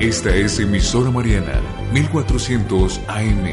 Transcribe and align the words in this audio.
Esta 0.00 0.34
es 0.34 0.58
emisora 0.58 1.10
Mariana 1.10 1.60
1400 1.92 3.00
AM 3.08 3.46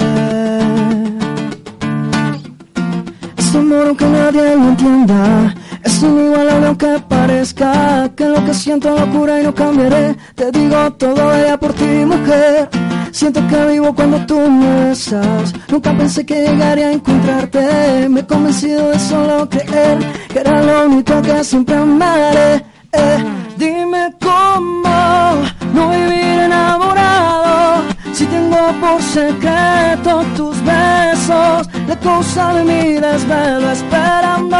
Es 3.38 3.56
amor 3.56 3.88
aunque 3.88 4.06
nadie 4.06 4.56
lo 4.56 4.68
entienda. 4.70 5.56
Es 5.84 6.04
inigualable 6.04 6.68
aunque 6.68 7.00
parezca 7.08 8.10
que 8.16 8.26
lo 8.26 8.44
que 8.46 8.54
siento 8.54 8.98
locura 8.98 9.40
y 9.40 9.44
no 9.44 9.54
cambiaré. 9.54 10.16
Te 10.36 10.52
digo 10.52 10.92
todo 10.94 11.34
ella 11.34 11.58
por 11.58 11.74
ti, 11.74 12.06
mujer. 12.06 12.70
Siento 13.12 13.46
que 13.48 13.66
vivo 13.66 13.94
cuando 13.96 14.26
tú 14.26 14.40
me 14.40 14.90
besas. 14.90 15.54
Nunca 15.70 15.96
pensé 15.98 16.26
que 16.26 16.48
llegaría 16.48 16.88
a 16.88 16.92
encontrarte. 16.92 18.08
Me 18.10 18.22
he 18.22 18.26
convencido 18.26 18.90
de 18.90 19.00
solo 19.00 19.50
creer 19.50 20.00
que 20.30 20.40
era 20.40 20.62
lo 20.62 20.86
único 20.86 21.22
que 21.22 21.44
siempre 21.44 21.76
amaré. 21.76 22.66
Eh, 22.92 23.24
dime 23.58 24.14
cómo 24.20 25.44
no 25.74 25.90
vivir 25.92 26.40
enamorado 26.40 27.84
si 28.14 28.26
tengo 28.26 28.58
por 28.82 29.02
secreto 29.02 30.24
tus 30.36 30.58
besos, 30.64 31.70
la 31.88 31.96
cosa 32.04 32.54
de 32.56 32.64
mi 32.66 32.94
desvelo 33.00 33.72
esperando 33.72 34.58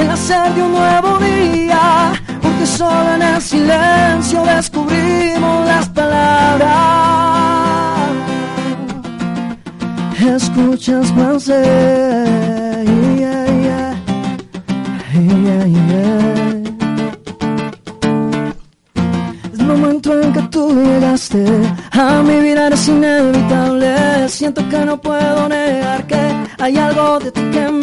el 0.00 0.10
hacer 0.10 0.54
de 0.54 0.62
un 0.62 0.72
nuevo 0.72 1.18
día, 1.18 2.12
porque 2.42 2.66
solo 2.66 3.14
en 3.14 3.22
el 3.22 3.40
silencio 3.42 4.44
descubrimos 4.44 5.66
las 5.66 5.88
palabras. 5.88 6.88
Escuchas 10.20 11.12
yeah, 11.14 11.54
yeah, 13.16 13.94
yeah, 15.14 15.64
yeah. 15.66 16.62
El 19.52 19.64
momento 19.66 20.20
en 20.20 20.32
que 20.32 20.42
tú 20.42 20.74
llegaste 20.74 21.44
a 21.92 22.22
mi 22.22 22.40
vida 22.40 22.66
eres 22.66 22.88
inevitable. 22.88 24.28
Siento 24.28 24.68
que 24.68 24.84
no 24.84 25.00
puedo 25.00 25.48
negar 25.48 26.06
que 26.06 26.20
hay 26.58 26.76
algo 26.76 27.18
de 27.20 27.30
ti 27.32 27.40
que 27.52 27.68
me 27.72 27.77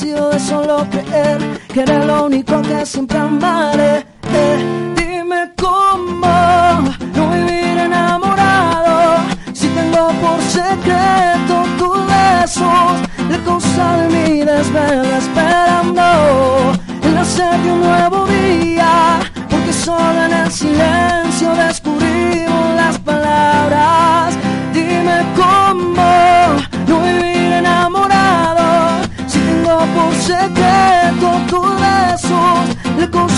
Convencido 0.00 0.30
de 0.30 0.40
solo 0.40 0.86
creer 0.90 1.60
que 1.68 1.82
era 1.82 2.02
lo 2.06 2.24
único 2.24 2.62
que 2.62 2.86
siempre 2.86 3.18
amaré. 3.18 4.09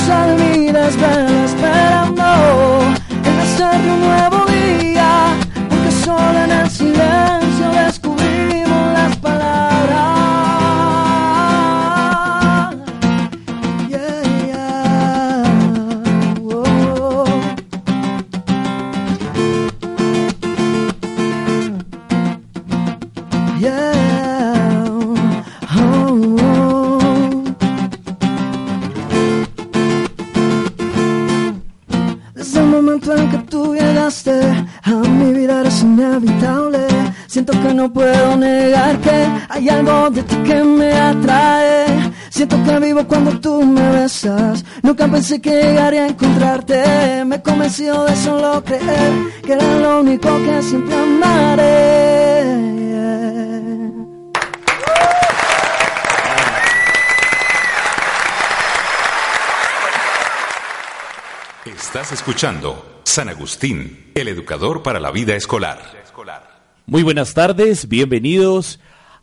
La 0.02 0.08
cosa 0.08 0.26
de 0.26 0.58
mi 0.58 0.72
desvelo 0.72 1.44
esperando 1.44 2.22
el 3.24 3.36
nacer 3.36 3.80
de 3.82 3.90
un 3.92 4.00
nuevo 4.00 4.41
Nunca 44.92 45.08
pensé 45.08 45.40
que 45.40 45.50
llegaría 45.50 46.04
a 46.04 46.08
encontrarte. 46.08 47.24
Me 47.24 47.36
he 47.36 47.42
convencido 47.42 48.04
de 48.04 48.14
solo 48.14 48.62
creer 48.62 49.12
que 49.42 49.54
era 49.54 49.78
lo 49.78 50.00
único 50.00 50.28
que 50.44 50.62
siempre 50.62 50.94
amaré. 50.94 52.42
Estás 61.64 62.12
escuchando 62.12 63.00
San 63.04 63.30
Agustín, 63.30 64.12
el 64.14 64.28
educador 64.28 64.82
para 64.82 65.00
la 65.00 65.10
vida 65.10 65.34
escolar. 65.34 65.80
Muy 66.84 67.02
buenas 67.02 67.32
tardes, 67.32 67.88
bienvenidos 67.88 68.78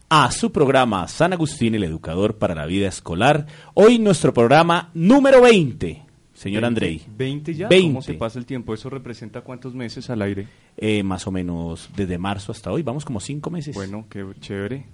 a 0.10 0.32
su 0.32 0.52
programa 0.52 1.08
San 1.08 1.34
Agustín, 1.34 1.76
el 1.76 1.84
educador 1.84 2.38
para 2.38 2.56
la 2.56 2.66
vida 2.66 2.88
escolar. 2.88 3.46
Hoy 3.76 4.00
nuestro 4.00 4.34
programa 4.34 4.90
número 4.94 5.42
20. 5.42 6.04
Señor 6.34 6.66
Andrei. 6.66 7.02
20 7.16 7.54
ya. 7.54 7.68
20. 7.68 7.88
¿Cómo 7.90 8.02
se 8.02 8.14
pasa 8.14 8.40
el 8.40 8.46
tiempo? 8.46 8.74
¿Eso 8.74 8.90
representa 8.90 9.42
cuántos 9.42 9.76
meses 9.76 10.10
al 10.10 10.22
aire? 10.22 10.48
Eh, 10.78 11.04
más 11.04 11.28
o 11.28 11.32
menos 11.32 11.90
desde 11.96 12.18
marzo 12.18 12.52
hasta 12.52 12.72
hoy, 12.72 12.82
vamos 12.82 13.04
como 13.06 13.20
cinco 13.20 13.50
meses. 13.50 13.76
Bueno, 13.76 14.06
qué 14.10 14.26
chévere. 14.40 14.86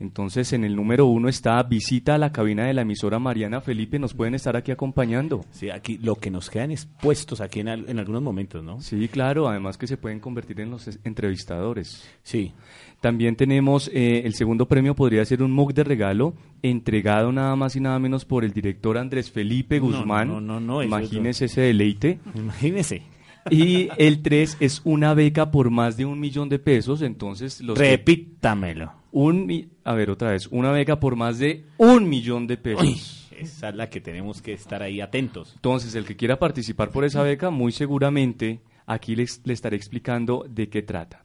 Entonces, 0.00 0.52
en 0.52 0.64
el 0.64 0.76
número 0.76 1.06
uno 1.06 1.28
está 1.28 1.62
visita 1.62 2.14
a 2.14 2.18
la 2.18 2.32
cabina 2.32 2.66
de 2.66 2.74
la 2.74 2.82
emisora 2.82 3.18
Mariana 3.18 3.60
Felipe. 3.60 3.98
Nos 3.98 4.14
pueden 4.14 4.34
estar 4.34 4.56
aquí 4.56 4.72
acompañando. 4.72 5.44
Sí, 5.50 5.70
aquí 5.70 5.98
lo 5.98 6.16
que 6.16 6.30
nos 6.30 6.50
quedan 6.50 6.70
expuestos 6.70 7.40
aquí 7.40 7.60
en, 7.60 7.68
en 7.68 7.98
algunos 7.98 8.22
momentos, 8.22 8.62
¿no? 8.62 8.80
Sí, 8.80 9.08
claro. 9.08 9.48
Además 9.48 9.78
que 9.78 9.86
se 9.86 9.96
pueden 9.96 10.20
convertir 10.20 10.60
en 10.60 10.70
los 10.70 10.88
entrevistadores. 11.04 12.08
Sí. 12.22 12.52
También 13.00 13.36
tenemos 13.36 13.90
eh, 13.92 14.22
el 14.24 14.34
segundo 14.34 14.66
premio, 14.66 14.94
podría 14.94 15.24
ser 15.26 15.42
un 15.42 15.52
MOOC 15.52 15.74
de 15.74 15.84
regalo, 15.84 16.34
entregado 16.62 17.32
nada 17.32 17.54
más 17.54 17.76
y 17.76 17.80
nada 17.80 17.98
menos 17.98 18.24
por 18.24 18.44
el 18.44 18.52
director 18.52 18.96
Andrés 18.96 19.30
Felipe 19.30 19.78
Guzmán. 19.78 20.28
No, 20.28 20.40
no, 20.40 20.58
no, 20.58 20.82
Imagínese 20.82 21.44
ese 21.44 21.60
deleite. 21.60 22.18
Imagínese. 22.34 23.02
Y 23.50 23.88
el 23.98 24.22
tres 24.22 24.56
es 24.58 24.80
una 24.84 25.12
beca 25.12 25.50
por 25.50 25.68
más 25.68 25.98
de 25.98 26.06
un 26.06 26.18
millón 26.18 26.48
de 26.48 26.58
pesos, 26.58 27.02
entonces 27.02 27.60
los... 27.60 27.76
Repítamelo. 27.76 28.92
Un, 29.14 29.70
a 29.84 29.94
ver, 29.94 30.10
otra 30.10 30.32
vez, 30.32 30.48
una 30.48 30.72
beca 30.72 30.98
por 30.98 31.14
más 31.14 31.38
de 31.38 31.64
un 31.78 32.08
millón 32.08 32.48
de 32.48 32.56
pesos. 32.56 33.30
esa 33.38 33.68
es 33.68 33.74
la 33.76 33.88
que 33.88 34.00
tenemos 34.00 34.42
que 34.42 34.52
estar 34.52 34.82
ahí 34.82 35.00
atentos. 35.00 35.52
Entonces, 35.54 35.94
el 35.94 36.04
que 36.04 36.16
quiera 36.16 36.40
participar 36.40 36.90
por 36.90 37.04
esa 37.04 37.22
beca, 37.22 37.50
muy 37.50 37.70
seguramente 37.70 38.60
aquí 38.86 39.14
les, 39.14 39.40
le 39.44 39.52
estaré 39.52 39.76
explicando 39.76 40.44
de 40.48 40.68
qué 40.68 40.82
trata. 40.82 41.24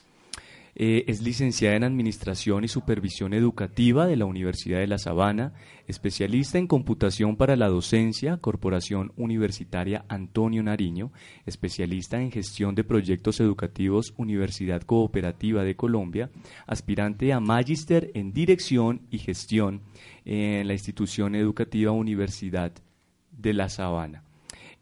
Eh, 0.81 1.07
es 1.09 1.23
licenciada 1.23 1.75
en 1.75 1.83
Administración 1.83 2.63
y 2.63 2.69
Supervisión 2.69 3.35
Educativa 3.35 4.07
de 4.07 4.15
la 4.15 4.27
Universidad 4.27 4.79
de 4.79 4.87
La 4.87 4.99
Sabana, 4.99 5.53
especialista 5.89 6.57
en 6.57 6.69
Computación 6.69 7.37
para 7.37 7.57
la 7.57 7.67
Docencia, 7.67 8.37
Corporación 8.37 9.11
Universitaria 9.17 10.05
Antonio 10.09 10.63
Nariño, 10.63 11.11
especialista 11.47 12.23
en 12.23 12.31
Gestión 12.31 12.77
de 12.77 12.85
Proyectos 12.85 13.41
Educativos, 13.41 14.15
Universidad 14.19 14.83
Cooperativa 14.83 15.65
de 15.65 15.75
Colombia, 15.75 16.31
aspirante 16.69 17.33
a 17.33 17.41
Magíster 17.41 18.13
en 18.15 18.33
Dirección 18.33 19.03
y 19.11 19.19
Gestión 19.19 19.83
en 20.25 20.69
la 20.69 20.75
institución 20.75 21.35
educativa 21.35 21.91
Universidad 21.91 22.71
de 23.33 23.53
La 23.53 23.69
Sabana. 23.69 24.28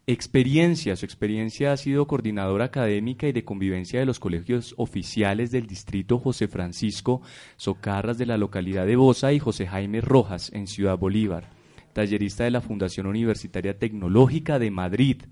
Experiencia. 0.09 0.95
Su 0.95 1.03
experiencia 1.03 1.73
ha 1.73 1.75
sido 1.75 2.07
coordinadora 2.07 2.63
académica 2.63 3.27
y 3.27 3.33
de 3.33 3.43
convivencia 3.43 3.99
de 3.99 4.05
los 4.05 4.19
colegios 4.19 4.73
oficiales 4.77 5.51
del 5.51 5.67
distrito 5.67 6.17
José 6.17 6.47
Francisco 6.47 7.21
Socarras 7.57 8.17
de 8.17 8.25
la 8.25 8.37
localidad 8.37 8.85
de 8.85 8.95
Bosa 8.95 9.33
y 9.33 9.39
José 9.39 9.67
Jaime 9.67 9.99
Rojas 9.99 10.49
en 10.53 10.67
Ciudad 10.67 10.97
Bolívar. 10.97 11.49
Tallerista 11.91 12.45
de 12.45 12.51
la 12.51 12.61
Fundación 12.61 13.05
Universitaria 13.05 13.77
Tecnológica 13.77 14.59
de 14.59 14.71
Madrid 14.71 15.23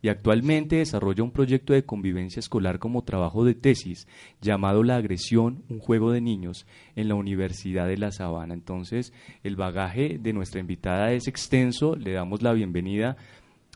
y 0.00 0.08
actualmente 0.08 0.76
desarrolla 0.76 1.24
un 1.24 1.32
proyecto 1.32 1.72
de 1.72 1.84
convivencia 1.84 2.38
escolar 2.38 2.78
como 2.78 3.02
trabajo 3.02 3.44
de 3.44 3.54
tesis 3.54 4.06
llamado 4.40 4.82
La 4.82 4.96
agresión, 4.96 5.64
un 5.68 5.80
juego 5.80 6.12
de 6.12 6.20
niños 6.20 6.66
en 6.94 7.08
la 7.08 7.16
Universidad 7.16 7.86
de 7.86 7.98
La 7.98 8.12
Sabana. 8.12 8.54
Entonces, 8.54 9.12
el 9.42 9.56
bagaje 9.56 10.18
de 10.20 10.32
nuestra 10.32 10.60
invitada 10.60 11.12
es 11.12 11.26
extenso. 11.26 11.96
Le 11.96 12.12
damos 12.12 12.42
la 12.42 12.52
bienvenida 12.52 13.16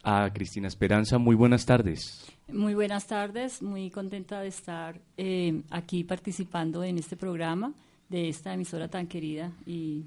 a 0.04 0.30
Cristina 0.32 0.68
Esperanza. 0.68 1.18
Muy 1.18 1.34
buenas 1.34 1.66
tardes. 1.66 2.26
Muy 2.48 2.74
buenas 2.74 3.06
tardes, 3.06 3.62
muy 3.62 3.90
contenta 3.90 4.40
de 4.40 4.48
estar 4.48 5.00
eh, 5.16 5.62
aquí 5.70 6.04
participando 6.04 6.84
en 6.84 6.98
este 6.98 7.16
programa 7.16 7.72
de 8.08 8.28
esta 8.28 8.52
emisora 8.52 8.88
tan 8.88 9.06
querida 9.06 9.52
y 9.66 10.04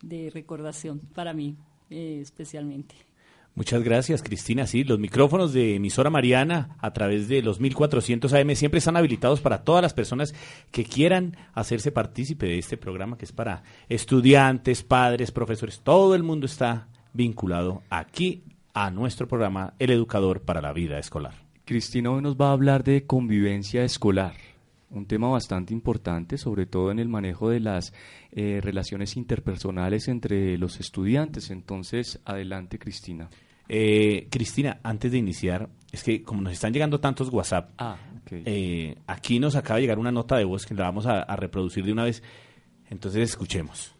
de 0.00 0.30
recordación 0.30 1.00
para 1.14 1.32
mí 1.32 1.56
eh, 1.90 2.20
especialmente. 2.22 2.94
Muchas 3.54 3.82
gracias, 3.82 4.22
Cristina. 4.22 4.66
Sí, 4.66 4.82
los 4.82 4.98
micrófonos 4.98 5.52
de 5.52 5.74
emisora 5.74 6.08
Mariana 6.08 6.76
a 6.80 6.92
través 6.94 7.28
de 7.28 7.42
los 7.42 7.60
1400 7.60 8.32
AM 8.32 8.54
siempre 8.54 8.78
están 8.78 8.96
habilitados 8.96 9.42
para 9.42 9.62
todas 9.62 9.82
las 9.82 9.92
personas 9.92 10.34
que 10.70 10.84
quieran 10.84 11.36
hacerse 11.52 11.92
partícipe 11.92 12.46
de 12.46 12.58
este 12.58 12.78
programa 12.78 13.18
que 13.18 13.26
es 13.26 13.32
para 13.32 13.62
estudiantes, 13.90 14.82
padres, 14.82 15.32
profesores. 15.32 15.80
Todo 15.80 16.14
el 16.14 16.22
mundo 16.22 16.46
está 16.46 16.88
vinculado 17.12 17.82
aquí 17.90 18.42
a 18.74 18.90
nuestro 18.90 19.28
programa 19.28 19.74
El 19.78 19.90
Educador 19.90 20.42
para 20.42 20.60
la 20.60 20.72
Vida 20.72 20.98
Escolar. 20.98 21.34
Cristina 21.64 22.10
hoy 22.10 22.22
nos 22.22 22.36
va 22.36 22.48
a 22.48 22.52
hablar 22.52 22.84
de 22.84 23.06
convivencia 23.06 23.84
escolar. 23.84 24.34
un 24.90 25.06
tema 25.06 25.28
bastante 25.28 25.72
importante, 25.72 26.36
sobre 26.36 26.66
todo 26.66 26.90
en 26.90 26.98
el 26.98 27.08
manejo 27.08 27.48
de 27.48 27.60
las 27.60 27.94
eh, 28.30 28.60
relaciones 28.62 29.16
interpersonales 29.16 30.06
entre 30.08 30.58
los 30.58 30.80
estudiantes. 30.80 31.50
Entonces, 31.50 32.20
adelante, 32.26 32.78
Cristina. 32.78 33.30
Eh, 33.68 34.28
Cristina, 34.30 34.80
antes 34.82 35.12
de 35.12 35.18
iniciar, 35.18 35.70
es 35.90 36.02
que 36.02 36.22
como 36.22 36.42
nos 36.42 36.52
están 36.52 36.74
llegando 36.74 37.00
tantos 37.00 37.32
WhatsApp, 37.32 37.70
Ah, 37.78 37.96
eh, 38.30 38.96
aquí 39.06 39.38
nos 39.38 39.56
acaba 39.56 39.76
de 39.76 39.82
llegar 39.82 39.98
una 39.98 40.12
nota 40.12 40.36
de 40.36 40.44
voz 40.44 40.66
que 40.66 40.74
la 40.74 40.84
vamos 40.84 41.06
a, 41.06 41.22
a 41.22 41.36
reproducir 41.36 41.84
de 41.86 41.92
una 41.92 42.04
vez. 42.04 42.22
Entonces, 42.90 43.30
escuchemos. 43.30 43.94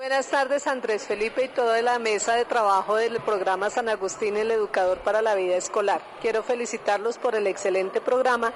Buenas 0.00 0.30
tardes, 0.30 0.66
Andrés 0.66 1.06
Felipe 1.06 1.44
y 1.44 1.48
toda 1.48 1.82
la 1.82 1.98
mesa 1.98 2.34
de 2.34 2.46
trabajo 2.46 2.96
del 2.96 3.20
programa 3.20 3.68
San 3.68 3.90
Agustín, 3.90 4.38
el 4.38 4.50
educador 4.50 4.96
para 5.00 5.20
la 5.20 5.34
vida 5.34 5.58
escolar. 5.58 6.00
Quiero 6.22 6.42
felicitarlos 6.42 7.18
por 7.18 7.34
el 7.34 7.46
excelente 7.46 8.00
programa 8.00 8.54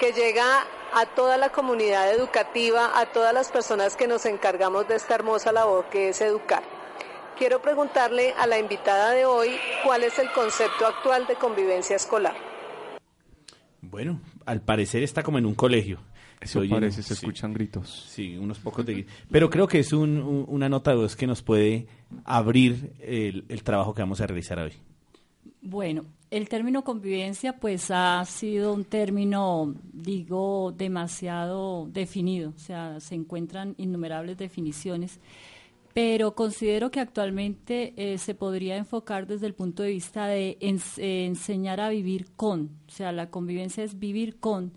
que 0.00 0.10
llega 0.10 0.44
a 0.92 1.06
toda 1.06 1.36
la 1.36 1.50
comunidad 1.50 2.12
educativa, 2.12 2.98
a 2.98 3.06
todas 3.06 3.32
las 3.32 3.52
personas 3.52 3.96
que 3.96 4.08
nos 4.08 4.26
encargamos 4.26 4.88
de 4.88 4.96
esta 4.96 5.14
hermosa 5.14 5.52
labor 5.52 5.84
que 5.84 6.08
es 6.08 6.20
educar. 6.20 6.64
Quiero 7.38 7.62
preguntarle 7.62 8.34
a 8.36 8.48
la 8.48 8.58
invitada 8.58 9.12
de 9.12 9.24
hoy 9.24 9.50
cuál 9.84 10.02
es 10.02 10.18
el 10.18 10.32
concepto 10.32 10.84
actual 10.84 11.28
de 11.28 11.36
convivencia 11.36 11.94
escolar. 11.94 12.34
Bueno, 13.80 14.20
al 14.46 14.60
parecer 14.60 15.04
está 15.04 15.22
como 15.22 15.38
en 15.38 15.46
un 15.46 15.54
colegio. 15.54 16.00
Eso 16.42 16.60
oyen- 16.60 16.70
parece, 16.70 17.02
se 17.02 17.14
sí, 17.14 17.24
escuchan 17.24 17.52
gritos. 17.52 18.06
Sí, 18.08 18.36
unos 18.36 18.58
pocos 18.58 18.84
de... 18.84 19.06
Pero 19.30 19.48
creo 19.50 19.66
que 19.68 19.78
es 19.80 19.92
un- 19.92 20.18
un- 20.20 20.44
una 20.48 20.68
nota 20.68 20.90
de 20.90 20.96
voz 20.98 21.14
que 21.16 21.26
nos 21.26 21.42
puede 21.42 21.86
abrir 22.24 22.92
el, 23.00 23.44
el 23.48 23.62
trabajo 23.62 23.94
que 23.94 24.02
vamos 24.02 24.20
a 24.20 24.26
realizar 24.26 24.58
hoy. 24.58 24.72
Bueno, 25.60 26.04
el 26.30 26.48
término 26.48 26.82
convivencia 26.82 27.58
pues 27.58 27.90
ha 27.90 28.24
sido 28.24 28.74
un 28.74 28.84
término, 28.84 29.74
digo, 29.92 30.72
demasiado 30.76 31.86
definido, 31.92 32.52
o 32.56 32.58
sea, 32.58 32.98
se 32.98 33.14
encuentran 33.14 33.74
innumerables 33.78 34.36
definiciones, 34.38 35.20
pero 35.94 36.34
considero 36.34 36.90
que 36.90 36.98
actualmente 37.00 37.92
eh, 37.96 38.18
se 38.18 38.34
podría 38.34 38.76
enfocar 38.76 39.26
desde 39.28 39.46
el 39.46 39.54
punto 39.54 39.82
de 39.84 39.90
vista 39.90 40.26
de 40.26 40.58
ens- 40.60 40.98
eh, 40.98 41.26
enseñar 41.26 41.80
a 41.80 41.90
vivir 41.90 42.26
con, 42.34 42.70
o 42.88 42.90
sea, 42.90 43.12
la 43.12 43.30
convivencia 43.30 43.84
es 43.84 43.98
vivir 44.00 44.40
con, 44.40 44.72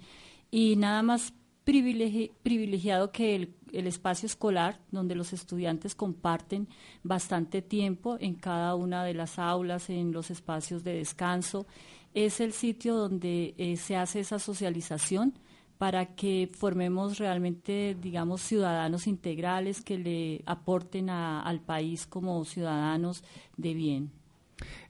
y 0.51 0.75
nada 0.75 1.01
más 1.03 1.33
privilegi- 1.65 2.31
privilegiado 2.43 3.11
que 3.11 3.35
el, 3.35 3.55
el 3.71 3.87
espacio 3.87 4.27
escolar, 4.27 4.79
donde 4.91 5.15
los 5.15 5.33
estudiantes 5.33 5.95
comparten 5.95 6.67
bastante 7.03 7.61
tiempo 7.61 8.17
en 8.19 8.35
cada 8.35 8.75
una 8.75 9.03
de 9.03 9.13
las 9.13 9.39
aulas, 9.39 9.89
en 9.89 10.11
los 10.11 10.31
espacios 10.31 10.83
de 10.83 10.93
descanso. 10.93 11.65
Es 12.13 12.39
el 12.39 12.53
sitio 12.53 12.95
donde 12.95 13.55
eh, 13.57 13.75
se 13.77 13.95
hace 13.97 14.21
esa 14.21 14.39
socialización 14.39 15.33
para 15.77 16.15
que 16.15 16.49
formemos 16.53 17.17
realmente, 17.17 17.97
digamos, 17.99 18.41
ciudadanos 18.41 19.07
integrales 19.07 19.81
que 19.81 19.97
le 19.97 20.41
aporten 20.45 21.09
al 21.09 21.59
país 21.59 22.07
como 22.07 22.45
ciudadanos 22.45 23.23
de 23.57 23.73
bien. 23.73 24.11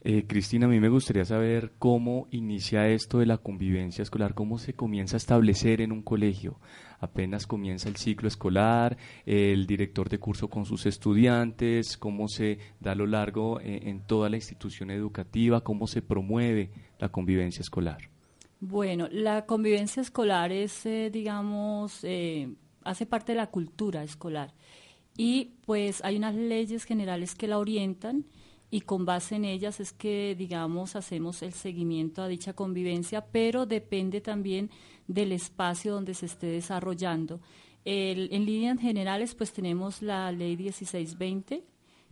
Eh, 0.01 0.25
Cristina, 0.27 0.67
a 0.67 0.69
mí 0.69 0.79
me 0.79 0.89
gustaría 0.89 1.25
saber 1.25 1.73
cómo 1.79 2.27
inicia 2.31 2.87
esto 2.87 3.19
de 3.19 3.25
la 3.25 3.39
convivencia 3.39 4.03
escolar, 4.03 4.35
cómo 4.35 4.59
se 4.59 4.73
comienza 4.73 5.15
a 5.15 5.17
establecer 5.17 5.81
en 5.81 5.91
un 5.91 6.03
colegio. 6.03 6.59
Apenas 6.99 7.47
comienza 7.47 7.89
el 7.89 7.95
ciclo 7.95 8.27
escolar, 8.27 8.97
el 9.25 9.65
director 9.65 10.09
de 10.09 10.19
curso 10.19 10.47
con 10.47 10.65
sus 10.65 10.85
estudiantes, 10.85 11.97
cómo 11.97 12.27
se 12.27 12.59
da 12.79 12.91
a 12.91 12.95
lo 12.95 13.07
largo 13.07 13.59
eh, 13.59 13.81
en 13.83 14.01
toda 14.01 14.29
la 14.29 14.37
institución 14.37 14.91
educativa, 14.91 15.61
cómo 15.61 15.87
se 15.87 16.01
promueve 16.01 16.71
la 16.99 17.09
convivencia 17.09 17.61
escolar. 17.61 18.09
Bueno, 18.59 19.07
la 19.11 19.45
convivencia 19.45 20.01
escolar 20.01 20.51
es, 20.51 20.85
eh, 20.85 21.09
digamos, 21.11 22.03
eh, 22.03 22.49
hace 22.83 23.05
parte 23.05 23.33
de 23.33 23.37
la 23.37 23.47
cultura 23.47 24.03
escolar. 24.03 24.53
Y 25.17 25.53
pues 25.65 26.03
hay 26.03 26.17
unas 26.17 26.35
leyes 26.35 26.83
generales 26.83 27.35
que 27.35 27.47
la 27.47 27.57
orientan 27.57 28.25
y 28.71 28.81
con 28.81 29.05
base 29.05 29.35
en 29.35 29.45
ellas 29.45 29.79
es 29.79 29.93
que, 29.93 30.35
digamos, 30.37 30.95
hacemos 30.95 31.41
el 31.43 31.53
seguimiento 31.53 32.21
a 32.21 32.27
dicha 32.27 32.53
convivencia, 32.53 33.25
pero 33.25 33.65
depende 33.65 34.21
también 34.21 34.69
del 35.07 35.31
espacio 35.31 35.93
donde 35.93 36.13
se 36.13 36.25
esté 36.25 36.47
desarrollando. 36.47 37.39
En 37.85 38.45
líneas 38.45 38.79
generales, 38.79 39.35
pues 39.35 39.53
tenemos 39.53 40.01
la 40.01 40.31
ley 40.31 40.57
1620, 40.57 41.63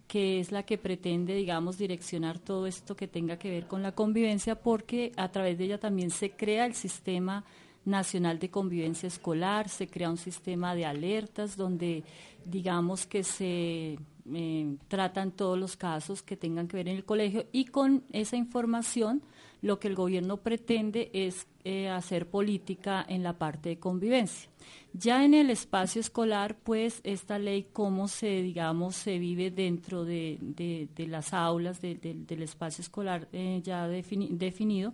que 0.08 0.40
es 0.40 0.52
la 0.52 0.64
que 0.64 0.78
pretende, 0.78 1.34
digamos, 1.34 1.80
direccionar 1.80 2.38
todo 2.38 2.68
esto 2.68 2.96
que 2.96 3.08
tenga 3.08 3.38
que 3.40 3.50
ver 3.50 3.66
con 3.66 3.82
la 3.82 3.94
convivencia, 3.94 4.62
porque 4.62 5.12
a 5.16 5.32
través 5.32 5.58
de 5.58 5.66
ella 5.66 5.80
también 5.80 6.12
se 6.12 6.32
crea 6.32 6.68
el 6.68 6.76
sistema 6.76 7.44
nacional 7.86 8.38
de 8.38 8.50
convivencia 8.50 9.08
escolar, 9.08 9.68
se 9.68 9.88
crea 9.88 10.10
un 10.10 10.18
sistema 10.18 10.76
de 10.76 10.86
alertas 10.86 11.58
donde, 11.58 12.04
digamos, 12.46 13.08
que 13.08 13.24
se 13.24 13.98
eh, 14.34 14.76
tratan 14.88 15.32
todos 15.32 15.58
los 15.58 15.76
casos 15.78 16.22
que 16.24 16.38
tengan 16.38 16.68
que 16.68 16.78
ver 16.78 16.88
en 16.88 16.96
el 16.98 17.06
colegio 17.06 17.46
y 17.52 17.66
con 17.66 18.04
esa 18.12 18.36
información 18.38 19.22
lo 19.62 19.80
que 19.80 19.88
el 19.88 19.96
gobierno 19.96 20.38
pretende 20.38 21.10
es 21.14 21.48
eh, 21.64 21.88
hacer 21.90 22.28
política 22.30 23.06
en 23.08 23.24
la 23.24 23.38
parte 23.38 23.70
de 23.70 23.80
convivencia. 23.80 24.50
Ya 24.92 25.24
en 25.24 25.34
el 25.34 25.50
espacio 25.50 26.02
escolar, 26.02 26.58
pues 26.64 27.00
esta 27.06 27.40
ley, 27.40 27.68
cómo 27.72 28.08
se, 28.10 28.42
digamos, 28.42 28.96
se 28.96 29.20
vive 29.20 29.52
dentro 29.52 30.04
de, 30.04 30.38
de- 30.42 31.08
las 31.08 31.34
aulas, 31.34 31.82
de- 31.82 31.96
de- 31.96 32.14
del 32.14 32.44
espacio 32.44 32.82
escolar 32.82 33.28
eh, 33.32 33.62
ya 33.64 33.88
defini- 33.88 34.30
definido, 34.30 34.94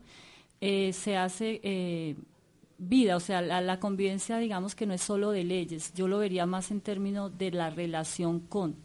se 0.60 1.18
hace 1.18 2.16
vida, 2.80 3.18
o 3.18 3.20
sea, 3.20 3.42
la, 3.42 3.62
la 3.62 3.80
convivencia, 3.80 4.38
digamos 4.38 4.74
que 4.74 4.86
no 4.86 4.94
es 4.94 5.02
solo 5.02 5.32
de 5.32 5.44
leyes, 5.44 5.94
yo 5.94 6.08
lo 6.08 6.18
vería 6.18 6.46
más 6.46 6.72
en 6.72 6.82
términos 6.82 7.38
de 7.38 7.52
la 7.52 7.70
relación 7.70 8.40
con, 8.40 8.78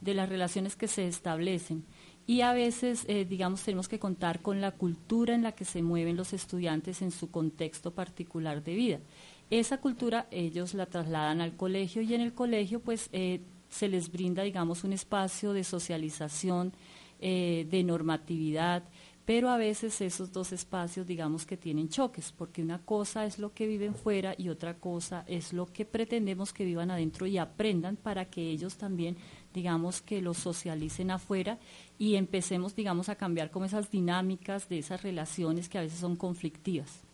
de 0.00 0.14
las 0.14 0.28
relaciones 0.28 0.76
que 0.76 0.86
se 0.86 1.08
establecen. 1.08 1.84
Y 2.26 2.42
a 2.42 2.52
veces, 2.52 3.04
eh, 3.08 3.24
digamos, 3.24 3.62
tenemos 3.64 3.88
que 3.88 3.98
contar 3.98 4.40
con 4.40 4.60
la 4.60 4.72
cultura 4.72 5.34
en 5.34 5.42
la 5.42 5.52
que 5.52 5.64
se 5.64 5.82
mueven 5.82 6.16
los 6.16 6.32
estudiantes 6.32 7.02
en 7.02 7.10
su 7.10 7.30
contexto 7.30 7.92
particular 7.92 8.62
de 8.62 8.74
vida. 8.74 9.00
Esa 9.48 9.78
cultura 9.78 10.28
ellos 10.30 10.74
la 10.74 10.86
trasladan 10.86 11.40
al 11.40 11.56
colegio 11.56 12.02
y 12.02 12.14
en 12.14 12.20
el 12.20 12.32
colegio 12.32 12.78
pues 12.80 13.08
eh, 13.12 13.40
se 13.68 13.88
les 13.88 14.12
brinda, 14.12 14.44
digamos, 14.44 14.84
un 14.84 14.92
espacio 14.92 15.52
de 15.52 15.64
socialización, 15.64 16.72
eh, 17.18 17.66
de 17.68 17.82
normatividad, 17.82 18.84
pero 19.30 19.48
a 19.48 19.58
veces 19.58 20.00
esos 20.00 20.32
dos 20.32 20.50
espacios, 20.50 21.06
digamos, 21.06 21.46
que 21.46 21.56
tienen 21.56 21.88
choques, 21.88 22.34
porque 22.36 22.62
una 22.62 22.80
cosa 22.80 23.26
es 23.26 23.38
lo 23.38 23.54
que 23.54 23.68
viven 23.68 23.94
fuera 23.94 24.34
y 24.36 24.48
otra 24.48 24.74
cosa 24.80 25.22
es 25.28 25.52
lo 25.52 25.66
que 25.66 25.84
pretendemos 25.84 26.52
que 26.52 26.64
vivan 26.64 26.90
adentro 26.90 27.28
y 27.28 27.38
aprendan 27.38 27.94
para 27.94 28.24
que 28.24 28.50
ellos 28.50 28.74
también, 28.74 29.16
digamos, 29.54 30.02
que 30.02 30.20
lo 30.20 30.34
socialicen 30.34 31.12
afuera 31.12 31.60
y 31.96 32.16
empecemos, 32.16 32.74
digamos, 32.74 33.08
a 33.08 33.14
cambiar 33.14 33.52
como 33.52 33.66
esas 33.66 33.88
dinámicas 33.88 34.68
de 34.68 34.80
esas 34.80 35.04
relaciones 35.04 35.68
que 35.68 35.78
a 35.78 35.82
veces 35.82 36.00
son 36.00 36.16
conflictivas. 36.16 37.09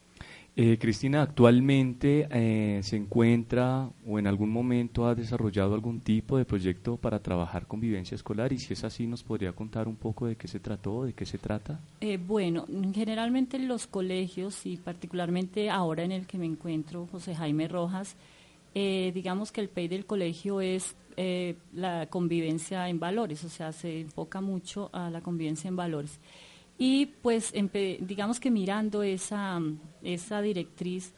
Eh, 0.59 0.79
Cristina, 0.79 1.21
actualmente 1.21 2.27
eh, 2.31 2.81
se 2.83 2.97
encuentra 2.97 3.91
o 4.07 4.19
en 4.19 4.27
algún 4.27 4.49
momento 4.49 5.07
ha 5.07 5.15
desarrollado 5.15 5.75
algún 5.75 6.01
tipo 6.01 6.39
de 6.39 6.47
proyecto 6.47 6.97
para 6.97 7.23
trabajar 7.23 7.67
convivencia 7.67 8.15
escolar 8.15 8.55
y 8.55 8.59
si 8.59 8.73
es 8.73 8.83
así, 8.83 9.07
¿nos 9.07 9.23
podría 9.23 9.53
contar 9.53 9.87
un 9.87 9.97
poco 9.97 10.25
de 10.25 10.37
qué 10.37 10.49
se 10.49 10.59
trató, 10.59 11.05
de 11.05 11.13
qué 11.13 11.27
se 11.27 11.37
trata? 11.37 11.79
Eh, 12.01 12.17
bueno, 12.17 12.65
generalmente 12.95 13.59
en 13.59 13.69
los 13.69 13.87
colegios 13.87 14.65
y 14.65 14.79
particularmente 14.79 15.69
ahora 15.69 16.05
en 16.05 16.13
el 16.13 16.27
que 16.27 16.39
me 16.39 16.47
encuentro, 16.47 17.07
José 17.13 17.35
Jaime 17.35 17.69
Rojas, 17.69 18.17
eh, 18.75 19.13
digamos 19.15 19.53
que 19.53 19.61
el 19.61 19.69
PEI 19.69 19.89
del 19.89 20.07
colegio 20.07 20.63
es 20.63 20.97
la 21.73 22.07
convivencia 22.09 22.89
en 22.89 22.99
valores, 22.99 23.43
o 23.45 23.49
sea, 23.49 23.73
se 23.73 24.03
enfoca 24.03 24.41
mucho 24.43 24.89
a 24.95 25.11
la 25.11 25.21
convivencia 25.21 25.69
en 25.69 25.77
valores. 25.77 26.19
Y 26.79 27.07
pues, 27.07 27.53
digamos 28.01 28.39
que 28.39 28.51
mirando 28.51 29.03
esa, 29.03 29.61
esa 30.03 30.43
directriz, 30.43 31.15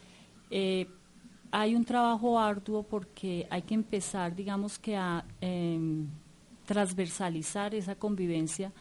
eh, 0.51 0.87
hay 1.51 1.75
un 1.75 1.85
trabajo 1.85 2.39
arduo 2.39 2.83
porque 2.83 3.47
hay 3.51 3.63
que 3.63 3.75
empezar, 3.75 4.35
digamos 4.35 4.79
que 4.79 4.97
a 4.97 5.25
em, 5.41 6.07
transversalizar 6.67 7.75
esa 7.75 7.95
convivencia 7.97 8.73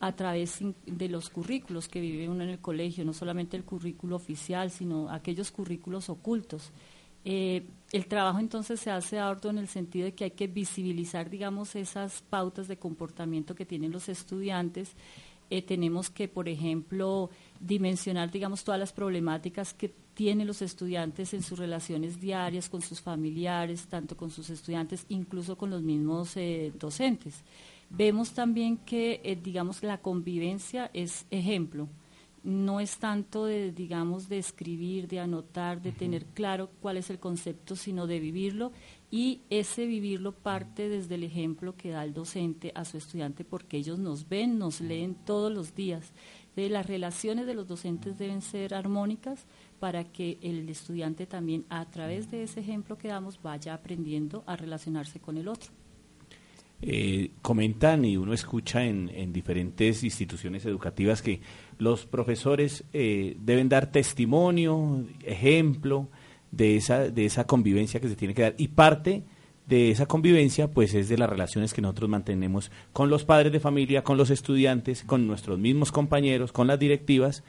a 0.00 0.12
través 0.12 0.58
de 0.86 1.08
los 1.08 1.30
currículos 1.30 1.88
que 1.88 2.00
vive 2.00 2.28
uno 2.28 2.42
en 2.42 2.50
el 2.50 2.58
colegio, 2.58 3.04
no 3.04 3.12
solamente 3.12 3.56
el 3.56 3.64
currículo 3.64 4.16
oficial, 4.16 4.70
sino 4.70 5.08
aquellos 5.10 5.50
currículos 5.50 6.08
ocultos. 6.08 6.72
Eh, 7.24 7.66
el 7.92 8.06
trabajo 8.06 8.38
entonces 8.38 8.80
se 8.80 8.90
hace 8.90 9.18
arduo 9.18 9.50
en 9.50 9.58
el 9.58 9.68
sentido 9.68 10.04
de 10.04 10.14
que 10.14 10.24
hay 10.24 10.30
que 10.32 10.46
visibilizar, 10.46 11.30
digamos, 11.30 11.74
esas 11.74 12.22
pautas 12.22 12.68
de 12.68 12.76
comportamiento 12.76 13.54
que 13.54 13.64
tienen 13.64 13.92
los 13.92 14.08
estudiantes. 14.08 14.94
Eh, 15.54 15.62
tenemos 15.62 16.10
que, 16.10 16.26
por 16.26 16.48
ejemplo, 16.48 17.30
dimensionar, 17.60 18.28
digamos, 18.32 18.64
todas 18.64 18.80
las 18.80 18.92
problemáticas 18.92 19.72
que 19.72 19.88
tienen 20.14 20.48
los 20.48 20.62
estudiantes 20.62 21.32
en 21.32 21.44
sus 21.44 21.60
relaciones 21.60 22.20
diarias 22.20 22.68
con 22.68 22.82
sus 22.82 23.00
familiares, 23.00 23.86
tanto 23.86 24.16
con 24.16 24.32
sus 24.32 24.50
estudiantes, 24.50 25.06
incluso 25.10 25.56
con 25.56 25.70
los 25.70 25.80
mismos 25.80 26.36
eh, 26.36 26.72
docentes. 26.76 27.44
Vemos 27.88 28.32
también 28.32 28.78
que, 28.78 29.20
eh, 29.22 29.38
digamos, 29.40 29.84
la 29.84 29.98
convivencia 29.98 30.90
es 30.92 31.24
ejemplo. 31.30 31.88
No 32.42 32.80
es 32.80 32.96
tanto 32.96 33.44
de, 33.44 33.70
digamos, 33.70 34.28
de 34.28 34.38
escribir, 34.38 35.06
de 35.06 35.20
anotar, 35.20 35.80
de 35.80 35.92
tener 35.92 36.24
claro 36.34 36.68
cuál 36.82 36.96
es 36.96 37.10
el 37.10 37.20
concepto, 37.20 37.76
sino 37.76 38.08
de 38.08 38.18
vivirlo 38.18 38.72
y 39.10 39.42
ese 39.50 39.86
vivirlo 39.86 40.32
parte 40.32 40.88
desde 40.88 41.14
el 41.14 41.24
ejemplo 41.24 41.76
que 41.76 41.90
da 41.90 42.04
el 42.04 42.14
docente 42.14 42.72
a 42.74 42.84
su 42.84 42.96
estudiante 42.96 43.44
porque 43.44 43.76
ellos 43.76 43.98
nos 43.98 44.28
ven, 44.28 44.58
nos 44.58 44.80
leen 44.80 45.14
todos 45.14 45.52
los 45.52 45.74
días. 45.74 46.12
De 46.56 46.68
las 46.68 46.86
relaciones 46.86 47.46
de 47.46 47.54
los 47.54 47.68
docentes 47.68 48.18
deben 48.18 48.42
ser 48.42 48.74
armónicas 48.74 49.46
para 49.80 50.04
que 50.04 50.38
el 50.40 50.68
estudiante 50.68 51.26
también 51.26 51.64
a 51.68 51.84
través 51.86 52.30
de 52.30 52.42
ese 52.42 52.60
ejemplo 52.60 52.96
que 52.96 53.08
damos 53.08 53.40
vaya 53.42 53.74
aprendiendo 53.74 54.44
a 54.46 54.56
relacionarse 54.56 55.20
con 55.20 55.36
el 55.36 55.48
otro. 55.48 55.70
Eh, 56.82 57.30
comentan 57.40 58.04
y 58.04 58.16
uno 58.16 58.34
escucha 58.34 58.84
en, 58.84 59.32
diferentes 59.32 60.04
instituciones 60.04 60.66
educativas 60.66 61.22
que 61.22 61.40
los 61.78 62.04
profesores 62.04 62.84
eh, 62.92 63.36
deben 63.40 63.68
dar 63.68 63.90
testimonio, 63.90 65.06
ejemplo 65.22 66.08
de 66.56 66.76
esa, 66.76 67.10
de 67.10 67.24
esa 67.24 67.46
convivencia 67.46 68.00
que 68.00 68.08
se 68.08 68.16
tiene 68.16 68.34
que 68.34 68.42
dar. 68.42 68.54
Y 68.58 68.68
parte 68.68 69.24
de 69.66 69.90
esa 69.90 70.06
convivencia 70.06 70.70
pues 70.70 70.94
es 70.94 71.08
de 71.08 71.18
las 71.18 71.28
relaciones 71.28 71.72
que 71.72 71.80
nosotros 71.80 72.10
mantenemos 72.10 72.70
con 72.92 73.08
los 73.08 73.24
padres 73.24 73.52
de 73.52 73.60
familia, 73.60 74.04
con 74.04 74.16
los 74.16 74.30
estudiantes, 74.30 75.04
con 75.04 75.26
nuestros 75.26 75.58
mismos 75.58 75.92
compañeros, 75.92 76.52
con 76.52 76.66
las 76.66 76.78
directivas. 76.78 77.42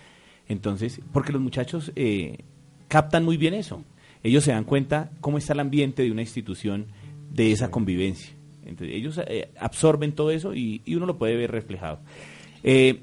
Entonces, 0.48 1.02
porque 1.12 1.34
los 1.34 1.42
muchachos 1.42 1.92
eh, 1.96 2.40
captan 2.88 3.26
muy 3.26 3.38
bien 3.38 3.54
eso. 3.54 3.84
Ellos 4.24 4.44
se 4.44 4.52
dan 4.52 4.64
cuenta 4.64 5.12
cómo 5.22 5.38
está 5.38 5.54
el 5.54 5.60
ambiente 5.60 6.04
de 6.04 6.12
una 6.12 6.22
institución 6.22 6.88
de 7.32 7.52
esa 7.52 7.70
convivencia. 7.70 8.34
Entonces, 8.66 8.96
ellos 8.96 9.20
eh, 9.28 9.50
absorben 9.60 10.14
todo 10.14 10.32
eso 10.32 10.56
y, 10.56 10.82
uno 10.88 11.06
lo 11.06 11.18
puede 11.18 11.36
ver 11.36 11.52
reflejado. 11.52 12.00
Eh, 12.64 13.02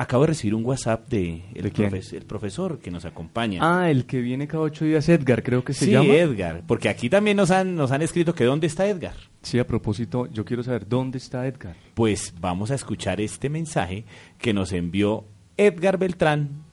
acabo 0.00 0.22
de 0.22 0.28
recibir 0.28 0.54
un 0.54 0.64
WhatsApp 0.64 1.08
de 1.08 1.42
el, 1.54 2.24
profesor 2.24 2.78
que 2.78 2.90
nos 2.90 3.04
acompaña. 3.04 3.60
Ah, 3.62 3.90
el 3.90 4.06
que 4.06 4.20
viene 4.20 4.48
cada 4.48 4.62
ocho 4.62 4.86
días, 4.86 5.06
Edgar, 5.10 5.42
creo 5.42 5.62
que 5.62 5.74
se 5.74 5.84
sí, 5.84 5.90
llama. 5.90 6.06
Sí, 6.06 6.16
Edgar, 6.16 6.62
porque 6.66 6.88
aquí 6.88 7.10
también 7.10 7.36
nos 7.36 7.50
han, 7.50 7.76
nos 7.76 7.92
han 7.92 8.00
escrito 8.00 8.34
que 8.34 8.44
dónde 8.44 8.66
está 8.66 8.86
Edgar. 8.86 9.14
Sí, 9.42 9.58
a 9.58 9.66
propósito, 9.66 10.26
yo 10.32 10.46
quiero 10.46 10.62
saber 10.62 10.88
dónde 10.88 11.18
está 11.18 11.46
Edgar. 11.46 11.76
Pues 11.92 12.32
vamos 12.40 12.70
a 12.70 12.76
escuchar 12.76 13.20
este 13.20 13.50
mensaje 13.50 14.04
que 14.38 14.54
nos 14.54 14.72
envió 14.72 15.26
Edgar 15.58 15.98
Beltrán 15.98 16.64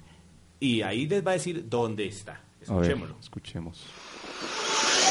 y 0.62 0.82
ahí 0.82 1.06
les 1.06 1.26
va 1.26 1.32
a 1.32 1.34
decir 1.34 1.66
dónde 1.68 2.08
está. 2.08 2.42
Escuchémoslo. 2.62 3.18
escuchemos. 3.20 3.86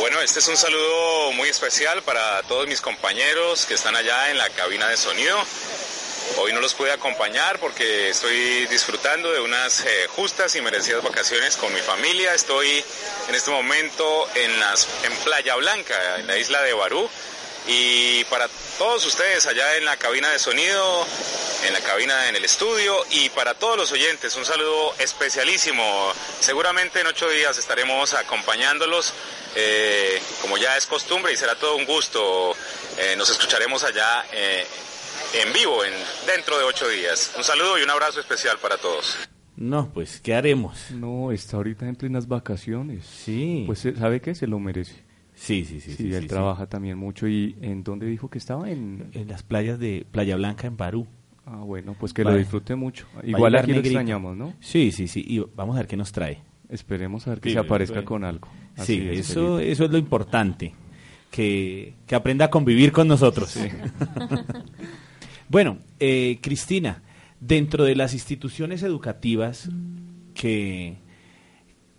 Bueno, 0.01 0.21
este 0.23 0.39
es 0.39 0.49
un 0.49 0.57
saludo 0.57 1.33
muy 1.35 1.49
especial 1.49 2.03
para 2.03 2.43
todos 2.49 2.67
mis 2.67 2.81
compañeros 2.81 3.67
que 3.67 3.75
están 3.75 3.95
allá 3.95 4.31
en 4.31 4.39
la 4.39 4.49
cabina 4.51 4.89
de 4.89 4.97
sonido. 4.97 5.37
Hoy 6.39 6.53
no 6.53 6.61
los 6.61 6.75
pude 6.75 6.93
acompañar 6.93 7.59
porque 7.59 8.11
estoy 8.11 8.67
disfrutando 8.67 9.33
de 9.33 9.41
unas 9.41 9.81
eh, 9.81 10.07
justas 10.09 10.55
y 10.57 10.61
merecidas 10.61 11.03
vacaciones 11.03 11.57
con 11.57 11.73
mi 11.73 11.81
familia. 11.81 12.35
Estoy 12.35 12.85
en 13.29 13.35
este 13.35 13.51
momento 13.51 14.29
en, 14.35 14.61
las, 14.61 14.87
en 15.05 15.15
Playa 15.25 15.57
Blanca, 15.57 16.17
en 16.19 16.27
la 16.27 16.37
isla 16.37 16.63
de 16.63 16.73
Barú. 16.73 17.09
Y 17.69 18.25
para 18.25 18.49
todos 18.79 19.05
ustedes 19.07 19.47
allá 19.47 19.77
en 19.77 19.85
la 19.85 19.97
cabina 19.97 20.31
de 20.31 20.39
sonido, 20.39 21.07
en 21.67 21.73
la 21.73 21.81
cabina 21.81 22.29
en 22.29 22.37
el 22.37 22.45
estudio 22.45 22.97
y 23.11 23.29
para 23.31 23.55
todos 23.55 23.77
los 23.77 23.93
oyentes, 23.93 24.37
un 24.37 24.45
saludo 24.45 24.95
especialísimo. 24.99 26.13
Seguramente 26.41 27.01
en 27.01 27.07
ocho 27.07 27.29
días 27.29 27.59
estaremos 27.59 28.15
acompañándolos 28.15 29.13
eh, 29.57 30.21
como 30.43 30.59
ya 30.59 30.77
es 30.77 30.87
costumbre 30.87 31.33
y 31.33 31.37
será 31.37 31.55
todo 31.57 31.77
un 31.77 31.87
gusto. 31.87 32.55
Eh, 32.99 33.15
nos 33.17 33.31
escucharemos 33.31 33.83
allá 33.83 34.25
eh, 34.33 34.67
en 35.35 35.53
vivo 35.53 35.85
en, 35.85 35.93
dentro 36.27 36.59
de 36.59 36.65
ocho 36.65 36.89
días. 36.89 37.35
Un 37.37 37.45
saludo 37.45 37.79
y 37.79 37.83
un 37.83 37.91
abrazo 37.91 38.21
especial 38.21 38.57
para 38.61 38.77
todos. 38.77 39.17
No, 39.57 39.91
pues, 39.93 40.21
¿qué 40.21 40.35
haremos? 40.35 40.91
No, 40.91 41.33
está 41.33 41.57
ahorita 41.57 41.89
en 41.89 41.97
plenas 41.97 42.29
vacaciones. 42.29 43.07
Sí. 43.07 43.65
Pues, 43.67 43.87
¿sabe 43.99 44.21
qué? 44.21 44.35
Se 44.35 44.47
lo 44.47 44.59
merece. 44.59 45.05
Sí, 45.35 45.65
sí, 45.65 45.81
sí. 45.81 45.95
Sí, 45.95 46.15
él 46.15 46.27
trabaja 46.27 46.67
también 46.67 46.99
mucho. 46.99 47.27
¿Y 47.27 47.57
en 47.61 47.83
dónde 47.85 48.07
dijo 48.07 48.29
que 48.31 48.39
estaba? 48.39 48.71
En, 48.71 49.11
en 49.13 49.29
las 49.29 49.43
playas 49.43 49.79
de 49.79 50.07
Playa 50.11 50.37
Blanca, 50.37 50.67
en 50.67 50.77
Barú. 50.77 51.07
Ah, 51.47 51.59
bueno, 51.59 51.95
pues 51.99 52.13
que 52.13 52.25
lo 52.25 52.35
disfrute 52.35 52.75
mucho. 52.75 53.07
Igual 53.23 53.55
aquí 53.55 53.73
lo 53.73 53.79
extrañamos, 53.79 54.37
¿no? 54.37 54.55
Sí, 54.61 54.91
sí, 54.91 55.07
sí. 55.07 55.25
Y 55.27 55.39
vamos 55.55 55.77
a 55.77 55.79
ver 55.79 55.87
qué 55.87 55.97
nos 55.97 56.11
trae. 56.11 56.43
Esperemos 56.69 57.27
a 57.27 57.31
ver 57.31 57.41
que 57.41 57.53
se 57.53 57.59
aparezca 57.59 58.05
con 58.05 58.25
algo. 58.25 58.49
sí, 58.79 59.09
eso, 59.13 59.61
eso 59.61 59.85
es 59.85 59.91
lo 59.91 59.99
importante, 59.99 60.75
que, 61.31 61.95
aprenda 62.13 62.47
a 62.47 62.51
convivir 62.51 62.91
con 62.91 63.07
nosotros. 63.07 63.57
bueno, 65.49 65.79
eh, 66.01 66.39
Cristina, 66.41 67.03
dentro 67.41 67.85
de 67.85 67.97
las 67.97 68.15
instituciones 68.15 68.83
educativas, 68.83 69.69
que, 70.35 70.97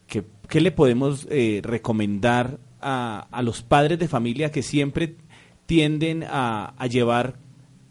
¿qué 0.08 0.62
le 0.62 0.72
podemos 0.72 1.28
eh, 1.30 1.62
recomendar 1.64 2.60
a, 2.82 3.28
a, 3.32 3.42
los 3.42 3.64
padres 3.64 4.00
de 4.00 4.08
familia 4.08 4.52
que 4.52 4.62
siempre 4.62 5.16
tienden 5.66 6.24
a, 6.24 6.74
a 6.78 6.88
llevar 6.88 7.40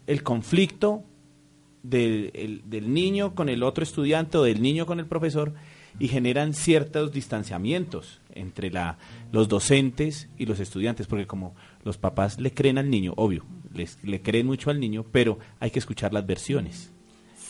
el 0.07 0.23
conflicto 0.23 1.03
del, 1.83 2.61
del, 2.65 2.93
niño 2.93 3.35
con 3.35 3.49
el 3.49 3.63
otro 3.63 3.83
estudiante 3.83 4.37
o 4.37 4.43
del 4.43 4.61
niño 4.61 4.85
con 4.85 4.99
el 4.99 5.05
profesor 5.05 5.53
y 5.99 6.07
generan 6.07 6.53
ciertos 6.53 7.11
distanciamientos 7.11 8.21
entre 8.33 8.69
la, 8.71 8.97
los 9.31 9.47
docentes 9.47 10.29
y 10.37 10.45
los 10.45 10.59
estudiantes, 10.59 11.07
porque 11.07 11.27
como 11.27 11.55
los 11.83 11.97
papás 11.97 12.39
le 12.39 12.53
creen 12.53 12.77
al 12.77 12.89
niño, 12.89 13.13
obvio, 13.15 13.45
les, 13.77 14.03
le 14.03 14.21
creen 14.21 14.45
mucho 14.45 14.69
al 14.69 14.79
niño, 14.79 15.05
pero 15.11 15.39
hay 15.59 15.71
que 15.71 15.79
escuchar 15.79 16.13
las 16.13 16.25
versiones. 16.25 16.91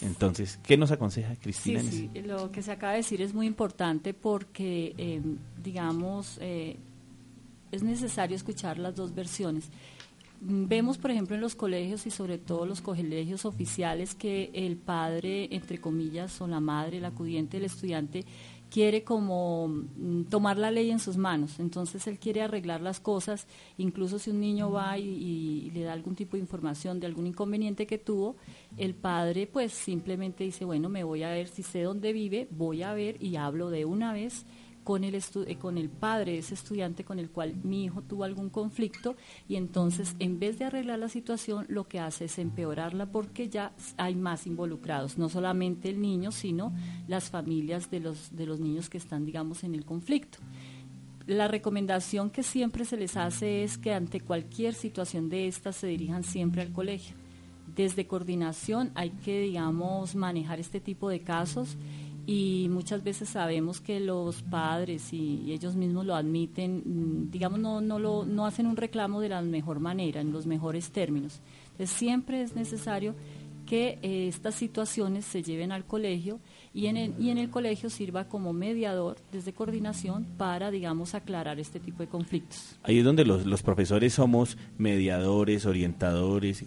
Entonces, 0.01 0.59
¿qué 0.63 0.77
nos 0.77 0.91
aconseja 0.91 1.35
Cristina? 1.35 1.81
Sí, 1.81 2.09
sí, 2.13 2.21
lo 2.21 2.51
que 2.51 2.61
se 2.61 2.71
acaba 2.71 2.93
de 2.93 2.99
decir 2.99 3.21
es 3.21 3.33
muy 3.33 3.47
importante 3.47 4.13
porque, 4.13 4.93
eh, 4.97 5.21
digamos, 5.63 6.37
eh, 6.41 6.77
es 7.71 7.83
necesario 7.83 8.35
escuchar 8.35 8.77
las 8.77 8.95
dos 8.95 9.15
versiones. 9.15 9.69
Vemos, 10.39 10.99
por 10.99 11.09
ejemplo, 11.09 11.35
en 11.35 11.41
los 11.41 11.55
colegios 11.55 12.05
y 12.05 12.11
sobre 12.11 12.37
todo 12.37 12.67
los 12.67 12.81
colegios 12.81 13.45
oficiales 13.45 14.13
que 14.13 14.51
el 14.53 14.77
padre, 14.77 15.47
entre 15.51 15.79
comillas, 15.79 16.39
o 16.41 16.47
la 16.47 16.59
madre, 16.59 16.97
el 16.97 17.05
acudiente, 17.05 17.57
el 17.57 17.65
estudiante, 17.65 18.23
quiere 18.69 19.03
como 19.03 19.67
mm, 19.67 20.23
tomar 20.23 20.57
la 20.57 20.71
ley 20.71 20.89
en 20.91 20.99
sus 20.99 21.17
manos. 21.17 21.59
Entonces 21.59 22.07
él 22.07 22.19
quiere 22.19 22.41
arreglar 22.41 22.81
las 22.81 22.99
cosas, 22.99 23.47
incluso 23.77 24.19
si 24.19 24.29
un 24.29 24.39
niño 24.39 24.71
va 24.71 24.97
y, 24.97 25.71
le 25.73 25.81
da 25.83 25.93
algún 25.93 26.15
tipo 26.15 26.37
de 26.37 26.41
información 26.41 26.99
de 26.99 27.07
algún 27.07 27.27
inconveniente 27.27 27.87
que 27.87 27.97
tuvo, 27.97 28.35
el 28.77 28.95
padre 28.95 29.47
pues 29.47 29.71
simplemente 29.73 30.43
dice, 30.43 30.65
bueno, 30.65 30.89
me 30.89 31.03
voy 31.03 31.23
a 31.23 31.29
ver 31.29 31.47
si 31.47 31.63
sé 31.63 31.81
dónde 31.81 32.13
vive, 32.13 32.47
voy 32.51 32.83
a 32.83 32.93
ver 32.93 33.21
y 33.23 33.35
hablo 33.35 33.69
de 33.69 33.85
una 33.85 34.13
vez 34.13 34.45
con 34.87 35.03
el, 35.03 35.15
eh, 35.15 35.55
con 35.57 35.77
el 35.77 35.89
padre 35.89 36.31
de 36.31 36.37
ese 36.37 36.53
estudiante 36.53 37.03
con 37.03 37.19
el 37.19 37.29
cual 37.29 37.57
mi 37.61 37.83
hijo 37.83 38.01
tuvo 38.01 38.23
algún 38.23 38.49
conflicto 38.49 39.17
y 39.49 39.57
entonces 39.57 40.15
en 40.19 40.39
vez 40.39 40.59
de 40.59 40.63
arreglar 40.63 40.97
la 40.97 41.09
situación 41.09 41.65
lo 41.67 41.89
que 41.89 41.99
hace 41.99 42.23
es 42.23 42.39
empeorarla 42.39 43.05
porque 43.05 43.49
ya 43.49 43.73
hay 43.97 44.15
más 44.15 44.47
involucrados, 44.47 45.17
no 45.17 45.27
solamente 45.27 45.89
el 45.89 45.99
niño, 45.99 46.31
sino 46.31 46.73
las 47.09 47.29
familias 47.29 47.91
de 47.91 47.99
los, 47.99 48.33
de 48.33 48.45
los 48.45 48.61
niños 48.61 48.89
que 48.89 48.97
están, 48.97 49.25
digamos, 49.25 49.65
en 49.65 49.75
el 49.75 49.83
conflicto. 49.83 50.37
La 51.25 51.49
recomendación 51.49 52.29
que 52.29 52.41
siempre 52.41 52.85
se 52.85 52.95
les 52.95 53.17
hace 53.17 53.65
es 53.65 53.77
que 53.77 53.93
ante 53.93 54.21
cualquier 54.21 54.73
situación 54.73 55.27
de 55.27 55.49
estas 55.49 55.75
se 55.75 55.87
dirijan 55.87 56.23
siempre 56.23 56.61
al 56.61 56.71
colegio. 56.71 57.13
Desde 57.75 58.07
coordinación 58.07 58.91
hay 58.95 59.09
que, 59.09 59.41
digamos, 59.41 60.15
manejar 60.15 60.61
este 60.61 60.79
tipo 60.79 61.09
de 61.09 61.19
casos 61.19 61.75
y 62.29 62.67
muchas 62.69 63.05
veces 63.05 63.29
sabemos 63.29 63.79
que 63.79 64.01
los 64.01 64.43
padres 64.43 65.13
y, 65.13 65.49
ellos 65.49 65.77
mismos 65.77 66.05
lo 66.05 66.13
admiten, 66.13 66.83
mm, 66.83 67.31
digamos, 67.31 67.57
no, 67.57 67.79
no, 67.79 67.99
lo, 67.99 68.25
no 68.25 68.45
hacen 68.45 68.67
un 68.67 68.75
reclamo 68.75 69.21
de 69.21 69.29
la 69.29 69.41
mejor 69.41 69.79
manera, 69.79 70.19
en 70.19 70.33
los 70.33 70.45
mejores 70.45 70.91
términos. 70.91 71.39
Entonces 71.71 71.89
siempre 71.89 72.41
es 72.41 72.53
necesario 72.53 73.15
que 73.65 73.97
eh, 74.01 74.27
estas 74.27 74.55
situaciones 74.55 75.23
se 75.23 75.41
lleven 75.41 75.71
al 75.71 75.85
colegio 75.85 76.39
y 76.73 76.87
en, 76.87 76.97
el, 76.97 77.13
y 77.17 77.29
en 77.29 77.37
el 77.37 77.49
colegio 77.49 77.89
sirva 77.89 78.25
como 78.25 78.51
mediador 78.51 79.17
desde 79.31 79.53
coordinación 79.53 80.25
para, 80.37 80.69
digamos, 80.69 81.15
aclarar 81.15 81.61
este 81.61 81.79
tipo 81.79 82.03
de 82.03 82.09
conflictos. 82.09 82.77
Ahí 82.83 82.99
es 82.99 83.05
donde 83.05 83.23
los, 83.23 83.45
los 83.45 83.63
profesores 83.63 84.13
somos 84.13 84.57
mediadores, 84.77 85.65
orientadores, 85.65 86.65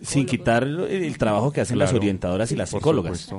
sin 0.00 0.24
quitar 0.24 0.64
el, 0.64 1.18
trabajo 1.18 1.52
que 1.52 1.60
hacen 1.60 1.78
las 1.78 1.92
orientadoras 1.92 2.50
y 2.50 2.56
las 2.56 2.70
psicólogas 2.70 3.30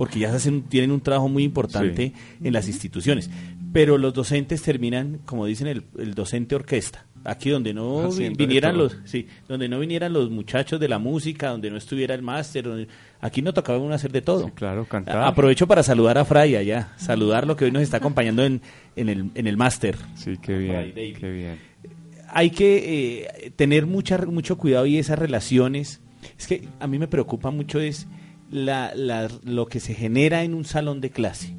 porque 0.00 0.18
ya 0.18 0.34
hacen, 0.34 0.62
tienen 0.62 0.92
un 0.92 1.02
trabajo 1.02 1.28
muy 1.28 1.44
importante 1.44 2.14
en 2.42 2.52
las 2.54 2.66
instituciones. 2.68 3.28
Pero 3.70 3.98
los 3.98 4.14
docentes 4.14 4.62
terminan, 4.62 5.20
como 5.26 5.44
dicen, 5.44 5.66
el, 5.66 6.14
docente 6.14 6.54
orquesta. 6.54 7.04
Aquí 7.22 7.50
donde 7.50 7.74
no 7.74 8.08
vinieran 8.10 8.78
los, 8.78 8.96
sí, 9.04 9.28
donde 9.46 9.68
no 9.68 9.78
vinieran 9.78 10.14
los 10.14 10.30
muchachos 10.30 10.80
de 10.80 10.88
la 10.88 10.98
música, 10.98 11.50
donde 11.50 11.70
no 11.70 11.76
estuviera 11.76 12.14
el 12.14 12.22
máster, 12.22 12.88
aquí 13.20 13.42
no 13.42 13.52
tocaba 13.52 13.76
uno 13.76 13.92
hacer 13.92 14.10
de 14.10 14.22
todo. 14.22 14.48
claro, 14.54 14.86
cantar. 14.86 15.18
Aprovecho 15.18 15.66
para 15.66 15.82
saludar 15.82 16.16
a 16.16 16.24
Fray 16.24 16.56
allá, 16.56 16.94
saludarlo 16.96 17.54
que 17.54 17.66
hoy 17.66 17.70
nos 17.70 17.82
está 17.82 17.98
acompañando 17.98 18.42
en, 18.42 18.62
en 18.96 19.10
el, 19.10 19.30
en 19.34 19.46
el 19.46 19.58
máster. 19.58 19.98
Sí, 20.14 20.38
qué 20.40 20.56
bien, 20.56 20.94
qué 20.94 21.30
bien. 21.30 21.58
Hay 22.30 22.48
que 22.48 23.26
eh, 23.44 23.50
tener 23.54 23.84
mucha, 23.84 24.16
mucho 24.24 24.56
cuidado 24.56 24.86
y 24.86 24.96
esas 24.96 25.18
relaciones. 25.18 26.00
Es 26.38 26.46
que 26.46 26.68
a 26.80 26.86
mí 26.86 26.98
me 26.98 27.06
preocupa 27.06 27.50
mucho 27.50 27.80
es 27.80 28.06
la, 28.50 28.92
la, 28.94 29.28
lo 29.44 29.66
que 29.66 29.80
se 29.80 29.94
genera 29.94 30.42
en 30.42 30.54
un 30.54 30.64
salón 30.64 31.00
de 31.00 31.10
clase. 31.10 31.54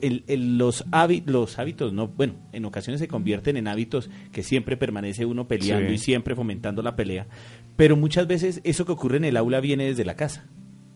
el, 0.00 0.58
los, 0.58 0.84
hábitos, 0.92 1.32
los 1.32 1.58
hábitos, 1.58 1.92
no, 1.92 2.08
bueno, 2.08 2.34
en 2.52 2.64
ocasiones 2.64 3.00
se 3.00 3.08
convierten 3.08 3.56
en 3.56 3.68
hábitos 3.68 4.10
que 4.32 4.42
siempre 4.42 4.76
permanece 4.76 5.26
uno 5.26 5.48
peleando 5.48 5.92
y 5.92 5.98
siempre 5.98 6.34
fomentando 6.34 6.82
la 6.82 6.96
pelea, 6.96 7.26
pero 7.76 7.96
muchas 7.96 8.26
veces 8.26 8.60
eso 8.64 8.86
que 8.86 8.92
ocurre 8.92 9.16
en 9.16 9.24
el 9.24 9.36
aula 9.36 9.60
viene 9.60 9.84
desde 9.84 10.04
la 10.04 10.14
casa. 10.14 10.46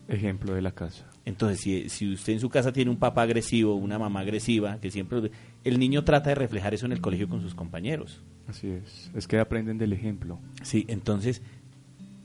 Ejemplo 0.07 0.53
de 0.53 0.61
la 0.61 0.71
casa. 0.71 1.05
Entonces, 1.25 1.59
si, 1.59 1.89
si 1.89 2.13
usted 2.13 2.31
en 2.31 2.39
su 2.39 2.49
casa 2.49 2.71
tiene 2.71 2.89
un 2.89 2.95
papá 2.95 3.23
agresivo, 3.23 3.75
una 3.75 3.99
mamá 3.99 4.21
agresiva, 4.21 4.79
que 4.79 4.89
siempre 4.89 5.31
el 5.65 5.79
niño 5.79 6.05
trata 6.05 6.29
de 6.29 6.35
reflejar 6.35 6.73
eso 6.73 6.85
en 6.85 6.93
el 6.93 7.01
colegio 7.01 7.27
con 7.27 7.41
sus 7.41 7.53
compañeros. 7.53 8.21
Así 8.47 8.69
es, 8.69 9.11
es 9.13 9.27
que 9.27 9.37
aprenden 9.37 9.77
del 9.77 9.91
ejemplo. 9.91 10.39
Sí, 10.63 10.85
entonces 10.87 11.41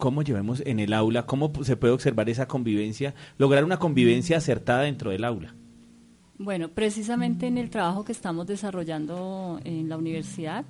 cómo 0.02 0.22
llevemos 0.22 0.60
en 0.66 0.80
el 0.80 0.94
aula, 0.94 1.26
cómo 1.26 1.52
se 1.62 1.76
puede 1.76 1.94
observar 1.94 2.28
esa 2.28 2.48
convivencia, 2.48 3.14
lograr 3.38 3.62
una 3.62 3.78
convivencia 3.78 4.38
acertada 4.38 4.82
dentro 4.82 5.12
del 5.12 5.22
aula. 5.22 5.54
Bueno, 6.38 6.70
precisamente 6.70 7.46
en 7.46 7.56
el 7.56 7.70
trabajo 7.70 8.04
que 8.04 8.10
estamos 8.10 8.48
desarrollando 8.48 9.60
en 9.62 9.88
la 9.88 9.96
universidad, 9.96 10.64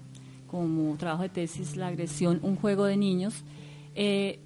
como 0.48 0.98
trabajo 0.98 1.22
de 1.22 1.30
tesis, 1.30 1.76
la 1.76 1.86
agresión, 1.86 2.40
un 2.42 2.56
juego 2.56 2.84
de 2.84 2.98
niños, 2.98 3.42
eh, 3.94 4.38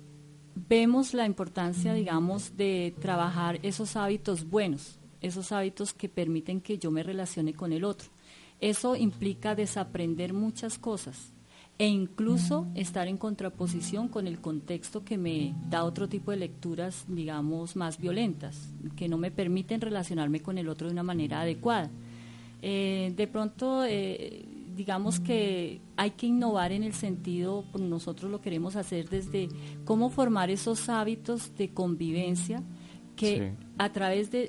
vemos 0.55 1.15
la 1.15 1.27
importancia, 1.27 1.93
digamos, 1.93 2.57
de 2.57 2.95
trabajar 3.01 3.59
esos 3.65 3.97
hábitos 3.97 4.49
buenos, 4.49 5.01
esos 5.21 5.51
hábitos 5.51 5.95
que 5.95 6.09
permiten 6.09 6.61
que 6.61 6.79
yo 6.79 6.93
me 6.93 7.03
relacione 7.03 7.55
con 7.55 7.73
el 7.73 7.83
otro. 7.83 8.09
Eso 8.61 8.95
implica 8.95 9.57
desaprender 9.57 10.33
muchas 10.33 10.79
cosas, 10.79 11.33
e 11.79 11.89
incluso 11.89 12.67
estar 12.75 13.07
en 13.07 13.19
contraposición 13.19 14.09
con 14.09 14.27
el 14.27 14.41
contexto 14.41 15.05
que 15.05 15.19
me 15.19 15.55
da 15.69 15.85
otro 15.85 16.09
tipo 16.09 16.31
de 16.31 16.39
lecturas, 16.39 17.05
digamos, 17.07 17.77
más 17.77 17.99
violentas, 17.99 18.73
que 18.97 19.09
no 19.09 19.19
me 19.19 19.31
permiten 19.31 19.83
relacionarme 19.83 20.41
con 20.41 20.57
el 20.57 20.69
otro 20.69 20.87
de 20.87 20.95
una 20.95 21.03
manera 21.03 21.43
adecuada. 21.43 21.91
Eh, 22.63 23.13
de 23.15 23.27
pronto, 23.27 23.85
eh, 23.85 24.47
digamos 24.75 25.21
que 25.21 25.83
hay 25.99 26.13
que 26.13 26.27
innovar 26.27 26.73
en 26.73 26.83
el 26.83 26.95
sentido, 26.95 27.67
pues, 27.71 27.85
nosotros 27.85 28.31
lo 28.31 28.41
queremos 28.41 28.75
hacer 28.75 29.11
desde 29.11 29.49
cómo 29.85 30.09
formar 30.09 30.51
esos 30.51 30.89
hábitos 30.89 31.55
de 31.59 31.75
convivencia 31.75 32.63
que 33.17 33.53
a 33.79 33.93
través 33.93 34.31
de, 34.31 34.49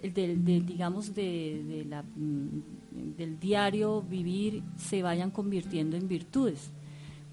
digamos, 0.65 1.13
de, 1.13 1.85
la, 1.89 2.03
mm, 2.03 3.15
del 3.17 3.39
diario 3.39 4.01
vivir 4.01 4.61
se 4.77 5.01
vayan 5.01 5.31
convirtiendo 5.31 5.95
en 5.95 6.07
virtudes 6.07 6.71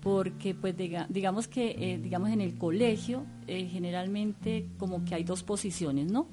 porque 0.04 0.54
pues 0.54 0.76
digamos 1.08 1.48
que 1.48 1.70
eh, 1.70 1.98
digamos 1.98 2.28
en 2.28 2.42
el 2.42 2.58
colegio 2.58 3.24
eh, 3.46 3.66
generalmente 3.72 4.66
como 4.78 5.02
que 5.02 5.14
hay 5.14 5.24
dos 5.24 5.42
posiciones, 5.42 6.12
¿no? 6.12 6.26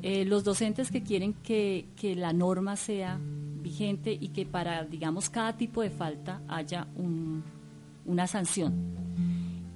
Eh, 0.00 0.24
los 0.24 0.42
docentes 0.42 0.90
que 0.90 1.02
quieren 1.02 1.34
que, 1.34 1.86
que, 1.94 2.16
la 2.16 2.32
norma 2.32 2.74
sea 2.74 3.20
vigente 3.60 4.16
y 4.18 4.28
que 4.28 4.46
para 4.46 4.84
digamos 4.84 5.28
cada 5.28 5.56
tipo 5.56 5.82
de 5.82 5.90
falta 5.90 6.40
haya 6.48 6.88
un, 6.96 7.44
una 8.06 8.26
sanción. 8.26 8.72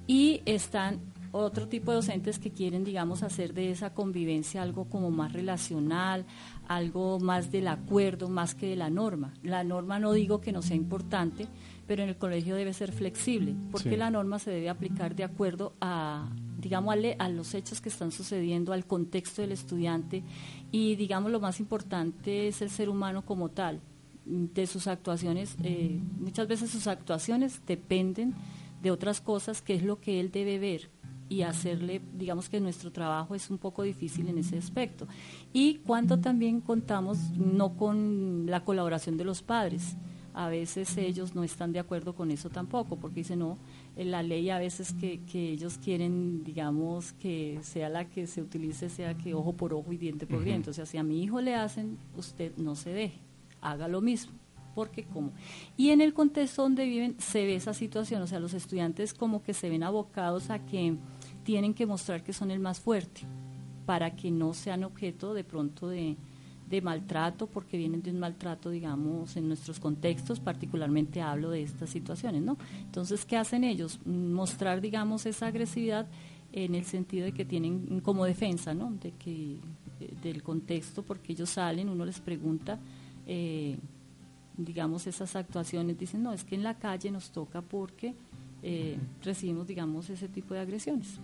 Y 0.07 0.41
están 0.45 0.99
otro 1.31 1.67
tipo 1.67 1.91
de 1.91 1.97
docentes 1.97 2.39
que 2.39 2.51
quieren, 2.51 2.83
digamos, 2.83 3.21
hacer 3.21 3.53
de 3.53 3.71
esa 3.71 3.93
convivencia 3.93 4.61
algo 4.61 4.85
como 4.85 5.11
más 5.11 5.33
relacional, 5.33 6.25
algo 6.67 7.19
más 7.19 7.51
del 7.51 7.67
acuerdo, 7.67 8.29
más 8.29 8.55
que 8.55 8.67
de 8.67 8.75
la 8.75 8.89
norma. 8.89 9.33
La 9.43 9.63
norma 9.63 9.99
no 9.99 10.13
digo 10.13 10.41
que 10.41 10.51
no 10.51 10.61
sea 10.61 10.75
importante, 10.75 11.47
pero 11.87 12.03
en 12.03 12.09
el 12.09 12.17
colegio 12.17 12.55
debe 12.55 12.73
ser 12.73 12.91
flexible, 12.91 13.55
porque 13.71 13.95
la 13.95 14.11
norma 14.11 14.39
se 14.39 14.51
debe 14.51 14.69
aplicar 14.69 15.15
de 15.15 15.23
acuerdo 15.23 15.73
a, 15.79 16.29
digamos, 16.59 16.95
a, 17.17 17.29
los 17.29 17.53
hechos 17.53 17.79
que 17.79 17.89
están 17.89 18.11
sucediendo, 18.11 18.73
al 18.73 18.85
contexto 18.85 19.41
del 19.41 19.53
estudiante 19.53 20.23
y, 20.71 20.95
digamos, 20.97 21.31
lo 21.31 21.39
más 21.39 21.59
importante 21.59 22.49
es 22.49 22.61
el 22.61 22.69
ser 22.69 22.89
humano 22.89 23.25
como 23.25 23.49
tal, 23.49 23.79
de 24.25 24.67
sus 24.67 24.87
actuaciones, 24.87 25.55
eh, 25.63 26.01
muchas 26.19 26.49
veces 26.49 26.69
sus 26.69 26.87
actuaciones 26.87 27.61
dependen 27.65 28.35
de 28.81 28.91
otras 28.91 29.21
cosas, 29.21 29.61
que 29.61 29.73
es 29.75 29.83
lo 29.83 30.01
que 30.01 30.19
él 30.19 30.31
debe 30.31 30.59
ver 30.59 30.89
y 31.29 31.41
hacerle, 31.43 32.01
digamos 32.13 32.49
que 32.49 32.59
nuestro 32.59 32.91
trabajo 32.91 33.35
es 33.35 33.49
un 33.49 33.57
poco 33.57 33.83
difícil 33.83 34.27
en 34.27 34.37
ese 34.37 34.57
aspecto. 34.57 35.07
Y 35.53 35.75
cuando 35.75 36.19
también 36.19 36.61
contamos 36.61 37.17
no 37.37 37.75
con 37.77 38.45
la 38.47 38.63
colaboración 38.63 39.17
de 39.17 39.23
los 39.23 39.41
padres, 39.41 39.95
a 40.37 40.49
veces 40.49 40.95
ellos 40.97 41.33
no 41.33 41.43
están 41.43 41.73
de 41.73 41.79
acuerdo 41.79 42.13
con 42.13 42.29
eso 42.29 42.51
tampoco, 42.51 42.95
porque 42.95 43.21
dicen, 43.21 43.39
no, 43.39 43.57
en 43.95 44.11
la 44.11 44.21
ley 44.21 44.51
a 44.51 44.59
veces 44.59 44.93
que, 44.93 45.19
que 45.21 45.49
ellos 45.49 45.79
quieren, 45.83 46.43
digamos, 46.43 47.13
que 47.13 47.57
sea 47.63 47.89
la 47.89 48.07
que 48.07 48.27
se 48.27 48.43
utilice, 48.43 48.87
sea 48.87 49.17
que 49.17 49.33
ojo 49.33 49.53
por 49.53 49.73
ojo 49.73 49.91
y 49.91 49.97
diente 49.97 50.27
por 50.27 50.43
diente. 50.43 50.69
O 50.69 50.73
sea, 50.73 50.85
si 50.85 50.99
a 50.99 51.03
mi 51.03 51.23
hijo 51.23 51.41
le 51.41 51.55
hacen, 51.55 51.97
usted 52.15 52.55
no 52.55 52.75
se 52.75 52.91
deje, 52.91 53.19
haga 53.61 53.87
lo 53.87 53.99
mismo. 53.99 54.31
Porque 54.75 55.05
como. 55.05 55.31
Y 55.75 55.89
en 55.89 56.01
el 56.01 56.13
contexto 56.13 56.61
donde 56.61 56.85
viven 56.85 57.15
se 57.17 57.43
ve 57.43 57.55
esa 57.55 57.73
situación, 57.73 58.21
o 58.21 58.27
sea, 58.27 58.39
los 58.39 58.53
estudiantes 58.53 59.15
como 59.15 59.41
que 59.41 59.55
se 59.55 59.71
ven 59.71 59.81
abocados 59.81 60.51
a 60.51 60.63
que 60.63 60.97
tienen 61.43 61.73
que 61.73 61.87
mostrar 61.87 62.23
que 62.23 62.31
son 62.31 62.51
el 62.51 62.59
más 62.59 62.79
fuerte, 62.79 63.21
para 63.87 64.15
que 64.15 64.29
no 64.29 64.53
sean 64.53 64.83
objeto 64.83 65.33
de 65.33 65.43
pronto 65.43 65.89
de, 65.89 66.15
de 66.69 66.81
maltrato, 66.81 67.47
porque 67.47 67.77
vienen 67.77 68.01
de 68.01 68.11
un 68.11 68.19
maltrato, 68.19 68.69
digamos, 68.69 69.37
en 69.37 69.47
nuestros 69.47 69.79
contextos, 69.79 70.39
particularmente 70.39 71.21
hablo 71.21 71.49
de 71.49 71.63
estas 71.63 71.89
situaciones, 71.89 72.41
¿no? 72.41 72.57
Entonces, 72.81 73.23
¿qué 73.25 73.37
hacen 73.37 73.63
ellos? 73.63 73.99
Mostrar, 74.05 74.81
digamos, 74.81 75.25
esa 75.25 75.47
agresividad 75.47 76.07
en 76.51 76.75
el 76.75 76.83
sentido 76.83 77.25
de 77.25 77.31
que 77.31 77.45
tienen 77.45 78.01
como 78.01 78.25
defensa, 78.25 78.73
¿no? 78.73 78.91
De 78.91 79.11
que, 79.11 79.57
del 80.21 80.43
contexto, 80.43 81.03
porque 81.03 81.33
ellos 81.33 81.49
salen, 81.51 81.89
uno 81.89 82.05
les 82.05 82.19
pregunta, 82.19 82.79
eh, 83.25 83.77
digamos, 84.57 85.07
esas 85.07 85.35
actuaciones, 85.35 85.97
dicen, 85.97 86.23
no, 86.23 86.33
es 86.33 86.43
que 86.43 86.55
en 86.55 86.63
la 86.63 86.77
calle 86.77 87.11
nos 87.11 87.31
toca 87.31 87.61
porque 87.61 88.13
eh, 88.61 88.97
recibimos, 89.23 89.67
digamos, 89.67 90.09
ese 90.09 90.27
tipo 90.27 90.53
de 90.53 90.59
agresiones. 90.59 91.19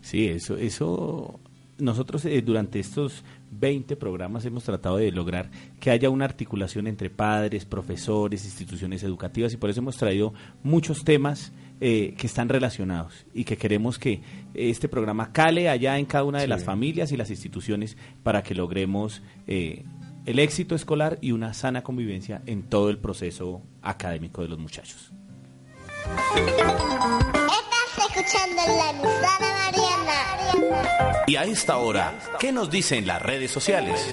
Sí, 0.00 0.26
eso, 0.26 0.56
eso 0.56 1.38
nosotros 1.80 2.24
eh, 2.24 2.42
durante 2.42 2.78
estos 2.80 3.24
20 3.50 3.96
programas 3.96 4.44
hemos 4.44 4.64
tratado 4.64 4.96
de 4.96 5.10
lograr 5.10 5.50
que 5.80 5.90
haya 5.90 6.10
una 6.10 6.24
articulación 6.24 6.86
entre 6.86 7.10
padres, 7.10 7.64
profesores, 7.64 8.44
instituciones 8.44 9.02
educativas 9.02 9.52
y 9.52 9.56
por 9.56 9.70
eso 9.70 9.80
hemos 9.80 9.96
traído 9.96 10.32
muchos 10.62 11.04
temas 11.04 11.52
eh, 11.80 12.14
que 12.18 12.26
están 12.26 12.48
relacionados 12.48 13.26
y 13.32 13.44
que 13.44 13.56
queremos 13.56 13.98
que 13.98 14.20
este 14.54 14.88
programa 14.88 15.32
cale 15.32 15.68
allá 15.68 15.98
en 15.98 16.06
cada 16.06 16.24
una 16.24 16.40
de 16.40 16.48
las 16.48 16.64
familias 16.64 17.12
y 17.12 17.16
las 17.16 17.30
instituciones 17.30 17.96
para 18.22 18.42
que 18.42 18.54
logremos 18.54 19.22
eh, 19.46 19.84
el 20.26 20.38
éxito 20.38 20.74
escolar 20.74 21.18
y 21.20 21.32
una 21.32 21.54
sana 21.54 21.82
convivencia 21.82 22.42
en 22.46 22.62
todo 22.64 22.90
el 22.90 22.98
proceso 22.98 23.62
académico 23.82 24.42
de 24.42 24.48
los 24.48 24.58
muchachos. 24.58 25.12
Estás 27.90 28.16
escuchando 28.16 28.62
la 28.66 28.90
emisora 28.90 29.38
Mariana. 29.40 31.24
Y 31.26 31.36
a 31.36 31.44
esta 31.44 31.76
hora, 31.78 32.18
¿qué 32.38 32.52
nos 32.52 32.70
dicen 32.70 33.06
las 33.06 33.20
redes 33.20 33.50
sociales? 33.50 34.12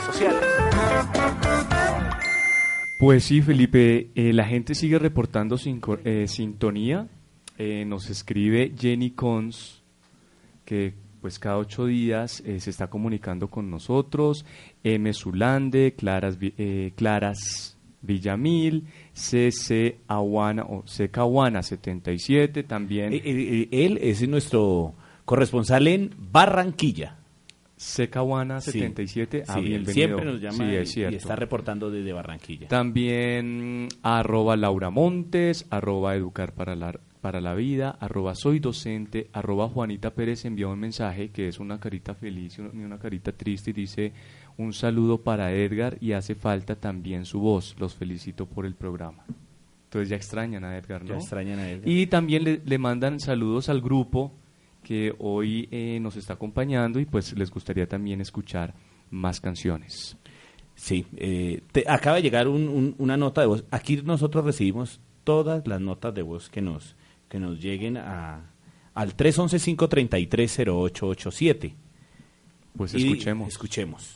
Pues 3.00 3.24
sí, 3.24 3.42
Felipe, 3.42 4.10
eh, 4.16 4.34
la 4.34 4.46
gente 4.46 4.74
sigue 4.74 4.98
reportando 4.98 5.58
sin, 5.58 5.80
eh, 6.04 6.26
sintonía. 6.28 7.08
Eh, 7.60 7.86
nos 7.86 8.10
escribe 8.10 8.74
Jenny 8.78 9.12
Cons, 9.12 9.84
que 10.66 10.96
pues 11.22 11.38
cada 11.38 11.58
ocho 11.58 11.86
días 11.86 12.44
se 12.46 12.70
está 12.70 12.90
comunicando 12.90 13.48
con 13.50 13.70
nosotros. 13.70 14.46
M. 14.84 15.14
Zulande, 15.14 15.94
Claras, 15.96 16.38
Claras 16.96 17.77
Villamil, 18.08 18.86
CC 19.14 20.00
Aguana 20.08 20.64
o 20.64 20.84
CK 20.84 21.62
77 21.62 22.64
también. 22.64 23.14
Eh, 23.14 23.22
eh, 23.24 23.68
eh, 23.72 23.86
él 23.86 24.00
es 24.02 24.28
nuestro 24.28 24.96
corresponsal 25.26 25.88
en 25.88 26.16
Barranquilla. 26.18 27.18
Secahuana 27.78 28.60
77, 28.60 29.44
ah, 29.48 29.60
siempre 29.86 30.26
nos 30.26 30.42
llama 30.42 30.74
y, 30.74 30.78
está 30.78 31.36
reportando 31.36 31.92
desde 31.92 32.12
Barranquilla. 32.12 32.68
También 32.68 33.88
arroba 34.02 34.58
Laura 34.58 34.90
Montes, 34.90 35.68
arroba 35.70 36.16
Educar 36.16 36.54
para 36.54 36.76
la, 36.76 37.00
para 37.22 37.40
la 37.40 37.54
Vida, 37.54 37.92
arroba 38.00 38.34
Soy 38.34 38.58
Docente, 38.58 39.30
arroba 39.32 39.70
Juanita 39.70 40.16
Pérez 40.16 40.46
envió 40.46 40.72
un 40.72 40.80
mensaje 40.80 41.30
que 41.30 41.50
es 41.50 41.60
una 41.60 41.80
carita 41.80 42.16
feliz 42.16 42.58
y 42.58 42.62
una 42.62 42.98
carita 42.98 43.32
triste 43.32 43.70
y 43.70 43.74
dice 43.74 44.12
un 44.58 44.74
saludo 44.74 45.22
para 45.22 45.54
Edgar 45.54 45.98
y 46.02 46.14
hace 46.14 46.36
falta 46.36 46.76
también 46.76 47.26
su 47.26 47.40
voz. 47.40 47.76
Los 47.80 47.96
felicito 47.96 48.46
por 48.46 48.66
el 48.66 48.76
programa. 48.76 49.26
Entonces 49.86 50.10
ya 50.10 50.16
extrañan 50.16 50.64
a 50.64 50.78
Edgar, 50.78 51.04
¿no? 51.04 51.10
Ya 51.10 51.16
extrañan 51.16 51.60
a 51.60 51.70
Edgar. 51.70 51.88
Y 51.88 52.08
también 52.08 52.44
le, 52.44 52.62
le 52.66 52.78
mandan 52.78 53.20
saludos 53.20 53.70
al 53.70 53.82
grupo 53.82 54.34
que 54.88 55.14
hoy 55.20 55.68
eh, 55.70 56.00
nos 56.02 56.16
está 56.16 56.34
acompañando 56.34 57.00
y 57.02 57.06
pues 57.06 57.38
les 57.38 57.52
gustaría 57.52 57.88
también 57.88 58.22
escuchar 58.22 58.74
más 59.12 59.42
canciones. 59.42 60.16
Sí, 60.76 61.06
eh, 61.18 61.62
acaba 61.88 62.16
de 62.18 62.22
llegar 62.22 62.48
una 62.48 63.18
nota 63.18 63.42
de 63.42 63.48
voz. 63.48 63.66
Aquí 63.70 63.98
nosotros 63.98 64.46
recibimos 64.46 65.02
todas 65.26 65.68
las 65.68 65.82
notas 65.82 66.16
de 66.16 66.22
voz 66.22 66.50
que 66.50 66.62
nos, 66.62 66.96
que 67.28 67.38
nos 67.38 67.60
lleguen 67.60 67.98
a, 67.98 68.50
al 68.94 69.18
311-533-0887. 69.18 71.74
Pues 72.78 72.94
escuchemos. 72.94 73.50
escuchemos. 73.50 74.16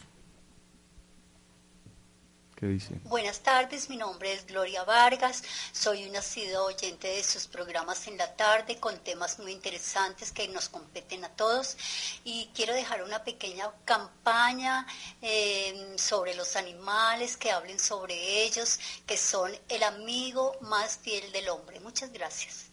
¿Qué 2.62 2.68
dice? 2.68 2.94
Buenas 3.06 3.40
tardes, 3.40 3.90
mi 3.90 3.98
nombre 3.98 4.32
es 4.32 4.46
Gloria 4.46 4.84
Vargas, 4.84 5.44
soy 5.72 6.08
una 6.08 6.20
asidua 6.20 6.62
oyente 6.62 7.08
de 7.08 7.24
sus 7.24 7.48
programas 7.48 8.08
en 8.08 8.20
la 8.20 8.36
tarde 8.36 8.78
con 8.78 9.00
temas 9.00 9.40
muy 9.40 9.52
interesantes 9.52 10.32
que 10.32 10.48
nos 10.48 10.70
competen 10.70 11.26
a 11.26 11.30
todos 11.30 11.76
y 12.24 12.52
quiero 12.54 12.76
dejar 12.76 13.02
una 13.02 13.24
pequeña 13.24 13.72
campaña 13.84 14.86
eh, 15.24 15.96
sobre 15.96 16.36
los 16.36 16.56
animales, 16.56 17.36
que 17.36 17.50
hablen 17.50 17.80
sobre 17.80 18.44
ellos, 18.44 18.80
que 19.08 19.18
son 19.18 19.52
el 19.68 19.82
amigo 19.82 20.56
más 20.62 21.00
fiel 21.00 21.32
del 21.32 21.50
hombre. 21.50 21.80
Muchas 21.80 22.14
gracias. 22.14 22.66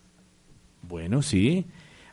Bueno, 0.83 1.22
sí. 1.22 1.66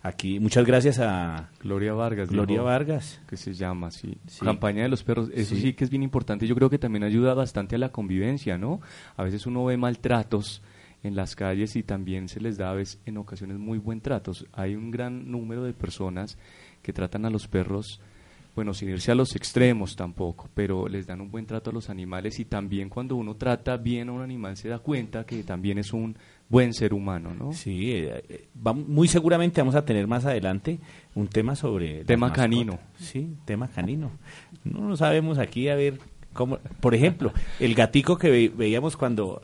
Aquí, 0.07 0.39
muchas 0.39 0.67
gracias 0.67 0.99
a 0.99 1.49
Gloria 1.63 1.93
Vargas. 1.93 2.29
Gloria 2.29 2.57
dijo, 2.57 2.65
Vargas. 2.65 3.19
Que 3.27 3.37
se 3.37 3.53
llama, 3.55 3.89
sí. 3.89 4.19
Sí. 4.27 4.45
Campaña 4.45 4.83
de 4.83 4.89
los 4.89 5.03
perros. 5.03 5.31
Eso 5.33 5.55
Sí. 5.55 5.61
sí. 5.61 5.73
que 5.73 5.83
es 5.83 5.89
bien 5.89 6.03
importante. 6.03 6.45
Yo 6.45 6.53
creo 6.53 6.69
que 6.69 6.77
también 6.77 7.03
ayuda 7.03 7.33
bastante 7.33 7.75
a 7.75 7.79
la 7.79 7.89
convivencia, 7.89 8.59
¿no? 8.59 8.81
A 9.17 9.23
veces 9.23 9.47
uno 9.47 9.65
ve 9.65 9.77
maltratos 9.77 10.61
en 11.01 11.15
las 11.15 11.35
calles 11.35 11.75
y 11.75 11.81
también 11.81 12.29
se 12.29 12.39
les 12.39 12.55
da 12.55 12.69
a 12.69 12.75
veces, 12.75 12.99
en 13.07 13.17
ocasiones 13.17 13.57
muy 13.57 13.79
buen 13.79 13.99
tratos. 13.99 14.45
Hay 14.53 14.75
un 14.75 14.91
gran 14.91 15.31
número 15.31 15.63
de 15.63 15.73
personas 15.73 16.37
que 16.83 16.93
tratan 16.93 17.25
a 17.25 17.31
los 17.31 17.47
perros, 17.47 17.99
bueno, 18.55 18.75
sin 18.75 18.89
irse 18.89 19.11
a 19.11 19.15
los 19.15 19.35
extremos 19.35 19.95
tampoco, 19.95 20.49
pero 20.53 20.87
les 20.87 21.07
dan 21.07 21.19
un 21.19 21.31
buen 21.31 21.47
trato 21.47 21.71
a 21.71 21.73
los 21.73 21.89
animales 21.89 22.39
y 22.39 22.45
también 22.45 22.89
cuando 22.89 23.15
uno 23.15 23.35
trata 23.35 23.75
bien 23.77 24.09
a 24.09 24.11
un 24.11 24.21
animal 24.21 24.55
se 24.55 24.69
da 24.69 24.77
cuenta 24.77 25.25
que 25.25 25.41
también 25.43 25.79
es 25.79 25.93
un 25.93 26.15
buen 26.49 26.73
ser 26.73 26.93
humano, 26.93 27.33
¿no? 27.33 27.53
Sí, 27.53 27.91
eh, 27.93 28.23
eh, 28.29 28.47
muy 28.87 29.07
seguramente 29.07 29.61
vamos 29.61 29.75
a 29.75 29.83
tener 29.85 30.07
más 30.07 30.25
adelante 30.25 30.79
un 31.15 31.27
tema 31.27 31.55
sobre... 31.55 32.03
Tema 32.05 32.31
canino. 32.33 32.79
Sí, 32.97 33.35
tema 33.45 33.67
canino. 33.67 34.11
No 34.63 34.87
lo 34.89 34.95
sabemos 34.97 35.37
aquí, 35.39 35.69
a 35.69 35.75
ver, 35.75 35.99
cómo... 36.33 36.57
Por 36.79 36.93
ejemplo, 36.95 37.33
el 37.59 37.73
gatico 37.75 38.17
que 38.17 38.29
ve- 38.29 38.53
veíamos 38.55 38.95
cuando 38.97 39.41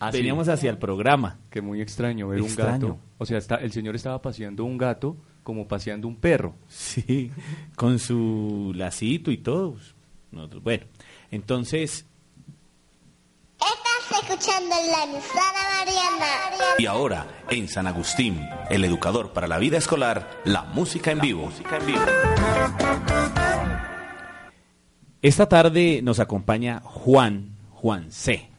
Ah, 0.00 0.10
sí. 0.12 0.18
veníamos 0.18 0.48
hacia 0.48 0.70
el 0.70 0.76
programa. 0.78 1.38
Que 1.50 1.62
muy 1.62 1.80
extraño 1.80 2.28
ver 2.28 2.42
un 2.42 2.54
gato. 2.54 2.98
O 3.18 3.24
sea, 3.24 3.38
está, 3.38 3.54
el 3.56 3.72
señor 3.72 3.94
estaba 3.94 4.20
paseando 4.20 4.64
un 4.64 4.76
gato 4.76 5.16
como 5.42 5.66
paseando 5.66 6.08
un 6.08 6.16
perro. 6.16 6.54
Sí, 6.68 7.30
con 7.76 7.98
su 7.98 8.72
lacito 8.74 9.30
y 9.30 9.38
todo. 9.38 9.76
Nosotros- 10.30 10.62
bueno, 10.62 10.84
entonces, 11.30 12.06
Estás 14.04 14.22
escuchando 14.22 14.74
la 14.90 15.04
emisora 15.04 15.42
Mariana. 15.78 16.26
Y 16.78 16.84
ahora, 16.84 17.26
en 17.48 17.68
San 17.68 17.86
Agustín, 17.86 18.38
el 18.68 18.84
educador 18.84 19.32
para 19.32 19.46
la 19.46 19.56
vida 19.58 19.78
escolar, 19.78 20.42
la 20.44 20.64
música 20.64 21.10
en 21.10 21.20
vivo. 21.20 21.50
esta 25.22 25.48
tarde 25.48 26.00
nos 26.02 26.20
acompaña 26.20 26.82
Juan, 26.84 27.56
Juan 27.70 28.12
C. 28.12 28.50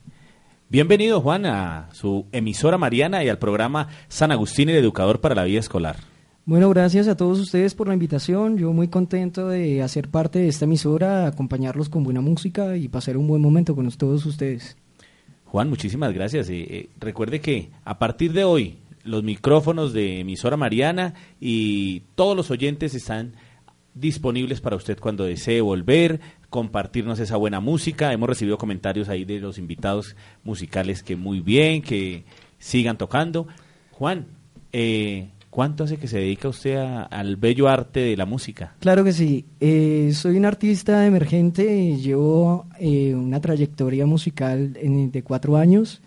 Bienvenido, 0.69 1.21
Juan, 1.21 1.45
a 1.45 1.89
su 1.91 2.25
emisora 2.31 2.79
Mariana 2.79 3.23
y 3.23 3.29
al 3.29 3.38
programa 3.38 3.89
San 4.08 4.31
Agustín, 4.31 4.69
el 4.69 4.77
educador 4.77 5.21
para 5.21 5.36
la 5.36 5.43
vida 5.43 5.60
escolar. 5.60 5.97
Bueno, 6.45 6.69
gracias 6.69 7.08
a 7.08 7.15
todos 7.15 7.39
ustedes 7.39 7.75
por 7.75 7.88
la 7.88 7.93
invitación. 7.93 8.58
Yo 8.58 8.73
muy 8.73 8.88
contento 8.88 9.49
de 9.49 9.84
hacer 9.84 10.10
parte 10.10 10.39
de 10.39 10.47
esta 10.47 10.65
emisora, 10.65 11.27
acompañarlos 11.27 11.89
con 11.89 12.03
buena 12.03 12.21
música 12.21 12.77
y 12.77 12.88
pasar 12.88 13.15
un 13.17 13.27
buen 13.27 13.43
momento 13.43 13.75
con 13.75 13.88
todos 13.91 14.25
ustedes. 14.25 14.75
Juan, 15.45 15.69
muchísimas 15.69 16.13
gracias. 16.13 16.49
Eh, 16.49 16.65
eh, 16.69 16.89
recuerde 16.99 17.39
que 17.39 17.69
a 17.84 17.97
partir 17.97 18.34
de 18.34 18.43
hoy 18.43 18.77
los 19.03 19.23
micrófonos 19.23 19.93
de 19.93 20.21
emisora 20.21 20.58
Mariana 20.58 21.13
y 21.39 22.01
todos 22.15 22.36
los 22.36 22.51
oyentes 22.51 22.95
están 22.95 23.36
disponibles 23.93 24.60
para 24.60 24.75
usted 24.75 24.99
cuando 24.99 25.23
desee 25.23 25.62
volver, 25.62 26.19
compartirnos 26.49 27.19
esa 27.19 27.38
buena 27.38 27.60
música. 27.60 28.12
Hemos 28.12 28.29
recibido 28.29 28.58
comentarios 28.58 29.08
ahí 29.08 29.23
de 29.23 29.39
los 29.39 29.58
invitados 29.58 30.15
musicales 30.43 31.01
que 31.01 31.15
muy 31.15 31.39
bien, 31.39 31.81
que 31.81 32.25
sigan 32.60 32.97
tocando. 32.97 33.47
Juan, 33.91 34.25
eh, 34.73 35.29
¿cuánto 35.55 35.85
hace 35.85 35.95
que 35.95 36.09
se 36.09 36.17
dedica 36.19 36.49
usted 36.49 36.75
a- 36.75 37.03
al 37.03 37.37
bello 37.37 37.69
arte 37.69 38.01
de 38.01 38.17
la 38.17 38.25
música? 38.25 38.75
Claro 38.79 39.05
que 39.05 39.13
sí. 39.13 39.45
Eh, 39.61 40.11
soy 40.13 40.35
un 40.35 40.43
artista 40.43 41.07
emergente. 41.07 41.95
Llevo 41.95 42.65
eh, 42.77 43.15
una 43.15 43.39
trayectoria 43.39 44.05
musical 44.05 44.73
de 44.73 45.23
cuatro 45.23 45.55
años. 45.55 46.01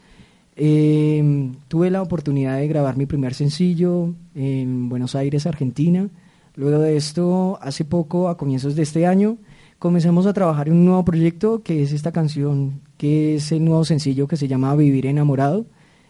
Eh, 0.60 1.52
tuve 1.68 1.90
la 1.90 2.02
oportunidad 2.02 2.58
de 2.58 2.68
grabar 2.68 2.96
mi 2.98 3.06
primer 3.06 3.32
sencillo 3.32 4.12
en 4.34 4.88
Buenos 4.90 5.14
Aires, 5.14 5.46
Argentina. 5.46 6.08
Luego 6.56 6.80
de 6.80 6.96
esto, 6.96 7.58
hace 7.62 7.84
poco, 7.84 8.28
a 8.28 8.36
comienzos 8.36 8.74
de 8.76 8.82
este 8.82 9.06
año, 9.06 9.38
comenzamos 9.78 10.26
a 10.26 10.32
trabajar 10.32 10.66
en 10.68 10.74
un 10.74 10.84
nuevo 10.84 11.04
proyecto 11.04 11.62
que 11.62 11.82
es 11.82 11.92
esta 11.92 12.10
canción, 12.12 12.80
que 12.96 13.36
es 13.36 13.50
el 13.52 13.64
nuevo 13.64 13.84
sencillo 13.84 14.26
que 14.26 14.36
se 14.36 14.48
llama 14.48 14.74
Vivir 14.74 15.06
enamorado, 15.06 15.64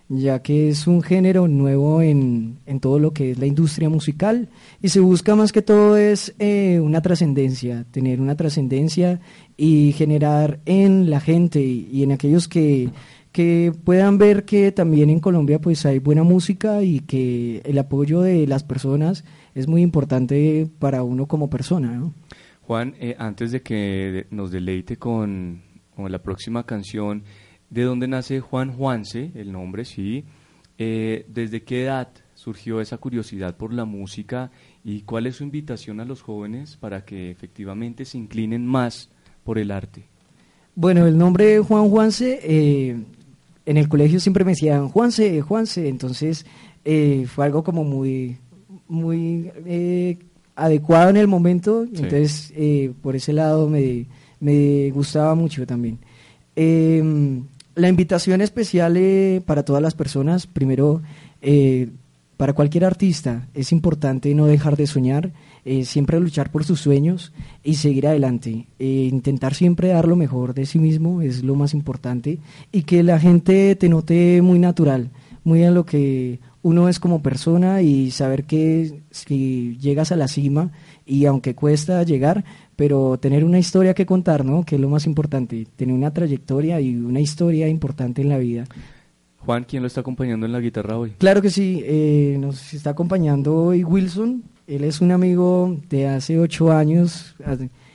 ya 0.08 0.40
que 0.40 0.70
es 0.70 0.86
un 0.86 1.02
género 1.02 1.48
nuevo 1.48 2.00
en, 2.00 2.58
en 2.66 2.80
todo 2.80 2.98
lo 2.98 3.12
que 3.12 3.32
es 3.32 3.38
la 3.38 3.46
industria 3.46 3.90
musical 3.90 4.48
y 4.80 4.88
se 4.88 5.00
busca 5.00 5.36
más 5.36 5.52
que 5.52 5.60
todo 5.60 5.96
es 5.96 6.34
eh, 6.38 6.80
una 6.80 7.02
trascendencia, 7.02 7.84
tener 7.90 8.20
una 8.20 8.34
trascendencia 8.34 9.20
y 9.56 9.92
generar 9.92 10.60
en 10.64 11.10
la 11.10 11.20
gente 11.20 11.60
y, 11.60 12.02
en 12.02 12.12
aquellos 12.12 12.48
que, 12.48 12.88
que 13.32 13.72
puedan 13.84 14.16
ver 14.16 14.44
que 14.44 14.72
también 14.72 15.10
en 15.10 15.20
Colombia 15.20 15.60
pues 15.60 15.84
hay 15.84 15.98
buena 15.98 16.22
música 16.22 16.82
y 16.82 17.00
que 17.00 17.60
el 17.64 17.78
apoyo 17.78 18.22
de 18.22 18.46
las 18.46 18.64
personas 18.64 19.24
es 19.54 19.68
muy 19.68 19.82
importante 19.82 20.68
para 20.78 21.02
uno 21.02 21.26
como 21.26 21.50
persona, 21.50 21.92
¿no? 21.92 22.14
Juan, 22.62 22.94
eh, 23.00 23.16
antes 23.18 23.50
de 23.50 23.62
que 23.62 24.26
nos 24.30 24.50
deleite 24.50 24.96
con, 24.96 25.62
con 25.96 26.12
la 26.12 26.18
próxima 26.18 26.64
canción, 26.64 27.24
¿de 27.70 27.82
dónde 27.82 28.08
nace 28.08 28.40
Juan 28.40 28.72
Juanse, 28.72 29.30
el 29.34 29.52
nombre, 29.52 29.84
sí? 29.84 30.24
Eh, 30.78 31.26
¿Desde 31.28 31.62
qué 31.64 31.84
edad 31.84 32.08
surgió 32.34 32.80
esa 32.80 32.98
curiosidad 32.98 33.56
por 33.56 33.72
la 33.72 33.84
música 33.84 34.50
y 34.84 35.02
cuál 35.02 35.26
es 35.26 35.36
su 35.36 35.42
invitación 35.42 35.98
a 36.00 36.04
los 36.04 36.22
jóvenes 36.22 36.76
para 36.76 37.04
que 37.04 37.30
efectivamente 37.30 38.04
se 38.04 38.16
inclinen 38.16 38.64
más 38.64 39.10
por 39.44 39.58
el 39.58 39.70
arte? 39.72 40.04
Bueno, 40.76 41.06
el 41.06 41.18
nombre 41.18 41.58
Juan 41.58 41.88
Juanse, 41.90 42.38
eh, 42.44 42.96
en 43.66 43.76
el 43.76 43.88
colegio 43.88 44.20
siempre 44.20 44.44
me 44.44 44.52
decían 44.52 44.88
Juanse, 44.88 45.40
Juanse, 45.40 45.88
entonces 45.88 46.46
eh, 46.84 47.26
fue 47.26 47.44
algo 47.46 47.64
como 47.64 47.82
muy, 47.82 48.36
muy 48.86 49.50
eh, 49.66 50.16
adecuado 50.54 51.10
en 51.10 51.16
el 51.16 51.26
momento, 51.26 51.84
Sí. 51.86 52.02
entonces 52.04 52.52
por 53.02 53.16
ese 53.16 53.32
lado 53.32 53.68
me, 53.68 54.06
me 54.38 54.90
gustaba 54.92 55.34
mucho 55.34 55.66
también. 55.66 55.98
La 57.78 57.88
invitación 57.88 58.40
especial 58.40 58.96
eh, 58.96 59.40
para 59.46 59.64
todas 59.64 59.80
las 59.80 59.94
personas, 59.94 60.48
primero, 60.48 61.00
eh, 61.40 61.90
para 62.36 62.52
cualquier 62.52 62.84
artista 62.84 63.46
es 63.54 63.70
importante 63.70 64.34
no 64.34 64.46
dejar 64.46 64.76
de 64.76 64.88
soñar, 64.88 65.30
eh, 65.64 65.84
siempre 65.84 66.18
luchar 66.18 66.50
por 66.50 66.64
sus 66.64 66.80
sueños 66.80 67.32
y 67.62 67.74
seguir 67.74 68.08
adelante. 68.08 68.66
Intentar 68.80 69.54
siempre 69.54 69.90
dar 69.90 70.08
lo 70.08 70.16
mejor 70.16 70.54
de 70.54 70.66
sí 70.66 70.80
mismo 70.80 71.22
es 71.22 71.44
lo 71.44 71.54
más 71.54 71.72
importante 71.72 72.40
y 72.72 72.82
que 72.82 73.04
la 73.04 73.20
gente 73.20 73.76
te 73.76 73.88
note 73.88 74.42
muy 74.42 74.58
natural, 74.58 75.10
muy 75.44 75.62
a 75.62 75.70
lo 75.70 75.86
que 75.86 76.40
uno 76.62 76.88
es 76.88 76.98
como 76.98 77.22
persona 77.22 77.80
y 77.82 78.10
saber 78.10 78.42
que 78.42 79.02
si 79.12 79.78
llegas 79.78 80.10
a 80.10 80.16
la 80.16 80.26
cima 80.26 80.72
y 81.06 81.26
aunque 81.26 81.54
cuesta 81.54 82.02
llegar, 82.02 82.44
pero 82.78 83.18
tener 83.18 83.44
una 83.44 83.58
historia 83.58 83.92
que 83.92 84.06
contar, 84.06 84.44
¿no? 84.44 84.62
Que 84.62 84.76
es 84.76 84.80
lo 84.80 84.88
más 84.88 85.04
importante, 85.04 85.66
tener 85.74 85.92
una 85.92 86.14
trayectoria 86.14 86.80
y 86.80 86.94
una 86.94 87.18
historia 87.18 87.66
importante 87.66 88.22
en 88.22 88.28
la 88.28 88.38
vida. 88.38 88.66
Juan, 89.38 89.64
¿quién 89.64 89.82
lo 89.82 89.88
está 89.88 90.02
acompañando 90.02 90.46
en 90.46 90.52
la 90.52 90.60
guitarra 90.60 90.96
hoy? 90.96 91.10
Claro 91.18 91.42
que 91.42 91.50
sí, 91.50 91.82
eh, 91.84 92.36
nos 92.38 92.72
está 92.72 92.90
acompañando 92.90 93.56
hoy 93.56 93.82
Wilson. 93.82 94.44
Él 94.68 94.84
es 94.84 95.00
un 95.00 95.10
amigo 95.10 95.76
de 95.90 96.06
hace 96.06 96.38
ocho 96.38 96.70
años. 96.70 97.34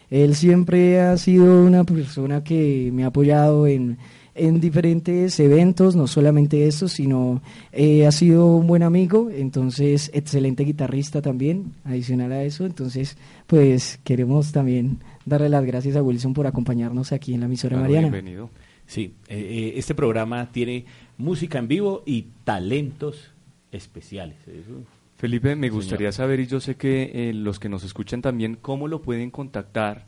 Él 0.09 0.35
siempre 0.35 0.99
ha 0.99 1.15
sido 1.15 1.63
una 1.63 1.85
persona 1.85 2.43
que 2.43 2.91
me 2.91 3.05
ha 3.05 3.07
apoyado 3.07 3.67
en, 3.67 3.97
en 4.35 4.59
diferentes 4.59 5.39
eventos, 5.39 5.95
no 5.95 6.07
solamente 6.07 6.67
estos, 6.67 6.93
sino 6.93 7.41
eh, 7.71 8.05
ha 8.07 8.11
sido 8.11 8.47
un 8.55 8.65
buen 8.67 8.81
amigo, 8.83 9.29
entonces 9.29 10.09
excelente 10.13 10.63
guitarrista 10.63 11.21
también, 11.21 11.73
adicional 11.83 12.31
a 12.31 12.43
eso. 12.43 12.65
Entonces, 12.65 13.17
pues 13.47 13.99
queremos 14.03 14.51
también 14.51 14.99
darle 15.25 15.49
las 15.49 15.63
gracias 15.65 15.95
a 15.95 16.01
Wilson 16.03 16.33
por 16.33 16.47
acompañarnos 16.47 17.11
aquí 17.11 17.33
en 17.33 17.41
la 17.41 17.45
emisora 17.45 17.77
Claro, 17.77 17.83
Mariana. 17.91 18.09
Bienvenido. 18.09 18.49
Sí, 18.85 19.13
eh, 19.27 19.37
eh, 19.37 19.73
este 19.77 19.95
programa 19.95 20.51
tiene 20.51 20.85
música 21.17 21.57
en 21.59 21.67
vivo 21.67 22.03
y 22.05 22.27
talentos 22.43 23.31
especiales. 23.71 24.37
Eso- 24.47 24.83
Felipe, 25.15 25.55
me 25.55 25.69
gustaría 25.69 26.11
Señor. 26.11 26.27
saber, 26.27 26.39
y 26.41 26.47
yo 26.47 26.59
sé 26.59 26.75
que 26.75 27.29
eh, 27.29 27.33
los 27.33 27.59
que 27.59 27.69
nos 27.69 27.83
escuchan 27.85 28.21
también, 28.21 28.57
cómo 28.61 28.87
lo 28.89 29.01
pueden 29.01 29.31
contactar, 29.31 30.05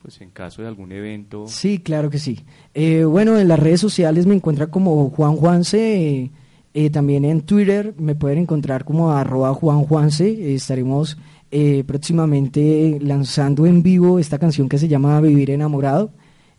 pues 0.00 0.20
en 0.20 0.30
caso 0.30 0.62
de 0.62 0.68
algún 0.68 0.92
evento. 0.92 1.46
Sí, 1.46 1.78
claro 1.78 2.10
que 2.10 2.18
sí. 2.18 2.40
Eh, 2.74 3.04
bueno, 3.04 3.38
en 3.38 3.48
las 3.48 3.58
redes 3.58 3.80
sociales 3.80 4.26
me 4.26 4.34
encuentra 4.34 4.68
como 4.68 5.10
Juan 5.10 5.36
Juanse, 5.36 6.22
eh, 6.22 6.30
eh, 6.72 6.90
también 6.90 7.24
en 7.24 7.42
Twitter 7.42 7.94
me 7.98 8.14
pueden 8.14 8.38
encontrar 8.38 8.84
como 8.84 9.12
arroba 9.12 9.52
Juan 9.54 9.82
Juanse, 9.82 10.28
eh, 10.28 10.54
estaremos 10.54 11.18
eh, 11.52 11.82
próximamente 11.84 12.98
lanzando 13.02 13.66
en 13.66 13.82
vivo 13.82 14.20
esta 14.20 14.38
canción 14.38 14.68
que 14.68 14.78
se 14.78 14.86
llama 14.86 15.20
Vivir 15.20 15.50
enamorado. 15.50 16.12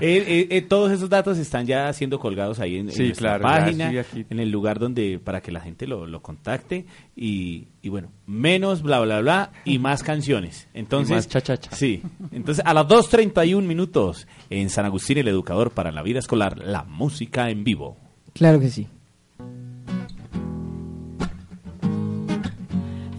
Eh, 0.00 0.24
eh, 0.26 0.48
eh, 0.50 0.62
todos 0.62 0.90
esos 0.90 1.08
datos 1.08 1.38
están 1.38 1.66
ya 1.66 1.92
siendo 1.92 2.18
colgados 2.18 2.58
ahí 2.60 2.76
en, 2.76 2.86
nuestra 2.86 3.38
página, 3.38 3.90
en 3.90 4.40
el 4.40 4.50
lugar 4.50 4.78
donde 4.78 5.18
para 5.18 5.40
que 5.40 5.52
la 5.52 5.60
gente 5.60 5.86
lo, 5.86 6.20
contacte 6.22 6.86
y, 7.16 7.68
y, 7.82 7.88
bueno, 7.88 8.10
menos 8.26 8.82
bla 8.82 9.00
bla 9.00 9.20
bla 9.20 9.52
y 9.64 9.78
más 9.78 10.02
canciones. 10.02 10.68
Entonces, 10.74 11.16
más 11.16 11.28
cha, 11.28 11.40
cha, 11.40 11.56
cha. 11.56 11.70
sí. 11.72 12.02
Entonces 12.32 12.64
a 12.66 12.74
las 12.74 12.86
2:31 12.86 13.62
minutos 13.62 14.26
en 14.50 14.70
San 14.70 14.84
Agustín 14.84 15.18
el 15.18 15.28
educador 15.28 15.70
para 15.70 15.92
la 15.92 16.02
vida 16.02 16.18
escolar, 16.18 16.58
la 16.58 16.84
música 16.84 17.50
en 17.50 17.64
vivo. 17.64 17.96
Claro 18.32 18.60
que 18.60 18.70
sí. 18.70 18.88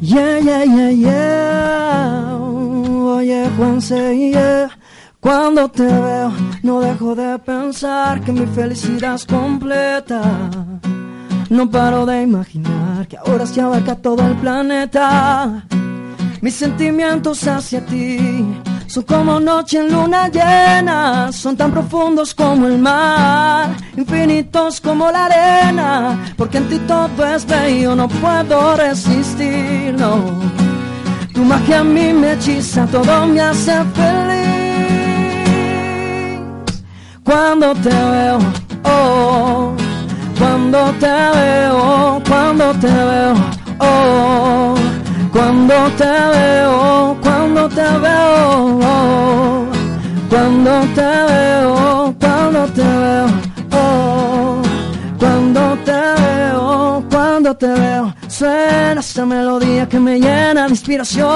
Yeah, 0.05 0.37
yeah, 0.37 0.63
yeah, 0.63 0.89
yeah. 0.91 2.37
Oye, 2.37 3.49
Juanse, 3.57 4.15
yeah. 4.31 4.69
Cuando 5.19 5.67
te 5.67 5.81
veo, 5.81 6.31
no 6.61 6.79
dejo 6.79 7.15
de 7.15 7.39
pensar 7.39 8.21
que 8.21 8.31
mi 8.31 8.45
felicidad 8.45 9.15
es 9.15 9.25
completa. 9.25 10.21
No 11.49 11.71
paro 11.71 12.05
de 12.05 12.21
imaginar 12.21 13.07
que 13.07 13.17
ahora 13.17 13.47
se 13.47 13.61
abarca 13.61 13.95
todo 13.95 14.21
el 14.27 14.35
planeta. 14.35 15.65
Mis 16.39 16.53
sentimientos 16.53 17.47
hacia 17.47 17.83
ti 17.83 18.45
son 18.95 19.03
como 19.03 19.39
noche 19.41 19.79
en 19.79 19.91
luna 19.91 20.29
llena, 20.29 21.29
son 21.33 21.57
tan 21.57 21.69
profundos 21.69 22.33
como 22.33 22.65
el 22.65 22.77
mar, 22.77 23.75
infinitos 23.97 24.79
como 24.79 25.11
la 25.11 25.25
arena, 25.25 26.33
porque 26.37 26.59
en 26.59 26.69
ti 26.69 26.79
todo 26.87 27.25
es 27.25 27.45
bello, 27.45 27.93
no 27.93 28.07
puedo 28.07 28.77
resistir, 28.77 29.93
no. 29.97 30.23
Tu 31.33 31.43
magia 31.43 31.81
a 31.81 31.83
mí 31.83 32.13
me 32.13 32.31
hechiza, 32.33 32.85
todo 32.85 33.27
me 33.27 33.41
hace 33.41 33.83
feliz. 33.97 34.45
Cuando 37.21 37.73
te 37.75 37.89
veo, 37.89 38.39
oh, 38.83 39.73
cuando 40.39 40.79
te 41.01 41.15
veo, 41.35 42.21
cuando 42.29 42.71
te 42.75 42.87
veo, 42.87 43.33
oh 43.79 44.84
cuando 45.35 45.75
te 45.97 46.05
veo, 46.05 47.17
cuando 47.21 47.67
te 47.67 47.83
veo, 48.05 48.79
cuando 50.29 50.71
te 50.95 51.01
veo, 51.01 52.15
cuando 52.17 52.65
te 52.67 52.81
veo, 52.81 53.27
cuando 55.19 55.77
te 55.83 55.91
veo, 55.91 57.03
cuando 57.09 57.57
te 57.57 57.67
veo, 57.67 58.15
suena 58.29 59.01
esa 59.01 59.25
melodía 59.25 59.89
que 59.89 59.99
me 59.99 60.21
llena 60.21 60.63
de 60.63 60.69
inspiración. 60.69 61.27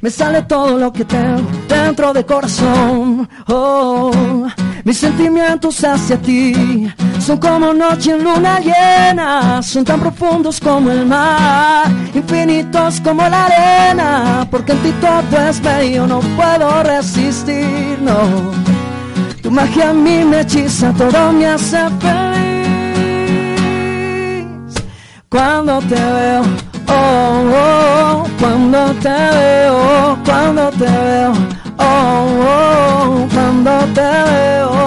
me 0.00 0.10
sale 0.10 0.42
todo 0.42 0.78
lo 0.78 0.92
que 0.92 1.04
tengo 1.04 1.50
dentro 1.68 2.12
del 2.12 2.24
corazón. 2.24 3.28
Oh, 3.48 4.46
mis 4.88 4.96
sentimientos 4.96 5.84
hacia 5.84 6.16
ti 6.16 6.90
son 7.20 7.36
como 7.36 7.74
noche 7.74 8.12
en 8.12 8.24
luna 8.24 8.58
llena, 8.58 9.62
son 9.62 9.84
tan 9.84 10.00
profundos 10.00 10.58
como 10.58 10.90
el 10.90 11.04
mar, 11.04 11.84
infinitos 12.14 12.98
como 13.02 13.28
la 13.28 13.44
arena, 13.44 14.48
porque 14.50 14.72
en 14.72 14.78
ti 14.78 14.92
todo 14.92 15.46
es 15.46 15.60
bello, 15.60 16.06
no 16.06 16.20
puedo 16.20 16.82
resistir, 16.84 17.98
no. 18.00 18.16
Tu 19.42 19.50
magia 19.50 19.90
a 19.90 19.92
mí 19.92 20.24
me 20.24 20.40
hechiza, 20.40 20.90
todo 20.94 21.32
me 21.34 21.46
hace 21.48 21.80
feliz. 22.00 22.48
Cuando 25.28 25.80
te 25.80 25.96
veo, 25.96 26.42
oh, 26.86 27.42
oh 27.62 28.24
cuando 28.40 28.94
te 29.02 29.10
veo, 29.10 30.18
cuando 30.24 30.70
te 30.70 30.86
veo, 30.86 31.32
oh, 31.76 32.26
oh 32.40 33.28
cuando 33.34 33.70
te 33.94 34.00
veo, 34.00 34.77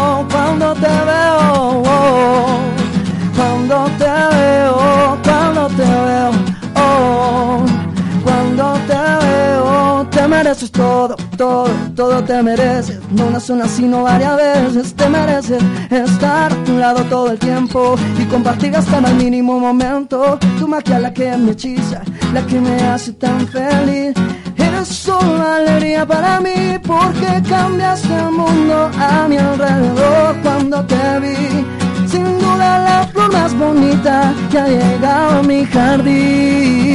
te 10.52 10.58
mereces 10.58 10.72
todo, 10.72 11.16
todo, 11.38 11.70
todo 11.96 12.24
te 12.24 12.44
mereces, 12.44 13.00
no 13.12 13.28
una 13.28 13.40
sola 13.40 13.68
sino 13.70 14.04
varias 14.04 14.36
veces, 14.36 14.94
te 14.94 15.10
mereces 15.10 15.64
estar 15.90 16.52
a 16.52 16.64
tu 16.66 16.78
lado 16.78 17.06
todo 17.06 17.32
el 17.32 17.40
tiempo 17.40 17.96
y 18.20 18.26
compartir 18.26 18.76
hasta 18.76 18.98
el 18.98 19.16
mínimo 19.16 19.60
momento, 19.60 20.38
tu 20.60 20.68
magia 20.68 21.00
la 21.00 21.14
que 21.14 21.38
me 21.38 21.52
hechiza, 21.52 22.02
la 22.34 22.46
que 22.46 22.60
me 22.60 22.76
hace 22.84 23.14
tan 23.14 23.48
feliz 23.48 24.14
Eres 24.58 24.90
solo 24.90 25.42
alegría 25.42 26.06
para 26.06 26.42
mí 26.42 26.78
porque 26.86 27.42
cambiaste 27.48 28.14
el 28.14 28.32
mundo 28.32 28.92
a 29.00 29.28
mi 29.30 29.38
alrededor 29.38 30.36
cuando 30.44 30.86
te 30.86 31.20
vi. 31.22 31.66
Sin 32.08 32.26
duda 32.40 32.80
la 32.80 33.08
flor 33.08 33.32
más 33.32 33.58
bonita 33.58 34.34
que 34.52 34.60
ha 34.60 34.68
llegado 34.68 35.40
a 35.40 35.44
mi 35.44 35.66
jardín. 35.66 36.92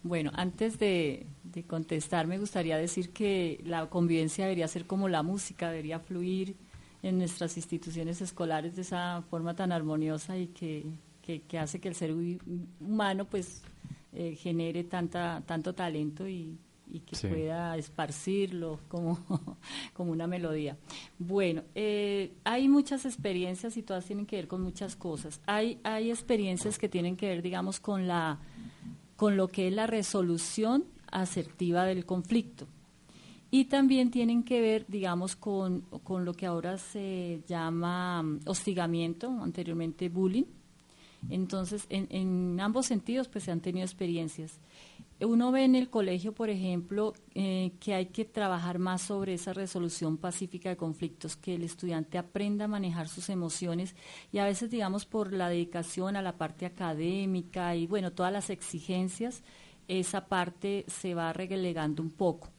Bueno, 0.03 0.31
antes 0.35 0.79
de, 0.79 1.25
contestar, 1.67 2.27
me 2.27 2.37
gustaría 2.37 2.77
decir 2.77 3.09
que 3.09 3.59
la 3.65 3.87
convivencia 3.87 4.45
debería 4.45 4.67
ser 4.69 4.85
como 4.85 5.09
la 5.09 5.21
música, 5.21 5.69
debería 5.69 5.99
fluir 5.99 6.55
en 7.07 7.17
nuestras 7.17 7.57
instituciones 7.57 8.21
escolares 8.21 8.75
de 8.75 8.81
esa 8.81 9.23
forma 9.29 9.55
tan 9.55 9.71
armoniosa 9.71 10.37
y 10.37 10.47
que, 10.47 10.85
que, 11.21 11.59
hace 11.59 11.79
que 11.79 11.89
el 11.89 11.95
ser 11.95 12.13
humano 12.79 13.25
pues 13.25 13.61
eh, 14.13 14.35
genere 14.35 14.83
tanta, 14.83 15.43
tanto 15.45 15.73
talento 15.73 16.27
y, 16.27 16.57
y 16.89 17.01
que 17.01 17.27
pueda 17.27 17.75
esparcirlo 17.77 18.79
como, 18.87 19.19
como 19.93 20.11
una 20.11 20.27
melodía. 20.27 20.77
Bueno, 21.19 21.63
eh, 21.75 22.33
hay 22.43 22.69
muchas 22.69 23.05
experiencias 23.05 23.77
y 23.77 23.83
todas 23.83 24.05
tienen 24.05 24.25
que 24.25 24.37
ver 24.37 24.47
con 24.47 24.61
muchas 24.61 24.95
cosas. 24.95 25.41
Hay, 25.45 25.79
hay 25.83 26.09
experiencias 26.09 26.77
que 26.77 26.89
tienen 26.89 27.17
que 27.17 27.27
ver, 27.27 27.41
digamos, 27.41 27.79
con, 27.79 28.07
la, 28.07 28.39
con 29.15 29.37
lo 29.37 29.49
que 29.49 29.67
es 29.67 29.73
la 29.73 29.87
resolución 29.87 30.85
asertiva 31.11 31.85
del 31.85 32.05
conflicto. 32.05 32.67
Y 33.49 33.65
también 33.65 34.11
tienen 34.11 34.43
que 34.43 34.59
ver, 34.59 34.85
digamos, 34.87 35.35
con, 35.35 35.81
con 36.03 36.25
lo 36.25 36.33
que 36.33 36.45
ahora 36.45 36.77
se 36.77 37.41
llama 37.47 38.21
mm, 38.21 38.39
hostigamiento, 38.45 39.29
anteriormente 39.29 40.09
bullying. 40.09 40.45
Entonces, 41.29 41.85
en, 41.89 42.07
en 42.09 42.59
ambos 42.59 42.85
sentidos, 42.85 43.27
pues 43.27 43.45
se 43.45 43.51
han 43.51 43.61
tenido 43.61 43.85
experiencias. 43.85 44.59
Uno 45.19 45.51
ve 45.51 45.63
en 45.63 45.73
el 45.73 45.89
colegio, 45.89 46.31
por 46.33 46.51
ejemplo, 46.51 47.13
eh, 47.33 47.71
que 47.79 47.95
hay 47.95 48.07
que 48.07 48.23
trabajar 48.23 48.77
más 48.77 49.01
sobre 49.01 49.33
esa 49.33 49.51
resolución 49.51 50.17
pacífica 50.17 50.69
de 50.69 50.77
conflictos, 50.77 51.35
que 51.35 51.55
el 51.55 51.63
estudiante 51.63 52.19
aprenda 52.19 52.65
a 52.65 52.67
manejar 52.67 53.07
sus 53.07 53.29
emociones 53.29 53.95
y 54.31 54.37
a 54.37 54.45
veces, 54.45 54.69
digamos, 54.69 55.07
por 55.07 55.33
la 55.33 55.49
dedicación 55.49 56.17
a 56.17 56.21
la 56.21 56.37
parte 56.37 56.67
académica 56.67 57.75
y, 57.75 57.87
bueno, 57.87 58.11
todas 58.11 58.31
las 58.31 58.51
exigencias, 58.51 59.41
esa 59.87 60.27
parte 60.27 60.85
se 60.87 61.15
va 61.15 61.33
relegando 61.33 62.03
un 62.03 62.11
poco. 62.11 62.49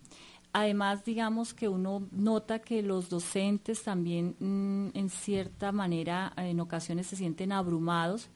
Además, 0.61 1.05
digamos 1.05 1.55
que 1.55 1.69
uno 1.69 2.09
nota 2.11 2.59
que 2.59 2.83
los 2.83 3.09
docentes 3.09 3.85
también, 3.85 4.35
mm, 4.41 4.89
en 4.93 5.09
cierta 5.09 5.71
manera, 5.71 6.33
en 6.37 6.59
ocasiones 6.59 7.07
se 7.07 7.15
sienten 7.15 7.53
abrumados 7.53 8.29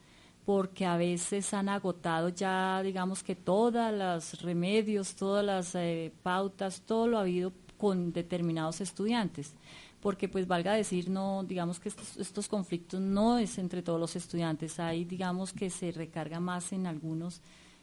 porque 0.44 0.86
a 0.86 0.96
veces 0.96 1.52
han 1.52 1.68
agotado 1.68 2.28
ya, 2.28 2.80
digamos 2.84 3.24
que 3.24 3.34
todas 3.34 3.92
los 3.92 4.40
remedios, 4.40 5.16
todas 5.16 5.44
las 5.44 5.74
eh, 5.74 6.12
pautas, 6.22 6.82
todo 6.82 7.08
lo 7.08 7.18
ha 7.18 7.22
habido 7.22 7.52
con 7.76 8.12
determinados 8.12 8.80
estudiantes. 8.80 9.54
Porque, 10.00 10.28
pues, 10.28 10.46
valga 10.46 10.74
decir, 10.74 11.10
no, 11.10 11.42
digamos 11.42 11.80
que 11.80 11.88
estos, 11.88 12.16
estos 12.18 12.46
conflictos 12.46 13.00
no 13.00 13.38
es 13.38 13.58
entre 13.58 13.82
todos 13.82 13.98
los 13.98 14.14
estudiantes, 14.14 14.78
hay, 14.78 15.04
digamos, 15.04 15.52
que 15.52 15.70
se 15.70 15.90
recarga 15.90 16.38
más 16.38 16.72
en 16.72 16.86
algunos 16.86 17.40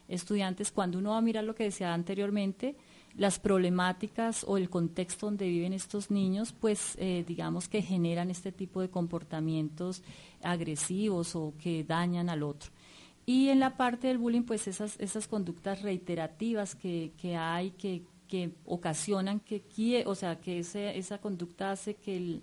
estudiantes. 0.08 0.72
Cuando 0.72 0.98
uno 0.98 1.12
va 1.12 1.18
a 1.18 1.22
mirar 1.22 1.44
lo 1.44 1.56
que 1.56 1.66
decía 1.66 1.94
anteriormente, 1.94 2.78
las 3.20 3.38
problemáticas 3.38 4.46
o 4.48 4.56
el 4.56 4.70
contexto 4.70 5.26
donde 5.26 5.50
viven 5.50 5.74
estos 5.74 6.10
niños, 6.10 6.54
pues 6.58 6.96
eh, 7.00 7.26
digamos 7.28 7.68
que 7.68 7.82
generan 7.82 8.32
este 8.32 8.54
tipo 8.54 8.80
de 8.80 8.90
comportamientos 8.90 10.04
agresivos 10.42 11.36
o 11.36 11.54
que 11.62 11.84
dañan 11.84 12.30
al 12.30 12.44
otro. 12.44 12.72
Y 13.26 13.50
en 13.50 13.60
la 13.60 13.76
parte 13.76 14.08
del 14.08 14.20
bullying, 14.20 14.44
pues 14.44 14.70
esas, 14.70 14.98
esas 15.02 15.28
conductas 15.28 15.82
reiterativas 15.82 16.76
que, 16.76 17.12
que 17.18 17.36
hay, 17.36 17.72
que, 17.72 18.04
que 18.30 18.54
ocasionan 18.64 19.42
que, 19.42 19.66
o 20.08 20.16
sea, 20.16 20.40
que 20.40 20.60
ese, 20.60 20.98
esa 20.98 21.18
conducta 21.18 21.72
hace 21.72 21.96
que, 21.96 22.16
el, 22.16 22.42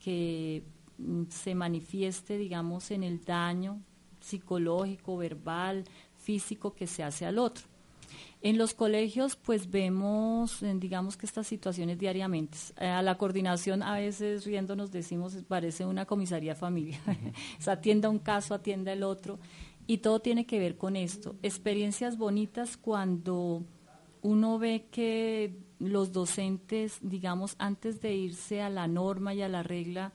que 0.00 0.64
mm, 0.98 1.22
se 1.28 1.54
manifieste, 1.54 2.36
digamos, 2.36 2.90
en 2.90 3.04
el 3.04 3.24
daño 3.24 3.80
psicológico, 4.20 5.18
verbal, 5.18 5.84
físico 6.18 6.74
que 6.74 6.88
se 6.88 7.04
hace 7.04 7.26
al 7.26 7.38
otro. 7.38 7.75
En 8.42 8.58
los 8.58 8.74
colegios, 8.74 9.34
pues 9.34 9.70
vemos, 9.70 10.64
digamos 10.76 11.16
que 11.16 11.26
estas 11.26 11.46
situaciones 11.46 11.98
diariamente. 11.98 12.58
Eh, 12.78 12.86
a 12.86 13.02
la 13.02 13.18
coordinación, 13.18 13.82
a 13.82 13.94
veces 13.94 14.44
riéndonos 14.44 14.92
decimos, 14.92 15.36
parece 15.48 15.84
una 15.84 16.06
comisaría 16.06 16.54
familiar. 16.54 17.00
o 17.66 17.70
atienda 17.70 18.08
un 18.08 18.18
caso, 18.18 18.54
atienda 18.54 18.92
el 18.92 19.02
otro. 19.02 19.38
Y 19.86 19.98
todo 19.98 20.20
tiene 20.20 20.46
que 20.46 20.58
ver 20.58 20.76
con 20.76 20.96
esto. 20.96 21.36
Experiencias 21.42 22.18
bonitas 22.18 22.76
cuando 22.76 23.64
uno 24.22 24.58
ve 24.58 24.86
que 24.90 25.56
los 25.78 26.12
docentes, 26.12 26.98
digamos, 27.02 27.56
antes 27.58 28.00
de 28.00 28.14
irse 28.14 28.62
a 28.62 28.70
la 28.70 28.88
norma 28.88 29.34
y 29.34 29.42
a 29.42 29.48
la 29.48 29.62
regla, 29.62 30.12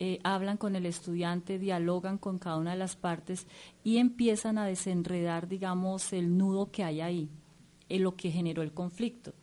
eh, 0.00 0.20
hablan 0.22 0.56
con 0.56 0.76
el 0.76 0.86
estudiante, 0.86 1.58
dialogan 1.58 2.18
con 2.18 2.38
cada 2.38 2.56
una 2.56 2.72
de 2.72 2.78
las 2.78 2.94
partes 2.94 3.48
y 3.82 3.96
empiezan 3.96 4.56
a 4.58 4.66
desenredar, 4.66 5.48
digamos, 5.48 6.12
el 6.12 6.36
nudo 6.38 6.70
que 6.70 6.84
hay 6.84 7.00
ahí 7.00 7.30
en 7.88 8.02
lo 8.02 8.16
que 8.16 8.30
generó 8.30 8.62
el 8.62 8.72
conflicto. 8.72 9.34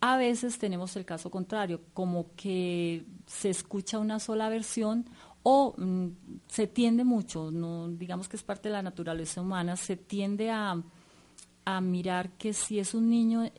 A 0.00 0.16
veces 0.16 0.58
tenemos 0.58 0.96
el 0.96 1.04
caso 1.04 1.30
contrario, 1.30 1.82
como 1.92 2.34
que 2.34 3.04
se 3.26 3.50
escucha 3.50 3.98
una 3.98 4.18
sola 4.18 4.48
versión 4.48 5.06
o 5.42 5.74
mm, 5.76 6.08
se 6.48 6.66
tiende 6.66 7.04
mucho, 7.04 7.50
no 7.50 7.88
digamos 7.88 8.28
que 8.28 8.36
es 8.36 8.42
parte 8.42 8.68
de 8.68 8.74
la 8.74 8.82
naturaleza 8.82 9.40
humana, 9.40 9.76
se 9.76 9.96
tiende 9.96 10.50
a, 10.50 10.82
a 11.64 11.80
mirar 11.80 12.30
que 12.32 12.52
si 12.52 12.78
es 12.78 12.94
un 12.94 13.10
niño 13.10 13.50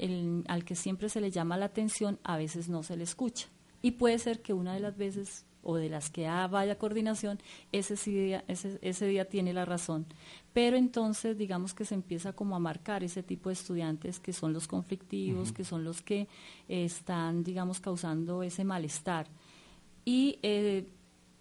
al 0.47 0.65
que 0.65 0.75
siempre 0.75 1.09
se 1.09 1.21
le 1.21 1.31
llama 1.31 1.57
la 1.57 1.65
atención, 1.65 2.19
a 2.23 2.37
veces 2.37 2.69
no 2.69 2.83
se 2.83 2.97
le 2.97 3.03
escucha. 3.03 3.47
Y 3.83 3.91
puede 3.91 4.19
ser 4.19 4.41
que 4.41 4.53
una 4.53 4.73
de 4.73 4.79
las 4.79 4.97
veces 4.97 5.45
o 5.63 5.75
de 5.75 5.89
las 5.89 6.09
que 6.09 6.27
ah, 6.27 6.47
vaya 6.47 6.77
coordinación, 6.77 7.39
ese, 7.71 7.95
día, 8.09 8.43
ese, 8.47 8.79
ese 8.81 9.07
día 9.07 9.25
tiene 9.25 9.53
la 9.53 9.65
razón. 9.65 10.05
Pero 10.53 10.77
entonces, 10.77 11.37
digamos 11.37 11.73
que 11.73 11.85
se 11.85 11.95
empieza 11.95 12.33
como 12.33 12.55
a 12.55 12.59
marcar 12.59 13.03
ese 13.03 13.23
tipo 13.23 13.49
de 13.49 13.53
estudiantes 13.53 14.19
que 14.19 14.33
son 14.33 14.53
los 14.53 14.67
conflictivos, 14.67 15.51
que 15.51 15.63
son 15.63 15.83
los 15.83 16.01
que 16.01 16.27
están, 16.67 17.43
digamos, 17.43 17.79
causando 17.79 18.43
ese 18.43 18.63
malestar. 18.63 19.27
Y 20.03 20.39
eh, 20.41 20.87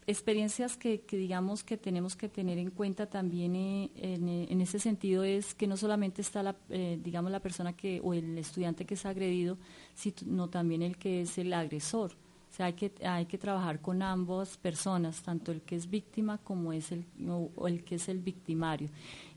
experiencias 0.07 0.77
que, 0.77 1.03
digamos 1.11 1.63
que 1.63 1.77
tenemos 1.77 2.17
que 2.17 2.29
tener 2.29 2.59
en 2.59 2.71
cuenta 2.71 3.07
también 3.07 3.55
eh, 3.55 3.91
en, 3.97 4.61
ese 4.61 4.79
sentido 4.79 5.25
es 5.25 5.55
que 5.55 5.67
no 5.67 5.77
solamente 5.77 6.21
está 6.21 6.43
la, 6.43 6.57
eh, 6.69 6.99
digamos 7.03 7.31
la 7.31 7.41
persona 7.41 7.75
que 7.75 8.01
o 8.03 8.13
el 8.13 8.37
estudiante 8.39 8.85
que 8.85 8.95
es 8.95 9.07
agredido 9.07 9.57
sino 9.95 10.49
también 10.49 10.83
el 10.83 10.97
que 10.97 11.23
es 11.23 11.39
el 11.39 11.53
agresor 11.53 12.13
o 12.51 12.53
sea, 12.53 12.67
hay 12.67 12.73
que, 12.73 12.93
hay 13.07 13.27
que 13.27 13.39
trabajar 13.39 13.81
con 13.81 14.03
ambas 14.03 14.57
personas, 14.57 15.23
tanto 15.23 15.53
el 15.53 15.63
que 15.63 15.77
es 15.77 15.89
víctima 15.89 16.39
como 16.39 16.73
es 16.73 16.91
el, 16.91 17.05
o 17.29 17.69
el 17.69 17.85
que 17.85 17.95
es 17.95 18.09
el 18.09 18.19
victimario. 18.19 18.89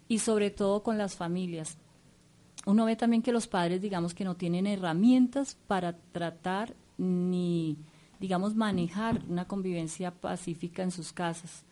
Y 0.08 0.20
sobre 0.20 0.50
todo 0.50 0.82
con 0.82 0.98
las 0.98 1.16
familias. 1.16 1.78
Uno 2.66 2.86
ve 2.86 2.96
también 2.96 3.22
que 3.22 3.32
los 3.32 3.48
padres, 3.48 3.82
digamos, 3.82 4.14
que 4.14 4.24
no 4.24 4.36
tienen 4.36 4.66
herramientas 4.66 5.58
para 5.68 5.96
tratar 6.12 6.76
ni, 6.98 7.78
digamos, 8.20 8.56
manejar 8.56 9.22
una 9.30 9.46
convivencia 9.46 10.12
pacífica 10.12 10.82
en 10.82 10.92
sus 10.92 11.14
casas, 11.14 11.66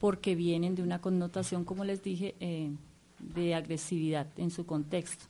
porque 0.00 0.34
vienen 0.34 0.74
de 0.74 0.82
una 0.82 1.00
connotación, 1.00 1.64
como 1.64 1.84
les 1.84 2.02
dije, 2.02 2.34
eh, 2.40 2.72
de 3.20 3.54
agresividad 3.54 4.26
en 4.36 4.50
su 4.50 4.66
contexto. 4.66 5.26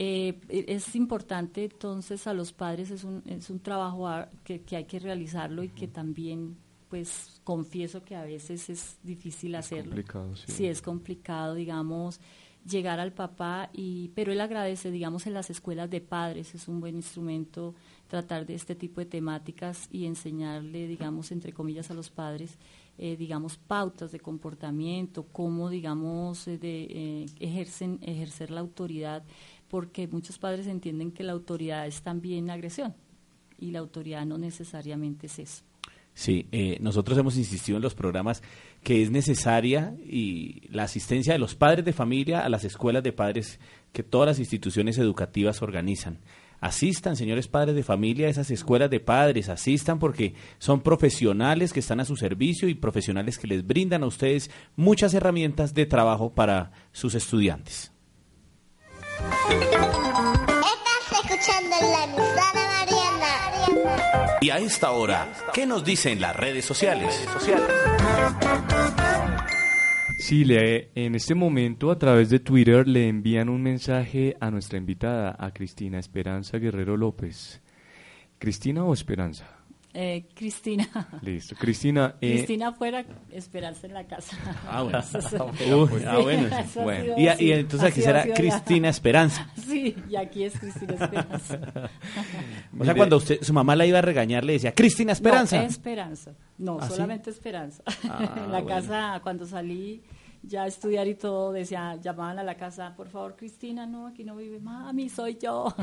Eh, 0.00 0.38
es 0.48 0.94
importante 0.94 1.64
entonces 1.64 2.26
a 2.28 2.34
los 2.34 2.52
padres, 2.52 2.90
es 2.90 3.02
un, 3.02 3.22
es 3.26 3.50
un 3.50 3.58
trabajo 3.58 4.08
que, 4.44 4.62
hay 4.70 4.84
que 4.84 5.00
realizarlo 5.00 5.64
y 5.64 5.70
que 5.70 5.88
también, 5.88 6.56
pues 6.88 7.40
confieso 7.42 8.04
que 8.04 8.14
a 8.14 8.22
veces 8.22 8.70
es 8.70 8.98
difícil 9.02 9.56
hacerlo. 9.56 9.90
Complicado, 9.90 10.36
sí. 10.36 10.66
es 10.66 10.82
complicado, 10.82 11.54
digamos, 11.54 12.20
llegar 12.64 13.00
al 13.00 13.12
papá, 13.12 13.70
y 13.72 14.10
pero 14.14 14.30
él 14.30 14.40
agradece, 14.40 14.92
digamos, 14.92 15.26
en 15.26 15.34
las 15.34 15.50
escuelas 15.50 15.90
de 15.90 16.00
padres, 16.00 16.54
es 16.54 16.68
un 16.68 16.80
buen 16.80 16.94
instrumento 16.94 17.74
tratar 18.06 18.46
de 18.46 18.54
este 18.54 18.76
tipo 18.76 19.00
de 19.00 19.06
temáticas 19.06 19.88
y 19.90 20.06
enseñarle, 20.06 20.86
digamos, 20.86 21.32
entre 21.32 21.52
comillas, 21.52 21.90
a 21.90 21.94
los 21.94 22.08
padres. 22.08 22.56
Eh, 23.00 23.16
digamos, 23.16 23.56
pautas 23.58 24.10
de 24.10 24.18
comportamiento, 24.18 25.24
cómo, 25.30 25.70
digamos, 25.70 26.48
eh, 26.48 26.58
de, 26.58 27.26
ejercen, 27.38 28.00
ejercer 28.02 28.50
la 28.50 28.58
autoridad 28.58 29.22
porque 29.68 30.08
muchos 30.08 30.38
padres 30.38 30.66
entienden 30.66 31.12
que 31.12 31.22
la 31.22 31.32
autoridad 31.32 31.86
es 31.86 32.02
también 32.02 32.50
agresión 32.50 32.94
y 33.58 33.70
la 33.70 33.80
autoridad 33.80 34.24
no 34.24 34.38
necesariamente 34.38 35.26
es 35.26 35.38
eso. 35.38 35.62
Sí, 36.14 36.48
eh, 36.50 36.78
nosotros 36.80 37.16
hemos 37.16 37.36
insistido 37.36 37.76
en 37.76 37.82
los 37.82 37.94
programas 37.94 38.42
que 38.82 39.02
es 39.02 39.10
necesaria 39.12 39.94
y 40.04 40.62
la 40.68 40.82
asistencia 40.82 41.32
de 41.32 41.38
los 41.38 41.54
padres 41.54 41.84
de 41.84 41.92
familia 41.92 42.40
a 42.40 42.48
las 42.48 42.64
escuelas 42.64 43.04
de 43.04 43.12
padres 43.12 43.60
que 43.92 44.02
todas 44.02 44.26
las 44.26 44.40
instituciones 44.40 44.98
educativas 44.98 45.62
organizan. 45.62 46.18
Asistan, 46.60 47.14
señores 47.14 47.46
padres 47.46 47.76
de 47.76 47.84
familia, 47.84 48.26
a 48.26 48.30
esas 48.30 48.50
escuelas 48.50 48.90
de 48.90 48.98
padres, 48.98 49.48
asistan 49.48 50.00
porque 50.00 50.34
son 50.58 50.80
profesionales 50.80 51.72
que 51.72 51.78
están 51.78 52.00
a 52.00 52.04
su 52.04 52.16
servicio 52.16 52.68
y 52.68 52.74
profesionales 52.74 53.38
que 53.38 53.46
les 53.46 53.64
brindan 53.64 54.02
a 54.02 54.06
ustedes 54.06 54.50
muchas 54.74 55.14
herramientas 55.14 55.72
de 55.72 55.86
trabajo 55.86 56.34
para 56.34 56.72
sus 56.90 57.14
estudiantes. 57.14 57.92
Estás 59.18 61.12
escuchando 61.24 61.76
la 61.80 62.04
emisora 62.04 62.52
Mariana. 62.54 64.38
Y 64.40 64.50
a 64.50 64.58
esta 64.58 64.92
hora, 64.92 65.32
¿qué 65.52 65.66
nos 65.66 65.84
dicen 65.84 66.20
las 66.20 66.36
redes 66.36 66.64
sociales? 66.64 67.26
Sí, 70.18 70.44
le, 70.44 70.90
en 70.94 71.14
este 71.14 71.34
momento 71.34 71.90
a 71.90 71.98
través 71.98 72.30
de 72.30 72.38
Twitter 72.38 72.86
le 72.86 73.08
envían 73.08 73.48
un 73.48 73.62
mensaje 73.62 74.36
a 74.40 74.50
nuestra 74.50 74.78
invitada, 74.78 75.34
a 75.38 75.52
Cristina 75.52 75.98
Esperanza 75.98 76.58
Guerrero 76.58 76.96
López. 76.96 77.60
¿Cristina 78.38 78.84
o 78.84 78.92
Esperanza? 78.92 79.57
Eh, 79.94 80.26
Cristina. 80.34 80.86
Listo. 81.22 81.56
Cristina. 81.56 82.16
Eh, 82.20 82.34
Cristina 82.34 82.72
fuera 82.72 83.04
esperarse 83.32 83.86
en 83.86 83.94
la 83.94 84.06
casa. 84.06 84.36
Ah, 84.68 84.82
bueno. 84.82 84.98
ah, 86.06 86.18
bueno. 86.18 86.48
bueno. 86.82 87.14
Y, 87.16 87.52
entonces 87.52 87.90
aquí 87.90 88.02
será 88.02 88.24
Cristina 88.34 88.88
Esperanza. 88.88 89.50
Sí, 89.68 89.94
y 90.08 90.16
aquí 90.16 90.44
es 90.44 90.58
Cristina 90.58 90.94
Esperanza. 90.94 91.60
o 92.78 92.84
sea, 92.84 92.94
cuando 92.94 93.18
usted, 93.18 93.42
su 93.42 93.52
mamá 93.52 93.76
la 93.76 93.84
iba 93.84 93.98
a 93.98 94.02
regañar, 94.02 94.44
le 94.44 94.54
decía, 94.54 94.74
Cristina 94.74 95.12
Esperanza. 95.12 95.58
No, 95.58 95.66
Esperanza. 95.66 96.32
No, 96.56 96.78
¿Ah, 96.80 96.88
solamente 96.88 97.28
Esperanza. 97.28 97.82
Ah, 98.08 98.44
en 98.44 98.52
la 98.52 98.64
casa, 98.64 99.20
cuando 99.22 99.46
salí 99.46 100.02
ya 100.48 100.66
estudiar 100.66 101.06
y 101.06 101.14
todo, 101.14 101.52
decía, 101.52 101.96
llamaban 101.96 102.38
a 102.38 102.42
la 102.42 102.56
casa, 102.56 102.94
por 102.96 103.08
favor, 103.08 103.36
Cristina, 103.36 103.86
no, 103.86 104.06
aquí 104.06 104.24
no 104.24 104.34
vive 104.34 104.58
mami, 104.58 105.08
soy 105.08 105.36
yo. 105.40 105.74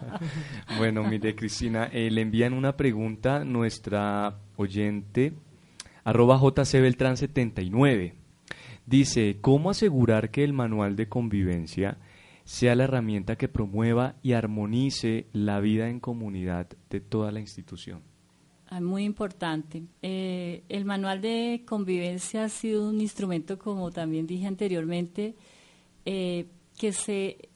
bueno, 0.78 1.04
mire, 1.04 1.34
Cristina, 1.34 1.88
eh, 1.92 2.10
le 2.10 2.20
envían 2.20 2.52
una 2.52 2.76
pregunta 2.76 3.44
nuestra 3.44 4.36
oyente, 4.56 5.32
arroba 6.04 6.38
jcbeltran79. 6.38 8.14
Dice, 8.84 9.38
¿cómo 9.40 9.70
asegurar 9.70 10.30
que 10.30 10.42
el 10.42 10.52
manual 10.52 10.96
de 10.96 11.08
convivencia 11.08 11.98
sea 12.44 12.74
la 12.74 12.84
herramienta 12.84 13.36
que 13.36 13.48
promueva 13.48 14.16
y 14.22 14.32
armonice 14.32 15.26
la 15.32 15.60
vida 15.60 15.88
en 15.88 16.00
comunidad 16.00 16.66
de 16.90 17.00
toda 17.00 17.30
la 17.30 17.38
institución? 17.38 18.09
Ah, 18.72 18.80
muy 18.80 19.02
importante. 19.02 19.82
Eh, 20.00 20.62
el 20.68 20.84
manual 20.84 21.20
de 21.20 21.64
convivencia 21.66 22.44
ha 22.44 22.48
sido 22.48 22.88
un 22.88 23.00
instrumento, 23.00 23.58
como 23.58 23.90
también 23.90 24.28
dije 24.28 24.46
anteriormente, 24.46 25.34
eh, 26.04 26.46
que 26.78 26.92
se, 26.92 27.48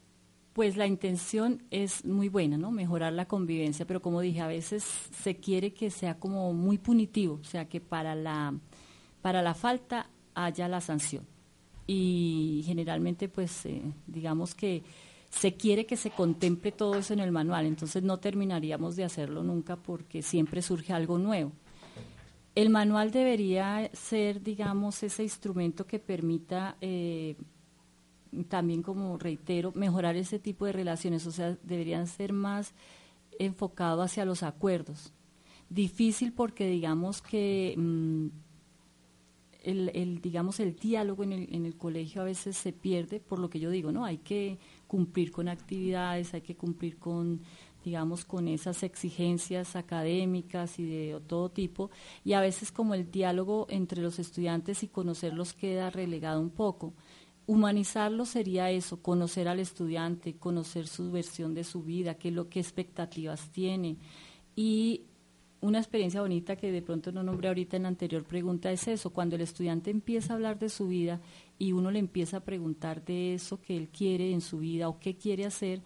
pues 0.55 0.77
la 0.77 0.89
intención 0.89 1.63
es 1.71 2.05
muy 2.05 2.29
buena, 2.29 2.59
¿no? 2.59 2.73
Mejorar 2.73 3.13
la 3.13 3.27
convivencia, 3.27 3.87
pero 3.87 4.03
como 4.03 4.21
dije, 4.21 4.41
a 4.41 4.49
veces 4.49 4.83
se 4.83 5.37
quiere 5.37 5.73
que 5.73 5.89
sea 5.89 6.19
como 6.19 6.53
muy 6.53 6.79
punitivo, 6.79 7.39
o 7.41 7.45
sea, 7.45 7.69
que 7.69 7.81
para 7.81 8.17
la, 8.17 8.53
para 9.23 9.41
la 9.41 9.55
falta 9.55 10.11
haya 10.35 10.67
la 10.67 10.81
sanción. 10.81 11.25
Y 11.87 12.65
generalmente, 12.67 13.29
pues, 13.29 13.67
eh, 13.67 13.83
digamos 14.09 14.57
que 14.57 14.83
se 15.35 15.55
quiere 15.55 15.85
que 15.85 15.97
se 15.97 16.11
contemple 16.11 16.73
todo 16.73 16.97
eso 16.97 17.13
en 17.13 17.21
el 17.21 17.33
manual, 17.33 17.67
entonces 17.67 18.03
no 18.03 18.19
terminaríamos 18.19 18.97
de 18.97 19.05
hacerlo 19.05 19.43
nunca 19.43 19.77
porque 19.77 20.23
siempre 20.23 20.63
surge 20.63 20.93
algo 20.93 21.19
nuevo. 21.19 21.53
El 22.55 22.71
manual 22.71 23.11
debería 23.11 23.91
ser, 23.93 24.43
digamos, 24.43 25.03
ese 25.03 25.25
instrumento 25.25 25.87
que 25.87 25.99
permita, 25.99 26.77
eh, 26.81 27.37
también 28.49 28.83
como 28.83 29.19
reitero, 29.19 29.73
mejorar 29.75 30.15
ese 30.15 30.39
tipo 30.39 30.67
de 30.67 30.73
relaciones, 30.73 31.27
o 31.27 31.33
sea, 31.33 31.59
deberían 31.63 32.07
ser 32.07 32.33
más 32.33 32.73
enfocados 33.39 34.05
hacia 34.05 34.25
los 34.25 34.45
acuerdos. 34.45 35.13
Difícil 35.69 36.33
porque 36.33 36.69
digamos 36.69 37.21
que 37.21 37.75
mm, 37.77 38.29
el, 39.65 40.21
digamos, 40.21 40.61
el 40.61 40.77
diálogo 40.77 41.25
en 41.25 41.33
el, 41.33 41.55
en 41.55 41.67
el 41.67 41.77
colegio 41.77 42.23
a 42.23 42.27
veces 42.27 42.57
se 42.57 42.73
pierde, 42.73 43.21
por 43.21 43.39
lo 43.39 43.49
que 43.51 43.59
yo 43.59 43.71
digo, 43.71 43.93
¿no? 43.93 44.05
Hay 44.05 44.19
que 44.19 44.59
cumplir 44.95 45.33
con 45.33 45.49
actividades, 45.49 46.35
hay 46.35 46.43
que 46.43 46.55
cumplir 46.55 46.99
con 46.99 47.41
digamos, 47.85 48.25
con 48.25 48.47
esas 48.47 48.85
exigencias 48.85 49.75
académicas 49.75 50.79
y 50.79 50.85
de 50.85 51.21
todo 51.27 51.51
tipo, 51.51 51.91
y 52.25 52.33
a 52.35 52.41
veces 52.41 52.71
como 52.71 52.95
el 52.95 53.11
diálogo 53.11 53.67
entre 53.69 54.01
los 54.01 54.21
estudiantes 54.21 54.85
y 54.85 54.89
conocerlos 54.89 55.53
queda 55.53 55.91
relegado 55.91 56.41
un 56.41 56.51
poco. 56.51 56.95
Humanizarlo 57.47 58.25
sería 58.25 58.71
eso, 58.71 59.03
conocer 59.03 59.49
al 59.49 59.59
estudiante, 59.59 60.37
conocer 60.37 60.87
su 60.87 61.11
versión 61.11 61.55
de 61.55 61.65
su 61.65 61.83
vida, 61.83 62.15
qué, 62.15 62.31
lo, 62.31 62.49
qué 62.49 62.61
expectativas 62.61 63.51
tiene. 63.51 63.99
Y 64.55 65.03
una 65.61 65.79
experiencia 65.79 66.21
bonita 66.21 66.57
que 66.57 66.71
de 66.71 66.83
pronto 66.83 67.11
no 67.11 67.23
nombré 67.23 67.49
ahorita 67.49 67.77
en 67.77 67.83
la 67.83 67.89
anterior 67.89 68.23
pregunta 68.25 68.71
es 68.71 68.87
eso, 68.87 69.11
cuando 69.11 69.35
el 69.37 69.43
estudiante 69.43 69.91
empieza 69.91 70.33
a 70.33 70.37
hablar 70.37 70.59
de 70.59 70.69
su 70.69 70.87
vida 70.87 71.21
y 71.59 71.73
uno 71.73 71.91
le 71.91 71.99
empieza 71.99 72.39
a 72.39 72.45
preguntar 72.45 73.05
de 73.05 73.35
eso 73.35 73.61
que 73.61 73.77
él 73.77 73.89
quiere 73.89 74.33
en 74.33 74.41
su 74.41 74.59
vida 74.59 74.89
o 74.89 74.99
qué 74.99 75.17
quiere 75.17 75.47
hacer, 75.47 75.83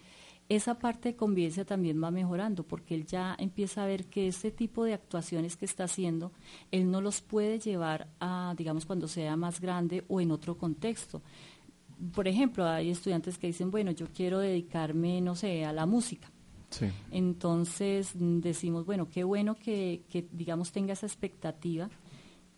esa 0.48 0.78
parte 0.78 1.10
de 1.10 1.16
convivencia 1.16 1.64
también 1.66 2.02
va 2.02 2.10
mejorando 2.10 2.62
porque 2.62 2.94
él 2.94 3.04
ya 3.04 3.36
empieza 3.38 3.84
a 3.84 3.86
ver 3.86 4.06
que 4.06 4.28
ese 4.28 4.50
tipo 4.50 4.84
de 4.84 4.94
actuaciones 4.94 5.56
que 5.56 5.66
está 5.66 5.84
haciendo, 5.84 6.32
él 6.70 6.90
no 6.90 7.02
los 7.02 7.20
puede 7.20 7.58
llevar 7.58 8.08
a, 8.18 8.54
digamos, 8.56 8.86
cuando 8.86 9.08
sea 9.08 9.36
más 9.36 9.60
grande 9.60 10.04
o 10.08 10.20
en 10.22 10.30
otro 10.30 10.56
contexto. 10.56 11.22
Por 12.14 12.28
ejemplo, 12.28 12.64
hay 12.64 12.90
estudiantes 12.90 13.36
que 13.36 13.48
dicen, 13.48 13.70
bueno, 13.70 13.90
yo 13.90 14.06
quiero 14.14 14.38
dedicarme, 14.38 15.20
no 15.20 15.34
sé, 15.34 15.64
a 15.64 15.72
la 15.72 15.84
música. 15.84 16.30
Entonces 17.10 18.12
decimos, 18.14 18.84
bueno, 18.86 19.08
qué 19.08 19.24
bueno 19.24 19.54
que, 19.54 20.02
que, 20.08 20.28
digamos, 20.32 20.70
tenga 20.70 20.92
esa 20.92 21.06
expectativa 21.06 21.90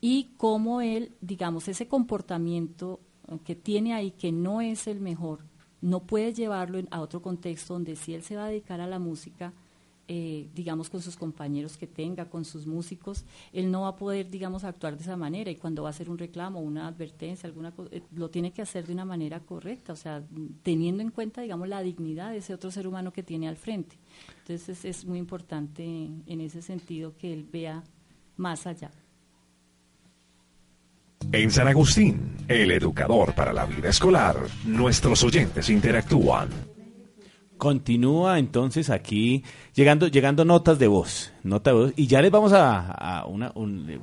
y 0.01 0.30
cómo 0.36 0.80
él, 0.80 1.12
digamos, 1.20 1.68
ese 1.68 1.88
comportamiento 1.88 3.01
que 3.44 3.55
tiene 3.55 3.94
ahí, 3.94 4.11
que 4.12 4.32
no 4.32 4.61
es 4.61 4.86
el 4.86 5.01
mejor, 5.01 5.44
no 5.80 6.01
puede 6.01 6.32
llevarlo 6.32 6.80
a 6.90 7.01
otro 7.01 7.22
contexto 7.22 7.74
donde 7.74 7.96
si 7.96 8.14
él 8.14 8.22
se 8.22 8.36
va 8.36 8.46
a 8.46 8.48
dedicar 8.48 8.80
a 8.80 8.86
la 8.86 8.98
música, 8.98 9.53
eh, 10.12 10.51
digamos, 10.55 10.90
con 10.90 11.01
sus 11.01 11.16
compañeros 11.16 11.76
que 11.76 11.86
tenga, 11.86 12.28
con 12.28 12.44
sus 12.44 12.66
músicos, 12.66 13.24
él 13.53 13.70
no 13.70 13.82
va 13.82 13.88
a 13.88 13.96
poder, 13.96 14.28
digamos, 14.28 14.64
actuar 14.64 14.96
de 14.96 15.03
esa 15.03 15.16
manera 15.16 15.51
y 15.53 15.57
cuando 15.57 15.84
va 15.84 15.90
a 15.90 15.90
hacer 15.90 16.11
un 16.11 16.18
reclamo, 16.18 16.61
una 16.61 16.88
advertencia, 16.88 17.46
alguna 17.46 17.70
cosa, 17.70 17.90
eh, 17.92 18.03
lo 18.12 18.28
tiene 18.28 18.53
que 18.53 18.61
hacer 18.61 18.86
de 18.86 18.92
una 18.92 19.05
manera 19.05 19.38
correcta, 19.38 19.92
o 19.92 19.96
sea, 19.96 20.26
teniendo 20.62 21.03
en 21.03 21.11
cuenta, 21.11 21.42
digamos, 21.42 21.68
la 21.68 21.80
dignidad 21.80 22.32
de 22.32 22.38
ese 22.38 22.53
otro 22.53 22.72
ser 22.72 22.88
humano 22.88 23.12
que 23.12 23.22
tiene 23.22 23.46
al 23.46 23.57
frente. 23.57 23.96
Entonces 24.40 24.84
es 24.84 25.05
muy 25.05 25.18
importante 25.18 25.84
en 25.84 26.40
ese 26.40 26.61
sentido 26.61 27.16
que 27.16 27.32
él 27.32 27.44
vea 27.44 27.84
más 28.36 28.66
allá. 28.66 28.90
En 31.33 31.51
San 31.53 31.68
Agustín, 31.68 32.39
el 32.49 32.73
educador 32.73 33.35
para 33.35 33.53
la 33.53 33.64
vida 33.64 33.89
escolar, 33.89 34.37
nuestros 34.64 35.23
oyentes 35.23 35.71
interactúan. 35.71 36.49
Continúa 37.57 38.41
entonces 38.41 38.91
aquí 38.91 39.45
llegando, 39.73 40.09
llegando 40.09 40.45
notas 40.45 40.81
de 40.81 40.89
voz, 40.89 41.33
nota 41.45 41.71
de 41.71 41.77
voz, 41.77 41.93
y 41.95 42.09
ya 42.09 42.21
les 42.21 42.33
vamos 42.33 42.53
a, 42.53 43.25
un, 43.27 44.03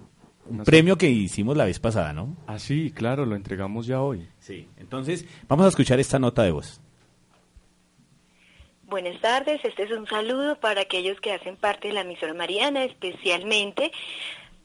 premio 0.64 0.98
que 0.98 1.10
hicimos 1.10 1.58
la 1.58 1.66
vez 1.66 1.80
pasada, 1.80 2.14
¿no? 2.14 2.38
Ah, 2.48 2.60
sí, 2.60 2.94
claro, 2.96 3.26
lo 3.26 3.36
entregamos 3.36 3.88
ya 3.88 4.02
hoy. 4.02 4.30
Sí, 4.40 4.70
entonces 4.78 5.26
vamos 5.50 5.66
a 5.66 5.70
escuchar 5.70 6.00
esta 6.00 6.20
nota 6.20 6.44
de 6.44 6.52
voz. 6.52 6.80
Buenas 8.84 9.20
tardes, 9.20 9.60
este 9.66 9.84
es 9.84 9.92
un 9.92 10.08
saludo 10.08 10.58
para 10.62 10.80
aquellos 10.80 11.20
que 11.20 11.34
hacen 11.34 11.58
parte 11.58 11.90
de 11.90 11.94
la 11.94 12.02
emisora 12.02 12.34
Mariana, 12.34 12.86
especialmente 12.86 13.92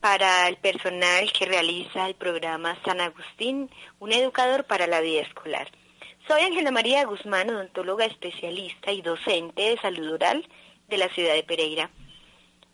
para 0.02 0.48
el 0.48 0.56
personal 0.56 1.30
que 1.32 1.46
realiza 1.46 2.08
el 2.08 2.16
programa 2.16 2.76
San 2.84 3.00
Agustín, 3.00 3.70
un 4.00 4.12
educador 4.12 4.64
para 4.64 4.88
la 4.88 5.00
vida 5.00 5.22
escolar. 5.22 5.70
Soy 6.26 6.42
Ángela 6.42 6.72
María 6.72 7.04
Guzmán, 7.04 7.50
odontóloga 7.50 8.04
especialista 8.04 8.90
y 8.90 9.00
docente 9.00 9.62
de 9.62 9.78
salud 9.78 10.14
oral 10.14 10.44
de 10.88 10.98
la 10.98 11.08
ciudad 11.10 11.34
de 11.34 11.44
Pereira. 11.44 11.88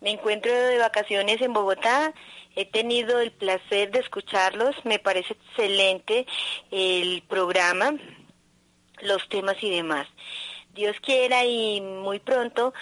Me 0.01 0.09
encuentro 0.09 0.51
de 0.51 0.79
vacaciones 0.79 1.39
en 1.41 1.53
Bogotá, 1.53 2.15
he 2.55 2.65
tenido 2.65 3.19
el 3.19 3.31
placer 3.31 3.91
de 3.91 3.99
escucharlos, 3.99 4.75
me 4.83 4.97
parece 4.97 5.33
excelente 5.33 6.25
el 6.71 7.21
programa, 7.29 7.93
los 9.03 9.29
temas 9.29 9.57
y 9.61 9.69
demás. 9.69 10.07
Dios 10.73 10.95
quiera 10.99 11.45
y 11.45 11.79
muy 11.79 12.17
pronto 12.17 12.73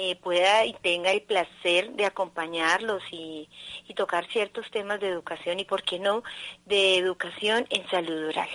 eh, 0.00 0.16
pueda 0.22 0.64
y 0.64 0.74
tenga 0.74 1.10
el 1.10 1.22
placer 1.22 1.92
de 1.96 2.06
acompañarlos 2.06 3.02
y, 3.10 3.48
tocar 3.96 4.24
ciertos 4.28 4.70
temas 4.70 5.00
de 5.00 5.08
educación 5.08 5.58
y, 5.58 5.64
¿por 5.64 5.82
qué 5.82 5.98
no?, 5.98 6.22
de 6.66 6.98
educación 6.98 7.66
en 7.68 7.84
salud 7.88 8.28
oral. 8.28 8.48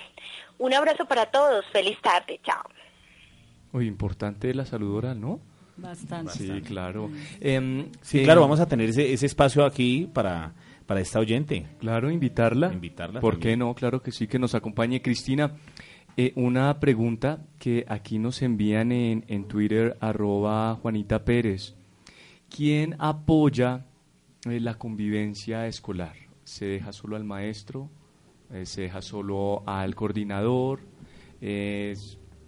Un 0.57 0.73
abrazo 0.73 1.03
para 1.03 1.25
todos, 1.25 1.65
feliz 1.73 1.99
tarde, 2.01 2.39
chao. 2.45 2.63
Muy 3.73 3.87
importante 3.87 4.53
la 4.53 4.65
salud 4.65 4.95
oral, 4.95 5.19
¿no? 5.19 5.41
Bastante. 5.75 6.31
Sí, 6.31 6.61
claro. 6.61 7.11
Em, 7.41 7.89
sí, 8.01 8.23
claro, 8.23 8.39
vamos 8.39 8.61
a 8.61 8.67
tener 8.67 8.89
ese, 8.89 9.11
ese 9.11 9.25
espacio 9.25 9.65
aquí 9.65 10.07
para, 10.13 10.53
para 10.85 11.01
esta 11.01 11.19
oyente. 11.19 11.65
Claro, 11.79 12.09
invitarla. 12.09 12.71
Invitarla. 12.71 13.19
¿Por 13.19 13.37
qué 13.37 13.57
no? 13.57 13.73
Claro 13.73 14.01
que 14.01 14.13
sí, 14.13 14.27
que 14.27 14.39
nos 14.39 14.55
acompañe 14.55 15.01
Cristina. 15.01 15.57
Eh, 16.15 16.31
una 16.35 16.79
pregunta 16.79 17.43
que 17.57 17.85
aquí 17.87 18.19
nos 18.19 18.43
envían 18.43 18.91
en, 18.91 19.25
en 19.27 19.47
Twitter, 19.47 19.97
arroba 19.99 20.75
Juanita 20.75 21.25
Pérez. 21.25 21.73
¿Quién 22.55 22.95
apoya 22.99 23.87
eh, 24.45 24.59
la 24.59 24.75
convivencia 24.75 25.65
escolar? 25.65 26.15
¿Se 26.43 26.65
deja 26.65 26.93
solo 26.93 27.15
al 27.15 27.23
maestro? 27.23 27.89
Eh, 28.51 28.67
¿Se 28.67 28.81
deja 28.81 29.01
solo 29.01 29.63
al 29.65 29.95
coordinador? 29.95 30.81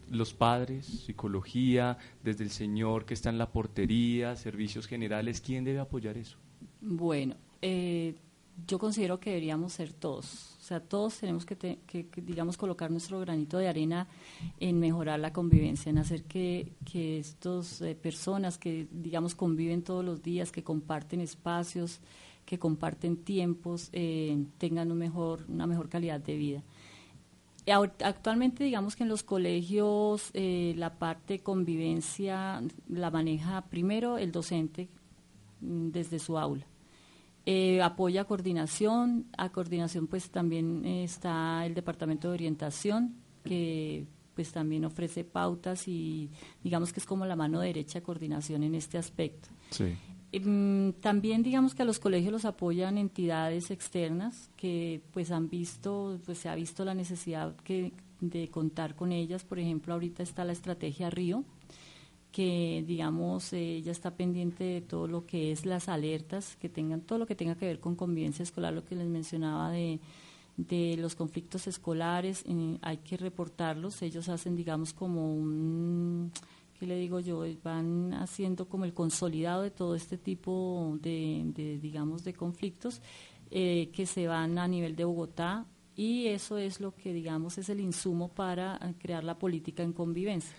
los 0.10 0.34
padres, 0.34 0.86
psicología, 0.86 1.98
desde 2.24 2.46
el 2.46 2.50
señor 2.50 3.04
que 3.04 3.14
está 3.14 3.30
en 3.30 3.38
la 3.38 3.52
portería, 3.52 4.38
servicios 4.38 4.88
generales, 4.88 5.42
¿quién 5.42 5.66
debe 5.66 5.80
apoyar 5.80 6.18
eso? 6.18 6.38
Bueno, 6.80 7.36
yo 8.68 8.80
considero 8.80 9.20
que 9.20 9.32
deberíamos 9.32 9.74
ser 9.74 9.94
todos. 9.94 10.56
O 10.60 10.64
sea, 10.64 10.80
todos 10.80 11.18
tenemos 11.20 11.46
que, 11.46 11.78
digamos, 12.16 12.58
colocar 12.58 12.90
nuestro 12.90 13.20
granito 13.20 13.58
de 13.58 13.68
arena 13.68 14.08
en 14.60 14.80
mejorar 14.80 15.20
la 15.20 15.32
convivencia, 15.32 15.90
en 15.90 15.98
hacer 15.98 16.24
que, 16.24 16.74
que 16.92 17.20
estas 17.20 17.82
eh, 17.82 17.96
personas 17.96 18.58
que, 18.58 18.88
digamos, 18.92 19.36
conviven 19.36 19.84
todos 19.84 20.04
los 20.04 20.24
días, 20.24 20.52
que 20.52 20.64
comparten 20.64 21.22
espacios, 21.22 22.00
que 22.46 22.58
comparten 22.58 23.18
tiempos, 23.18 23.90
eh, 23.92 24.46
tengan 24.58 24.92
un 24.92 24.98
mejor, 24.98 25.46
una 25.48 25.68
mejor 25.68 25.90
calidad 25.90 26.20
de 26.20 26.36
vida. 26.36 26.64
Actualmente, 28.04 28.64
digamos 28.64 28.96
que 28.96 29.04
en 29.04 29.10
los 29.10 29.24
colegios 29.24 30.30
eh, 30.34 30.74
la 30.78 30.98
parte 31.00 31.40
convivencia 31.40 32.62
la 32.88 33.10
maneja 33.10 33.66
primero 33.70 34.20
el 34.20 34.32
docente 34.32 34.88
mm, 35.62 35.90
desde 35.90 36.20
su 36.20 36.38
aula 36.38 36.68
eh, 37.46 37.82
apoya 37.82 38.26
coordinación, 38.26 39.28
a 39.38 39.50
coordinación 39.50 40.08
pues 40.08 40.30
también 40.30 40.86
está 40.86 41.66
el 41.66 41.74
Departamento 41.74 42.30
de 42.30 42.34
Orientación, 42.34 43.16
que 43.44 44.08
pues 44.34 44.52
también 44.52 44.84
ofrece 44.86 45.24
pautas 45.24 45.88
y 45.88 46.30
digamos 46.64 46.92
que 46.92 47.00
es 47.00 47.06
como 47.06 47.26
la 47.26 47.36
mano 47.36 47.60
derecha 47.62 48.00
de 48.00 48.04
coordinación 48.04 48.64
en 48.64 48.76
este 48.76 48.98
aspecto. 48.98 49.50
Em, 50.32 50.92
también 50.94 51.44
digamos 51.44 51.74
que 51.74 51.84
a 51.84 51.86
los 51.86 52.00
colegios 52.00 52.34
los 52.34 52.46
apoyan 52.46 52.98
entidades 52.98 53.72
externas 53.72 54.50
que 54.58 55.02
pues 55.12 55.32
han 55.32 55.48
visto, 55.48 56.20
pues 56.26 56.40
se 56.40 56.50
ha 56.50 56.56
visto 56.56 56.84
la 56.84 56.94
necesidad 56.94 57.56
que, 57.58 57.94
de 58.20 58.50
contar 58.50 58.96
con 58.96 59.12
ellas. 59.12 59.46
Por 59.46 59.60
ejemplo, 59.60 59.94
ahorita 59.94 60.24
está 60.24 60.44
la 60.44 60.52
estrategia 60.52 61.10
Río, 61.10 61.46
que 62.36 62.84
digamos 62.86 63.54
ella 63.54 63.94
está 63.94 64.18
pendiente 64.18 64.66
de 64.66 64.82
todo 64.82 65.08
lo 65.08 65.26
que 65.26 65.54
es 65.54 65.66
las 65.66 65.88
alertas, 65.88 66.58
que 66.58 66.68
tengan 66.68 67.00
todo 67.00 67.18
lo 67.18 67.28
que 67.28 67.34
tenga 67.34 67.56
que 67.56 67.66
ver 67.66 67.80
con 67.80 67.96
convivencia 67.96 68.44
escolar, 68.44 68.74
lo 68.74 68.84
que 68.84 68.94
les 68.94 69.08
mencionaba 69.08 69.72
de, 69.72 70.02
de 70.58 70.98
los 71.00 71.16
conflictos 71.16 71.66
escolares, 71.66 72.44
eh, 72.46 72.78
hay 72.82 72.98
que 72.98 73.16
reportarlos, 73.16 74.02
ellos 74.02 74.28
hacen 74.28 74.58
digamos 74.58 74.92
como 74.92 75.34
un, 75.34 76.30
¿qué 76.78 76.86
le 76.86 76.98
digo 76.98 77.22
yo? 77.22 77.46
Van 77.64 78.14
haciendo 78.16 78.68
como 78.68 78.84
el 78.84 78.94
consolidado 78.94 79.62
de 79.62 79.72
todo 79.72 79.96
este 79.96 80.18
tipo 80.18 80.98
de, 81.02 81.80
digamos, 81.82 82.26
de 82.26 82.34
conflictos 82.34 83.02
eh, 83.50 83.92
que 83.94 84.06
se 84.06 84.28
van 84.28 84.58
a 84.58 84.68
nivel 84.68 84.98
de 84.98 85.06
Bogotá 85.06 85.66
y 85.96 86.28
eso 86.28 86.58
es 86.58 86.82
lo 86.82 86.94
que 86.94 87.14
digamos 87.14 87.58
es 87.58 87.70
el 87.70 87.80
insumo 87.80 88.28
para 88.28 88.78
crear 89.00 89.24
la 89.24 89.40
política 89.40 89.84
en 89.84 89.94
convivencia. 89.94 90.54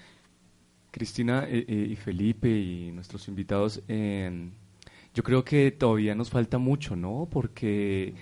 Cristina 0.97 1.45
eh, 1.47 1.67
eh, 1.69 1.89
y 1.91 1.97
Felipe 1.97 2.49
y 2.49 2.91
nuestros 2.91 3.29
invitados, 3.29 3.83
yo 3.87 5.23
creo 5.23 5.45
que 5.45 5.71
todavía 5.71 6.15
nos 6.15 6.31
falta 6.31 6.57
mucho, 6.57 6.97
¿no? 6.97 7.29
Porque 7.31 8.15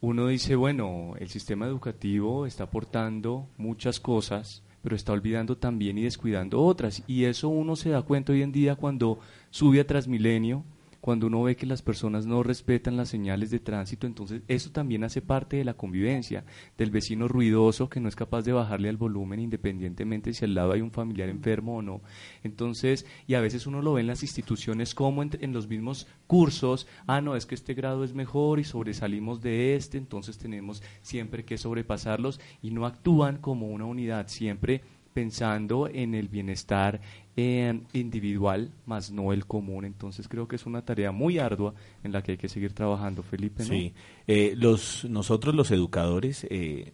uno 0.00 0.26
dice, 0.26 0.56
bueno, 0.56 1.14
el 1.20 1.28
sistema 1.28 1.66
educativo 1.66 2.44
está 2.44 2.64
aportando 2.64 3.48
muchas 3.56 4.00
cosas, 4.00 4.64
pero 4.82 4.96
está 4.96 5.12
olvidando 5.12 5.58
también 5.58 5.96
y 5.96 6.02
descuidando 6.02 6.60
otras. 6.60 7.04
Y 7.06 7.24
eso 7.24 7.48
uno 7.48 7.76
se 7.76 7.90
da 7.90 8.02
cuenta 8.02 8.32
hoy 8.32 8.42
en 8.42 8.50
día 8.50 8.74
cuando 8.74 9.20
sube 9.50 9.78
a 9.78 9.86
Transmilenio 9.86 10.64
cuando 11.00 11.26
uno 11.28 11.42
ve 11.42 11.56
que 11.56 11.66
las 11.66 11.82
personas 11.82 12.26
no 12.26 12.42
respetan 12.42 12.96
las 12.96 13.08
señales 13.08 13.50
de 13.50 13.60
tránsito, 13.60 14.06
entonces 14.06 14.42
eso 14.48 14.70
también 14.70 15.04
hace 15.04 15.22
parte 15.22 15.56
de 15.56 15.64
la 15.64 15.74
convivencia, 15.74 16.44
del 16.76 16.90
vecino 16.90 17.28
ruidoso 17.28 17.88
que 17.88 18.00
no 18.00 18.08
es 18.08 18.16
capaz 18.16 18.42
de 18.42 18.52
bajarle 18.52 18.88
al 18.88 18.96
volumen 18.96 19.40
independientemente 19.40 20.32
si 20.34 20.44
al 20.44 20.54
lado 20.54 20.72
hay 20.72 20.80
un 20.80 20.90
familiar 20.90 21.28
enfermo 21.28 21.76
o 21.76 21.82
no. 21.82 22.00
Entonces, 22.42 23.06
y 23.26 23.34
a 23.34 23.40
veces 23.40 23.66
uno 23.66 23.82
lo 23.82 23.94
ve 23.94 24.00
en 24.00 24.06
las 24.06 24.22
instituciones 24.22 24.94
como 24.94 25.22
en, 25.22 25.30
en 25.40 25.52
los 25.52 25.68
mismos 25.68 26.06
cursos, 26.26 26.86
ah, 27.06 27.20
no, 27.20 27.36
es 27.36 27.46
que 27.46 27.54
este 27.54 27.74
grado 27.74 28.04
es 28.04 28.14
mejor 28.14 28.58
y 28.58 28.64
sobresalimos 28.64 29.40
de 29.40 29.76
este, 29.76 29.98
entonces 29.98 30.38
tenemos 30.38 30.82
siempre 31.02 31.44
que 31.44 31.58
sobrepasarlos 31.58 32.40
y 32.62 32.70
no 32.70 32.86
actúan 32.86 33.38
como 33.38 33.68
una 33.68 33.84
unidad, 33.84 34.28
siempre 34.28 34.82
pensando 35.12 35.88
en 35.88 36.14
el 36.14 36.28
bienestar 36.28 37.00
eh, 37.36 37.80
individual, 37.92 38.72
más 38.86 39.10
no 39.10 39.32
el 39.32 39.46
común. 39.46 39.84
Entonces 39.84 40.28
creo 40.28 40.48
que 40.48 40.56
es 40.56 40.66
una 40.66 40.84
tarea 40.84 41.12
muy 41.12 41.38
ardua 41.38 41.74
en 42.02 42.12
la 42.12 42.22
que 42.22 42.32
hay 42.32 42.38
que 42.38 42.48
seguir 42.48 42.72
trabajando, 42.72 43.22
Felipe. 43.22 43.64
Sí, 43.64 43.94
eh, 44.26 44.54
los, 44.56 45.04
nosotros 45.04 45.54
los 45.54 45.70
educadores 45.70 46.46
eh, 46.50 46.92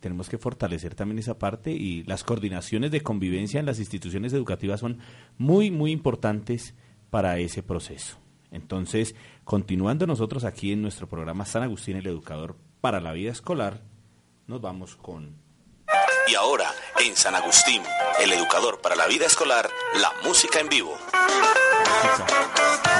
tenemos 0.00 0.28
que 0.28 0.38
fortalecer 0.38 0.94
también 0.94 1.18
esa 1.18 1.38
parte 1.38 1.72
y 1.72 2.04
las 2.04 2.24
coordinaciones 2.24 2.90
de 2.90 3.02
convivencia 3.02 3.60
en 3.60 3.66
las 3.66 3.78
instituciones 3.78 4.32
educativas 4.32 4.80
son 4.80 4.98
muy, 5.38 5.70
muy 5.70 5.92
importantes 5.92 6.74
para 7.10 7.38
ese 7.38 7.62
proceso. 7.62 8.18
Entonces, 8.50 9.14
continuando 9.44 10.06
nosotros 10.06 10.44
aquí 10.44 10.72
en 10.72 10.82
nuestro 10.82 11.08
programa 11.08 11.44
San 11.44 11.62
Agustín, 11.62 11.96
el 11.96 12.06
educador 12.06 12.56
para 12.80 13.00
la 13.00 13.12
vida 13.12 13.30
escolar, 13.30 13.82
nos 14.46 14.60
vamos 14.60 14.96
con 14.96 15.34
y 16.28 16.34
ahora, 16.34 16.66
en 17.04 17.14
San 17.14 17.34
Agustín, 17.34 17.82
el 18.22 18.32
educador 18.32 18.80
para 18.80 18.96
la 18.96 19.06
vida 19.06 19.26
escolar, 19.26 19.68
la 20.00 20.12
música 20.26 20.60
en 20.60 20.68
vivo. 20.68 20.96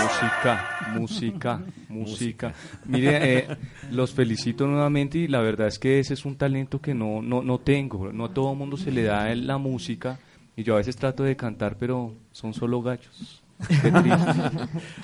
Música, 0.03 0.91
música, 0.93 1.63
música. 1.89 2.55
Mire, 2.85 3.39
eh, 3.39 3.57
los 3.91 4.13
felicito 4.13 4.67
nuevamente 4.67 5.19
y 5.19 5.29
la 5.29 5.41
verdad 5.41 5.67
es 5.67 5.79
que 5.79 5.99
ese 5.99 6.15
es 6.15 6.25
un 6.25 6.37
talento 6.37 6.81
que 6.81 6.95
no, 6.95 7.21
no, 7.23 7.43
no 7.43 7.59
tengo. 7.59 8.13
No 8.13 8.27
a 8.27 8.35
todo 8.35 8.53
el 8.53 8.59
mundo 8.59 8.77
se 8.77 8.93
le 8.93 9.03
da 9.03 9.35
la 9.35 9.59
música 9.59 10.19
y 10.55 10.63
yo 10.63 10.75
a 10.75 10.79
veces 10.79 10.97
trato 10.97 11.23
de 11.23 11.37
cantar, 11.37 11.77
pero 11.79 12.15
son 12.31 12.55
solo 12.55 12.83
gallos. 12.83 13.43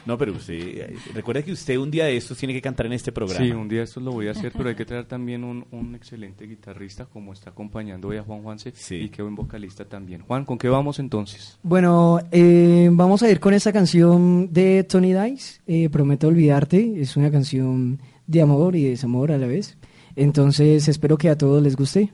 No, 0.07 0.19
pero 0.19 0.33
usted, 0.33 0.95
recuerda 1.15 1.43
que 1.43 1.53
usted 1.53 1.77
un 1.77 1.91
día 1.91 2.05
de 2.05 2.17
estos 2.17 2.37
tiene 2.37 2.53
que 2.53 2.61
cantar 2.61 2.87
en 2.87 2.93
este 2.93 3.13
programa. 3.13 3.45
Sí, 3.45 3.51
un 3.51 3.69
día 3.69 3.79
de 3.79 3.85
estos 3.85 4.03
lo 4.03 4.13
voy 4.13 4.29
a 4.29 4.33
hacer, 4.33 4.53
pero 4.53 4.69
hay 4.69 4.75
que 4.75 4.85
traer 4.85 5.07
también 5.07 5.45
un, 5.45 5.95
excelente 5.95 6.47
guitarrista 6.47 7.07
como 7.07 7.33
está 7.33 7.51
acompañando 7.51 8.09
hoy 8.09 8.17
a 8.17 8.23
Juan 8.23 8.43
Juanse 8.43 8.73
y 8.91 9.09
que 9.09 9.23
buen 9.23 9.35
vocalista 9.35 9.85
también. 9.85 10.23
Juan, 10.23 10.45
¿con 10.45 10.59
qué 10.59 10.69
vamos 10.69 10.99
entonces? 10.99 11.59
Bueno, 11.63 12.21
eh, 12.31 12.89
vamos 12.93 13.23
a 13.23 13.31
ir 13.31 13.41
con 13.41 13.55
esa 13.55 13.73
canción 13.73 14.53
de 14.53 14.85
Tony 14.85 15.15
Dice, 15.15 15.61
eh, 15.67 15.89
Prometo 15.89 16.29
Olvidarte, 16.29 17.01
es 17.01 17.17
una 17.17 17.31
canción 17.31 18.01
de 18.27 18.43
amor 18.43 18.77
y 18.77 18.85
desamor 18.85 19.33
a 19.33 19.39
la 19.39 19.47
vez. 19.47 19.77
Entonces 20.17 20.89
espero 20.89 21.17
que 21.17 21.31
a 21.31 21.39
todos 21.39 21.63
les 21.63 21.77
guste. 21.77 22.13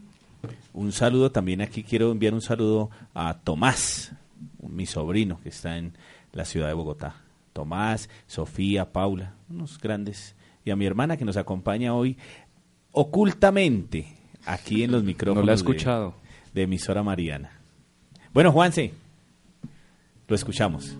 Un 0.72 0.92
saludo 0.92 1.32
también 1.32 1.60
aquí, 1.60 1.82
quiero 1.82 2.12
enviar 2.12 2.34
un 2.34 2.40
saludo 2.40 2.90
a 3.12 3.38
Tomás, 3.42 4.12
mi 4.60 4.86
sobrino 4.86 5.40
que 5.42 5.48
está 5.48 5.76
en 5.76 5.92
la 6.38 6.44
ciudad 6.44 6.68
de 6.68 6.74
Bogotá. 6.74 7.16
Tomás, 7.52 8.08
Sofía, 8.28 8.92
Paula, 8.92 9.34
unos 9.50 9.78
grandes. 9.78 10.36
Y 10.64 10.70
a 10.70 10.76
mi 10.76 10.86
hermana 10.86 11.16
que 11.16 11.24
nos 11.24 11.36
acompaña 11.36 11.94
hoy 11.94 12.16
ocultamente 12.92 14.14
aquí 14.46 14.84
en 14.84 14.92
los 14.92 15.02
micrófonos. 15.02 15.42
No 15.42 15.46
la 15.46 15.52
he 15.52 15.56
escuchado. 15.56 16.14
De, 16.54 16.62
emisora 16.62 17.02
Mariana. 17.02 17.50
Bueno, 18.32 18.52
Juanse, 18.52 18.94
lo 20.28 20.36
escuchamos. 20.36 20.96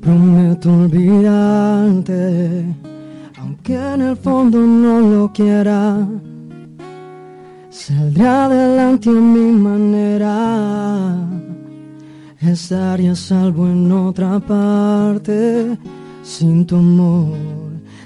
Prometo 0.00 0.72
olvidarte, 0.72 2.64
aunque 3.38 3.74
en 3.74 4.02
el 4.02 4.16
fondo 4.16 4.58
no 4.58 5.00
lo 5.00 5.32
quiera 5.32 6.06
Saldré 7.72 8.28
adelante 8.28 9.08
a 9.08 9.12
mi 9.12 9.50
manera. 9.50 11.16
Estaría 12.38 13.16
salvo 13.16 13.66
en 13.66 13.90
otra 13.90 14.38
parte, 14.40 15.78
sin 16.22 16.66
tu 16.66 16.76
amor, 16.76 17.38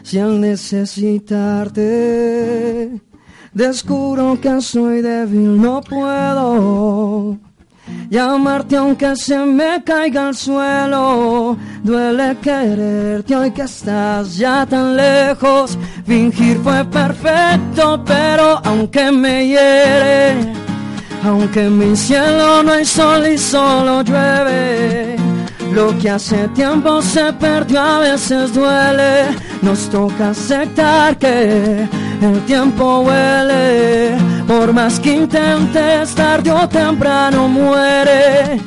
si 0.05 0.21
al 0.21 0.41
necesitarte 0.41 3.01
descubro 3.53 4.41
que 4.41 4.61
soy 4.61 5.03
débil, 5.03 5.61
no 5.61 5.81
puedo 5.81 7.37
llamarte 8.09 8.77
aunque 8.77 9.17
se 9.17 9.39
me 9.39 9.83
caiga 9.85 10.29
al 10.29 10.35
suelo. 10.35 11.57
Duele 11.83 12.37
quererte 12.43 13.37
hoy 13.37 13.51
que 13.51 13.63
estás 13.63 14.37
ya 14.37 14.67
tan 14.67 14.97
lejos. 14.97 15.79
Fingir 16.07 16.59
fue 16.59 16.85
perfecto, 16.85 18.03
pero 18.05 18.61
aunque 18.65 19.11
me 19.11 19.47
hiere, 19.47 20.53
aunque 21.25 21.67
en 21.67 21.79
mi 21.79 21.97
cielo 21.97 22.63
no 22.63 22.73
hay 22.73 22.85
sol 22.85 23.27
y 23.27 23.39
solo 23.39 24.03
llueve. 24.03 25.16
Lo 25.77 25.95
que 25.99 26.09
hace 26.09 26.49
tiempo 26.55 27.03
se 27.03 27.35
perdió 27.35 27.83
a 27.83 27.99
veces 27.99 28.55
duele. 28.55 29.27
Nos 29.61 29.91
toca 29.91 30.31
aceptar 30.31 31.19
que 31.19 31.87
el 32.23 32.41
tiempo 32.47 33.01
huele. 33.01 34.17
Por 34.49 34.73
más 34.73 34.99
que 34.99 35.13
intentes, 35.13 36.15
tarde 36.15 36.51
o 36.51 36.67
temprano 36.67 37.47
muere. 37.47 38.59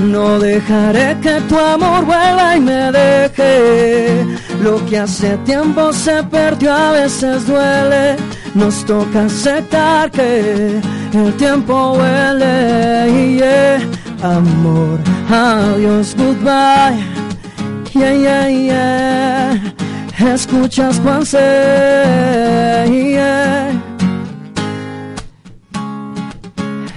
No 0.00 0.40
dejaré 0.40 1.16
que 1.22 1.40
tu 1.48 1.56
amor 1.56 2.04
vuela 2.04 2.56
y 2.56 2.60
me 2.60 2.90
deje. 2.90 4.26
Lo 4.60 4.84
que 4.84 4.98
hace 4.98 5.36
tiempo 5.44 5.92
se 5.92 6.24
perdió 6.24 6.72
a 6.74 6.90
veces 6.90 7.46
duele. 7.46 8.16
Nos 8.56 8.84
toca 8.84 9.26
aceptar 9.26 10.10
que 10.10 10.80
el 11.12 11.34
tiempo 11.34 11.92
huele. 11.92 12.88
Amor, 14.22 14.98
adiós, 15.30 16.14
goodbye. 16.14 16.98
Yeah, 17.94 18.12
yeah, 18.12 18.48
yeah. 18.48 19.58
Escuchas 20.34 20.98
Juan 21.00 21.24
C. 21.24 21.38
Yeah. 22.86 23.72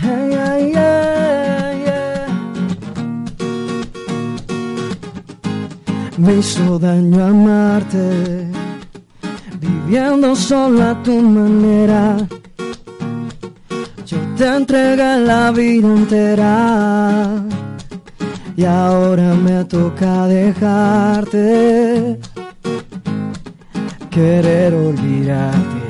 Yeah, 0.03 0.57
yeah, 0.57 1.73
yeah. 1.85 2.27
Me 6.17 6.33
hizo 6.37 6.77
daño 6.79 7.25
amarte, 7.25 8.47
viviendo 9.59 10.35
solo 10.35 10.83
a 10.83 10.93
tu 11.03 11.21
manera. 11.21 12.17
Te 14.41 14.47
entregué 14.47 15.19
la 15.19 15.51
vida 15.51 15.87
entera 15.87 17.43
y 18.57 18.65
ahora 18.65 19.35
me 19.35 19.63
toca 19.65 20.25
dejarte. 20.25 22.19
Querer 24.09 24.73
olvidarte, 24.73 25.83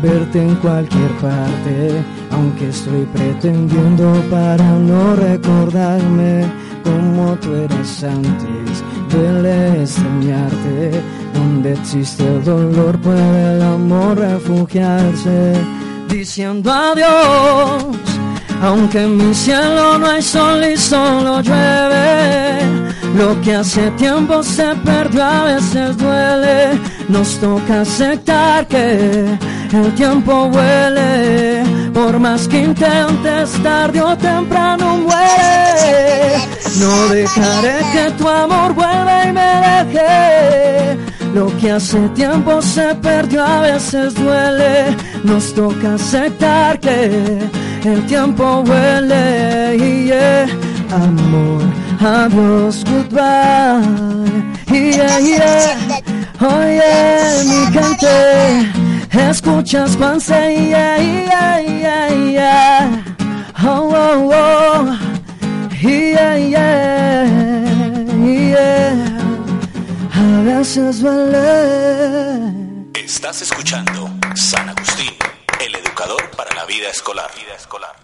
verte 0.00 0.40
en 0.40 0.54
cualquier 0.54 1.10
parte, 1.20 2.00
aunque 2.30 2.68
estoy 2.68 3.04
pretendiendo 3.12 4.12
para 4.30 4.78
no 4.78 5.16
recordarme 5.16 6.44
como 6.84 7.34
tú 7.40 7.56
eras 7.56 8.04
antes. 8.04 8.84
Duele 9.10 9.82
extrañarte, 9.82 11.02
donde 11.34 11.72
existe 11.72 12.24
el 12.24 12.44
dolor 12.44 13.00
puede 13.00 13.56
el 13.56 13.62
amor 13.62 14.16
refugiarse, 14.16 15.54
diciendo 16.08 16.72
adiós. 16.72 17.84
Aunque 18.62 19.02
en 19.02 19.16
mi 19.16 19.34
cielo 19.34 19.98
no 19.98 20.06
hay 20.06 20.22
sol 20.22 20.64
y 20.64 20.76
solo 20.76 21.40
llueve, 21.42 22.60
lo 23.14 23.38
que 23.42 23.54
hace 23.54 23.90
tiempo 23.92 24.42
se 24.42 24.74
perdió 24.76 25.24
a 25.24 25.44
veces 25.44 25.96
duele. 25.96 26.80
Nos 27.08 27.38
toca 27.38 27.82
aceptar 27.82 28.66
que 28.66 29.38
el 29.72 29.94
tiempo 29.94 30.46
huele, 30.46 31.62
por 31.92 32.18
más 32.18 32.48
que 32.48 32.62
intentes 32.62 33.62
tarde 33.62 34.00
o 34.00 34.16
temprano 34.16 34.96
muere. 34.96 36.38
No 36.78 37.08
dejaré 37.08 37.78
que 37.92 38.10
tu 38.18 38.28
amor 38.28 38.74
vuelva 38.74 39.24
y 39.26 39.32
me 39.32 39.92
deje. 39.92 41.05
Lo 41.36 41.54
que 41.58 41.70
hace 41.70 41.98
tiempo 42.14 42.62
se 42.62 42.94
perdió 42.94 43.44
a 43.44 43.60
veces 43.60 44.14
duele. 44.14 44.96
Nos 45.22 45.52
toca 45.52 45.96
aceptar 45.96 46.80
que 46.80 47.46
el 47.84 48.06
tiempo 48.06 48.64
huele 48.66 49.76
yeah. 50.06 50.46
amor, 50.90 51.62
adiós, 52.00 52.82
goodbye. 52.84 53.84
Yeah, 54.70 55.18
yeah. 55.20 55.76
Oye, 56.40 57.44
mi 57.44 57.66
gente, 57.70 58.72
escuchas 59.28 59.94
Juan 59.98 60.18
C. 60.18 60.32
Yeah, 60.70 60.96
yeah, 60.96 61.60
yeah, 61.60 62.14
yeah. 62.30 63.04
Oh, 63.62 63.92
oh, 63.94 64.30
oh. 64.32 64.98
Yeah, 65.82 66.36
yeah, 66.38 67.26
yeah. 68.24 68.95
A 70.46 70.58
veces 70.58 71.00
duele. 71.02 71.42
Estás 72.94 73.42
escuchando 73.42 74.08
San 74.36 74.68
Agustín, 74.68 75.10
el 75.60 75.74
educador 75.74 76.30
para 76.36 76.54
la 76.54 76.64
vida 76.66 76.88
escolar. 76.88 77.28
Vida 77.34 77.56
escolar. 77.56 77.96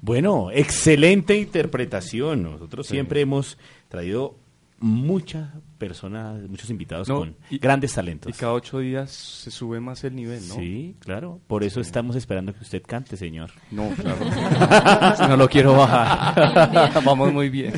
Bueno, 0.00 0.52
excelente 0.52 1.34
interpretación. 1.34 2.44
Nosotros 2.44 2.86
siempre 2.86 3.22
hemos 3.22 3.58
traído 3.88 4.36
muchas 4.78 5.48
personas, 5.78 6.42
muchos 6.48 6.68
invitados 6.70 7.08
No, 7.08 7.20
con 7.20 7.36
y- 7.50 7.58
grandes 7.58 7.94
talentos. 7.94 8.34
Y 8.34 8.38
cada 8.38 8.52
ocho 8.52 8.80
días 8.80 9.10
se 9.10 9.50
sube 9.50 9.80
más 9.80 10.04
el 10.04 10.14
nivel, 10.16 10.46
¿no? 10.48 10.54
Sí, 10.56 10.96
claro. 10.98 11.40
Por 11.46 11.64
eso 11.64 11.80
estamos 11.80 12.16
esperando 12.16 12.52
que 12.52 12.60
usted 12.60 12.82
cante, 12.86 13.16
señor. 13.16 13.50
No, 13.70 13.88
claro. 13.96 15.28
no 15.28 15.36
lo 15.36 15.48
quiero 15.48 15.74
bajar. 15.74 16.92
Vamos 17.04 17.32
muy 17.32 17.48
bien. 17.48 17.72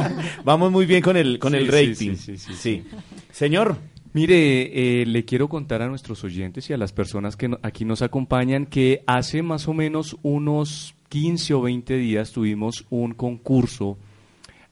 Vamos 0.44 0.70
muy 0.70 0.86
bien 0.86 1.02
con 1.02 1.16
el 1.16 1.38
con 1.38 1.54
el 1.54 1.64
Sí, 1.64 1.70
sí, 1.70 1.88
rating. 2.10 2.16
sí, 2.16 2.36
sí, 2.36 2.38
sí, 2.38 2.54
Sí. 2.54 2.84
Señor, 3.32 3.76
Mire, 4.12 5.02
eh, 5.02 5.04
le 5.04 5.26
quiero 5.26 5.46
contar 5.46 5.82
a 5.82 5.88
nuestros 5.88 6.24
oyentes 6.24 6.70
y 6.70 6.72
a 6.72 6.78
las 6.78 6.90
personas 6.94 7.36
que 7.36 7.48
no- 7.48 7.58
aquí 7.62 7.84
nos 7.84 8.00
acompañan 8.00 8.64
que 8.64 9.02
hace 9.06 9.42
más 9.42 9.68
o 9.68 9.74
menos 9.74 10.16
unos 10.22 10.94
15 11.10 11.52
o 11.52 11.60
20 11.60 11.98
días 11.98 12.32
tuvimos 12.32 12.86
un 12.88 13.12
concurso 13.12 13.98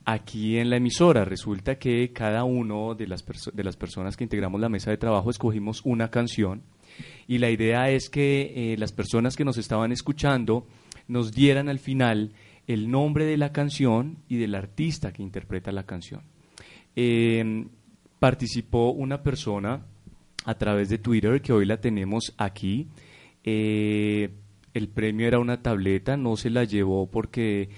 aquí 0.05 0.59
en 0.59 0.71
la 0.71 0.77
emisora. 0.77 1.25
Resulta 1.25 1.77
que 1.77 2.13
cada 2.13 2.45
uno 2.45 2.95
de 2.95 3.07
las, 3.07 3.25
de 3.53 3.65
las 3.65 3.77
personas 3.77 4.17
que 4.17 4.25
integramos 4.25 4.61
la 4.61 4.69
mesa 4.69 4.91
de 4.91 4.97
trabajo 4.97 5.31
escogimos 5.31 5.81
una 5.85 6.11
canción 6.11 6.63
y 7.27 7.39
la 7.39 7.51
idea 7.51 7.91
es 7.91 8.09
que 8.09 8.73
eh, 8.73 8.77
las 8.79 8.93
personas 8.93 9.37
que 9.37 9.45
nos 9.45 9.59
estaban 9.59 9.93
escuchando 9.93 10.67
nos 11.09 11.33
dieran 11.33 11.69
al 11.69 11.79
final 11.79 12.33
el 12.67 12.91
nombre 12.91 13.25
de 13.25 13.37
la 13.37 13.53
canción 13.53 14.19
y 14.29 14.37
del 14.37 14.55
artista 14.55 15.13
que 15.13 15.23
interpreta 15.23 15.73
la 15.73 15.85
canción. 15.85 16.23
Eh, 16.97 17.67
participó 18.19 18.91
una 18.91 19.23
persona 19.23 19.85
a 20.45 20.55
través 20.55 20.89
de 20.89 20.99
Twitter 20.99 21.43
que 21.43 21.53
hoy 21.53 21.67
la 21.67 21.81
tenemos 21.81 22.35
aquí. 22.39 22.89
Eh, 23.43 24.31
el 24.73 24.89
premio 24.89 25.27
era 25.27 25.39
una 25.39 25.63
tableta, 25.63 26.17
no 26.17 26.37
se 26.37 26.51
la 26.51 26.65
llevó 26.65 27.11
porque 27.11 27.69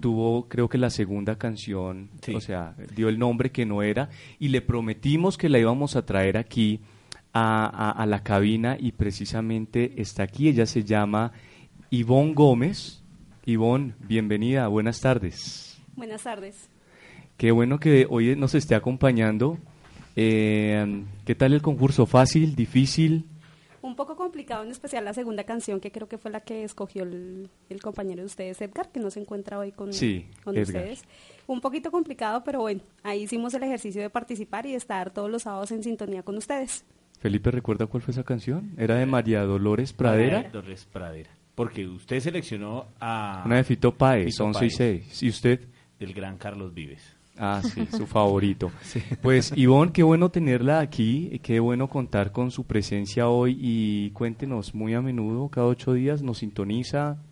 tuvo 0.00 0.48
creo 0.48 0.68
que 0.68 0.78
la 0.78 0.90
segunda 0.90 1.36
canción, 1.36 2.10
Sí. 2.22 2.34
o 2.34 2.40
sea, 2.40 2.74
dio 2.96 3.08
el 3.08 3.18
nombre 3.18 3.50
que 3.50 3.66
no 3.66 3.82
era 3.82 4.08
y 4.38 4.48
le 4.48 4.60
prometimos 4.62 5.36
que 5.38 5.48
la 5.48 5.58
íbamos 5.58 5.96
a 5.96 6.04
traer 6.06 6.36
aquí 6.36 6.80
a, 7.32 7.66
a- 7.66 7.90
a 7.90 8.06
la 8.06 8.22
cabina 8.22 8.76
y 8.78 8.92
precisamente 8.92 9.92
está 10.00 10.22
aquí, 10.22 10.48
ella 10.48 10.66
se 10.66 10.84
llama 10.84 11.32
Ivonne 11.90 12.34
Gómez. 12.34 13.02
Ivonne, 13.44 13.94
bienvenida, 14.06 14.68
buenas 14.68 15.00
tardes. 15.00 15.78
Buenas 15.96 16.22
tardes. 16.22 16.68
Qué 17.36 17.50
bueno 17.50 17.78
que 17.80 18.06
hoy 18.10 18.34
nos 18.36 18.54
esté 18.54 18.74
acompañando. 18.74 19.58
Eh, 20.16 21.04
¿Qué 21.24 21.34
tal 21.34 21.52
el 21.52 21.62
concurso? 21.62 22.04
¿Fácil? 22.06 22.56
¿Difícil? 22.56 23.24
Un 23.98 24.06
poco 24.06 24.14
complicado, 24.14 24.62
en 24.62 24.70
especial 24.70 25.04
la 25.04 25.12
segunda 25.12 25.42
canción, 25.42 25.80
que 25.80 25.90
creo 25.90 26.08
que 26.08 26.18
fue 26.18 26.30
la 26.30 26.38
que 26.38 26.62
escogió 26.62 27.02
el, 27.02 27.50
el 27.68 27.82
compañero 27.82 28.20
de 28.22 28.26
ustedes, 28.26 28.60
Edgar, 28.60 28.92
que 28.92 29.00
no 29.00 29.10
se 29.10 29.18
encuentra 29.18 29.58
hoy 29.58 29.72
con, 29.72 29.92
Sí, 29.92 30.28
con 30.44 30.56
ustedes. 30.56 31.02
Un 31.48 31.60
poquito 31.60 31.90
complicado, 31.90 32.44
pero 32.44 32.60
bueno, 32.60 32.80
ahí 33.02 33.24
hicimos 33.24 33.54
el 33.54 33.64
ejercicio 33.64 34.00
de 34.00 34.08
participar 34.08 34.66
y 34.66 34.74
estar 34.74 35.10
todos 35.10 35.28
los 35.28 35.42
sábados 35.42 35.72
en 35.72 35.82
sintonía 35.82 36.22
con 36.22 36.36
ustedes. 36.36 36.84
Felipe, 37.18 37.50
¿recuerda 37.50 37.86
cuál 37.86 38.04
fue 38.04 38.12
esa 38.12 38.22
canción? 38.22 38.72
Era 38.78 38.94
de 38.94 39.04
María 39.04 39.42
Dolores 39.42 39.92
Pradera. 39.92 40.44
Dolores 40.44 40.84
Pradera. 40.84 41.30
Porque 41.56 41.88
usted 41.88 42.20
seleccionó 42.20 42.86
a 43.00 43.42
Una 43.46 43.56
de 43.56 43.64
Fito 43.64 43.92
Páez, 43.92 44.26
Fito 44.26 44.44
11 44.44 44.58
y 44.58 44.68
Páez, 44.68 44.76
6. 44.76 45.22
¿Y 45.24 45.28
usted? 45.28 45.60
del 45.98 46.14
gran 46.14 46.38
Carlos 46.38 46.72
Vives. 46.72 47.16
Ah, 47.38 47.62
sí, 47.62 47.86
su 47.86 48.06
favorito. 48.06 48.70
Pues 49.22 49.52
Ivonne, 49.56 49.92
qué 49.92 50.02
bueno 50.02 50.30
tenerla 50.30 50.80
aquí, 50.80 51.38
qué 51.42 51.60
bueno 51.60 51.88
contar 51.88 52.32
con 52.32 52.50
su 52.50 52.64
presencia 52.64 53.28
hoy 53.28 53.56
y 53.60 54.10
cuéntenos 54.10 54.74
muy 54.74 54.94
a 54.94 55.00
menudo, 55.00 55.48
cada 55.48 55.68
ocho 55.68 55.92
días, 55.92 56.22
nos 56.22 56.38
sintoniza. 56.38 57.22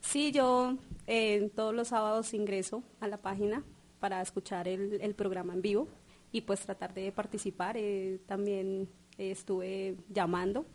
Sí, 0.00 0.30
yo 0.32 0.76
eh, 1.06 1.50
todos 1.54 1.74
los 1.74 1.88
sábados 1.88 2.32
ingreso 2.34 2.82
a 3.00 3.08
la 3.08 3.16
página 3.16 3.64
para 3.98 4.20
escuchar 4.20 4.68
el, 4.68 4.98
el 5.00 5.14
programa 5.14 5.52
en 5.54 5.62
vivo 5.62 5.88
y 6.30 6.42
pues 6.42 6.60
tratar 6.60 6.94
de 6.94 7.10
participar. 7.10 7.76
Eh, 7.76 8.20
también 8.26 8.88
eh, 9.18 9.30
estuve 9.30 9.96
llamando 10.10 10.66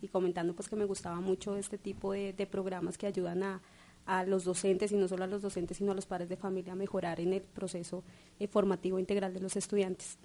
y 0.00 0.08
comentando 0.08 0.54
pues 0.54 0.68
que 0.68 0.76
me 0.76 0.84
gustaba 0.84 1.20
mucho 1.20 1.56
este 1.56 1.78
tipo 1.78 2.12
de, 2.12 2.32
de 2.32 2.46
programas 2.46 2.98
que 2.98 3.06
ayudan 3.06 3.42
a, 3.42 3.62
a 4.06 4.24
los 4.24 4.44
docentes 4.44 4.92
y 4.92 4.96
no 4.96 5.08
solo 5.08 5.24
a 5.24 5.26
los 5.26 5.42
docentes 5.42 5.78
sino 5.78 5.92
a 5.92 5.94
los 5.94 6.06
padres 6.06 6.28
de 6.28 6.36
familia 6.36 6.72
a 6.74 6.76
mejorar 6.76 7.20
en 7.20 7.32
el 7.32 7.42
proceso 7.42 8.02
eh, 8.38 8.46
formativo 8.46 8.98
integral 8.98 9.32
de 9.34 9.40
los 9.40 9.56
estudiantes. 9.56 10.18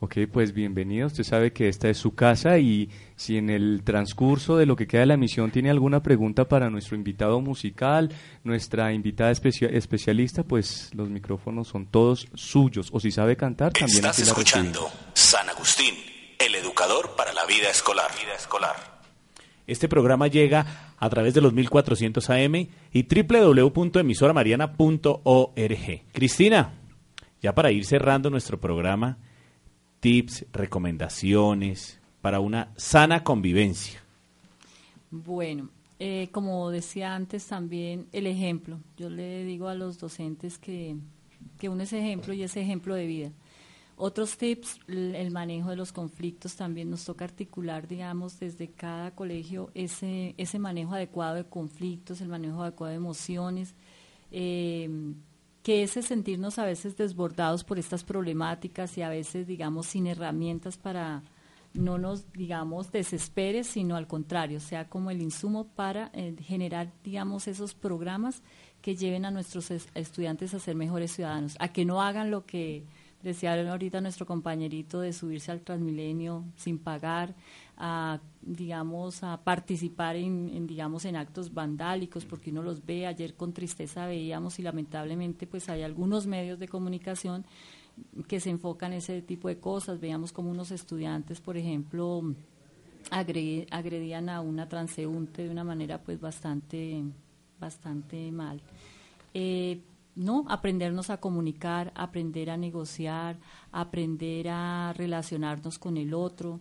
Ok, 0.00 0.16
pues 0.32 0.54
bienvenido. 0.54 1.06
Usted 1.06 1.22
sabe 1.24 1.52
que 1.52 1.68
esta 1.68 1.88
es 1.90 1.98
su 1.98 2.14
casa 2.14 2.58
y 2.58 2.88
si 3.14 3.36
en 3.36 3.50
el 3.50 3.82
transcurso 3.84 4.56
de 4.56 4.64
lo 4.64 4.74
que 4.74 4.86
queda 4.86 5.00
de 5.00 5.06
la 5.06 5.14
emisión 5.14 5.50
tiene 5.50 5.68
alguna 5.68 6.02
pregunta 6.02 6.48
para 6.48 6.70
nuestro 6.70 6.96
invitado 6.96 7.40
musical, 7.42 8.10
nuestra 8.42 8.92
invitada 8.94 9.30
especia- 9.30 9.68
especialista, 9.68 10.42
pues 10.44 10.90
los 10.94 11.10
micrófonos 11.10 11.68
son 11.68 11.86
todos 11.86 12.26
suyos. 12.34 12.88
O 12.92 13.00
si 13.00 13.10
sabe 13.10 13.36
cantar, 13.36 13.72
también 13.72 13.98
Estás 13.98 14.14
aquí 14.18 14.22
la 14.24 14.28
escuchando. 14.28 14.88
San 15.12 15.48
Agustín, 15.50 15.94
el 16.38 16.54
educador 16.54 17.14
para 17.14 17.34
la 17.34 17.44
vida 17.44 17.68
escolar. 17.70 18.10
Vida 18.18 18.34
escolar. 18.34 18.76
Este 19.66 19.88
programa 19.88 20.28
llega 20.28 20.85
a 20.98 21.10
través 21.10 21.34
de 21.34 21.40
los 21.40 21.52
1400 21.52 22.30
AM 22.30 22.68
y 22.92 23.02
www.emisoramariana.org. 23.02 26.02
Cristina, 26.12 26.72
ya 27.42 27.54
para 27.54 27.70
ir 27.70 27.84
cerrando 27.84 28.30
nuestro 28.30 28.58
programa, 28.60 29.18
tips, 30.00 30.46
recomendaciones 30.52 32.00
para 32.20 32.40
una 32.40 32.72
sana 32.76 33.22
convivencia. 33.22 34.02
Bueno, 35.10 35.70
Eh, 35.98 36.28
como 36.30 36.70
decía 36.70 37.14
antes 37.14 37.46
también, 37.46 38.06
el 38.12 38.26
ejemplo. 38.26 38.78
Yo 38.98 39.08
le 39.08 39.44
digo 39.44 39.68
a 39.68 39.74
los 39.74 39.98
docentes 39.98 40.58
que, 40.58 40.96
que 41.58 41.68
uno 41.68 41.84
es 41.84 41.92
ejemplo 41.92 42.34
y 42.34 42.42
es 42.42 42.56
ejemplo 42.56 42.94
de 42.94 43.06
vida. 43.06 43.32
Otros 43.98 44.36
tips, 44.36 44.80
el 44.88 45.30
manejo 45.30 45.70
de 45.70 45.76
los 45.76 45.90
conflictos 45.90 46.54
también 46.54 46.90
nos 46.90 47.04
toca 47.06 47.24
articular, 47.24 47.88
digamos, 47.88 48.38
desde 48.38 48.68
cada 48.68 49.12
colegio 49.12 49.70
ese, 49.72 50.34
ese 50.36 50.58
manejo 50.58 50.94
adecuado 50.94 51.36
de 51.36 51.44
conflictos, 51.44 52.20
el 52.20 52.28
manejo 52.28 52.62
adecuado 52.62 52.90
de 52.90 52.96
emociones, 52.96 53.74
eh, 54.30 55.14
que 55.62 55.82
ese 55.82 56.02
sentirnos 56.02 56.58
a 56.58 56.66
veces 56.66 56.98
desbordados 56.98 57.64
por 57.64 57.78
estas 57.78 58.04
problemáticas 58.04 58.98
y 58.98 59.02
a 59.02 59.08
veces, 59.08 59.46
digamos, 59.46 59.86
sin 59.86 60.06
herramientas 60.06 60.76
para 60.76 61.22
no 61.72 61.96
nos, 61.98 62.30
digamos, 62.32 62.92
desespere, 62.92 63.64
sino 63.64 63.96
al 63.96 64.06
contrario, 64.06 64.60
sea 64.60 64.88
como 64.88 65.10
el 65.10 65.22
insumo 65.22 65.68
para 65.68 66.10
eh, 66.12 66.34
generar, 66.40 66.92
digamos, 67.02 67.48
esos 67.48 67.74
programas 67.74 68.42
que 68.82 68.94
lleven 68.94 69.24
a 69.24 69.30
nuestros 69.30 69.70
estudiantes 69.70 70.54
a 70.54 70.58
ser 70.58 70.76
mejores 70.76 71.12
ciudadanos, 71.12 71.56
a 71.58 71.68
que 71.72 71.84
no 71.84 72.02
hagan 72.02 72.30
lo 72.30 72.44
que 72.44 72.84
Decía 73.26 73.54
ahorita 73.68 74.00
nuestro 74.00 74.24
compañerito 74.24 75.00
de 75.00 75.12
subirse 75.12 75.50
al 75.50 75.60
Transmilenio 75.62 76.44
sin 76.54 76.78
pagar, 76.78 77.34
a, 77.76 78.20
digamos, 78.40 79.24
a 79.24 79.42
participar 79.42 80.14
en, 80.14 80.64
digamos, 80.68 81.04
en 81.06 81.16
actos 81.16 81.52
vandálicos, 81.52 82.24
porque 82.24 82.52
uno 82.52 82.62
los 82.62 82.86
ve. 82.86 83.04
Ayer 83.04 83.34
con 83.34 83.52
tristeza 83.52 84.06
veíamos 84.06 84.60
y 84.60 84.62
lamentablemente 84.62 85.48
pues 85.48 85.68
hay 85.68 85.82
algunos 85.82 86.28
medios 86.28 86.60
de 86.60 86.68
comunicación 86.68 87.44
que 88.28 88.38
se 88.38 88.50
enfocan 88.50 88.92
en 88.92 88.98
ese 88.98 89.20
tipo 89.22 89.48
de 89.48 89.58
cosas. 89.58 89.98
Veíamos 89.98 90.32
como 90.32 90.48
unos 90.48 90.70
estudiantes, 90.70 91.40
por 91.40 91.56
ejemplo, 91.56 92.32
agredían 93.10 94.28
a 94.28 94.40
una 94.40 94.68
transeúnte 94.68 95.42
de 95.42 95.50
una 95.50 95.64
manera 95.64 96.00
pues 96.00 96.20
bastante, 96.20 97.02
bastante 97.58 98.30
mal. 98.30 98.60
Eh, 99.34 99.80
¿no? 100.16 100.44
Aprendernos 100.48 101.10
a 101.10 101.18
comunicar, 101.18 101.92
aprender 101.94 102.50
a 102.50 102.56
negociar, 102.56 103.38
aprender 103.70 104.48
a 104.48 104.92
relacionarnos 104.96 105.78
con 105.78 105.98
el 105.98 106.14
otro, 106.14 106.60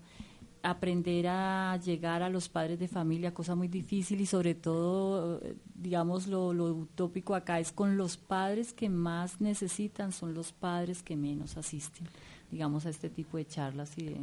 aprender 0.62 1.28
a 1.28 1.78
llegar 1.78 2.22
a 2.22 2.30
los 2.30 2.50
padres 2.50 2.80
de 2.80 2.88
familia, 2.88 3.34
cosa 3.34 3.56
muy 3.56 3.68
difícil 3.68 4.20
y 4.20 4.26
sobre 4.26 4.56
todo, 4.56 5.40
digamos, 5.74 6.28
lo, 6.28 6.50
utópico 6.50 7.36
acá 7.36 7.60
es 7.60 7.72
con 7.72 7.98
los 7.98 8.18
padres 8.18 8.74
que 8.74 8.90
más 8.90 9.40
necesitan, 9.40 10.12
son 10.12 10.34
los 10.34 10.52
padres 10.52 11.02
que 11.02 11.16
menos 11.16 11.56
asisten, 11.58 12.08
digamos, 12.52 12.86
a 12.86 12.90
este 12.90 13.10
tipo 13.10 13.38
de 13.38 13.46
charlas 13.46 13.98
y 13.98 14.06
de... 14.06 14.18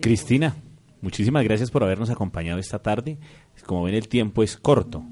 Cristina, 0.00 0.56
muchísimas 1.02 1.44
gracias 1.44 1.70
por 1.70 1.82
habernos 1.82 2.08
acompañado 2.08 2.58
esta 2.58 2.78
tarde. 2.78 3.18
Como 3.66 3.82
ven, 3.82 3.94
el 3.94 4.08
tiempo 4.08 4.42
es 4.42 4.56
corto 4.56 5.04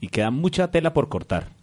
y 0.00 0.08
queda 0.08 0.30
mucha 0.30 0.70
tela 0.70 0.92
por 0.92 1.08
cortar. 1.08 1.61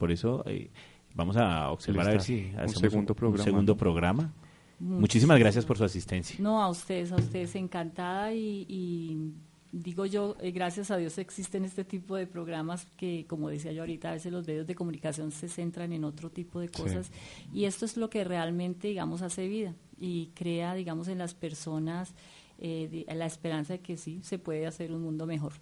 Por 0.00 0.10
eso 0.10 0.42
eh, 0.46 0.70
vamos 1.14 1.36
a 1.36 1.70
observar 1.70 2.08
a 2.08 2.12
ver 2.12 2.22
si 2.22 2.52
hacemos 2.56 2.76
un 2.76 2.90
segundo 2.90 3.14
programa. 3.14 3.44
segundo 3.44 3.76
programa. 3.76 4.32
Muchísimas 4.78 5.38
gracias 5.38 5.66
por 5.66 5.76
su 5.76 5.84
asistencia. 5.84 6.36
No, 6.38 6.62
a 6.62 6.70
ustedes, 6.70 7.12
a 7.12 7.16
ustedes 7.16 7.54
encantada 7.54 8.32
y, 8.32 9.34
digo 9.72 10.06
yo, 10.06 10.36
eh, 10.40 10.52
gracias 10.52 10.90
a 10.90 10.96
Dios 10.96 11.18
existen 11.18 11.66
este 11.66 11.84
tipo 11.84 12.16
de 12.16 12.26
programas 12.26 12.86
que, 12.96 13.26
como 13.28 13.50
decía 13.50 13.72
yo 13.72 13.82
ahorita, 13.82 14.08
a 14.08 14.12
veces 14.12 14.32
los 14.32 14.46
medios 14.46 14.66
de 14.66 14.74
comunicación 14.74 15.32
se 15.32 15.50
centran 15.50 15.92
en 15.92 16.04
otro 16.04 16.30
tipo 16.30 16.60
de 16.60 16.70
cosas 16.70 17.10
y 17.52 17.66
esto 17.66 17.84
es 17.84 17.98
lo 17.98 18.08
que 18.08 18.24
realmente, 18.24 18.88
digamos, 18.88 19.20
hace 19.20 19.48
vida 19.48 19.74
y 19.98 20.30
crea, 20.34 20.72
digamos, 20.72 21.08
en 21.08 21.18
las 21.18 21.34
personas 21.34 22.14
eh, 22.58 23.04
la 23.14 23.26
esperanza 23.26 23.74
de 23.74 23.80
que 23.80 23.98
sí 23.98 24.20
se 24.22 24.38
puede 24.38 24.66
hacer 24.66 24.92
un 24.92 25.02
mundo 25.02 25.26
mejor. 25.26 25.52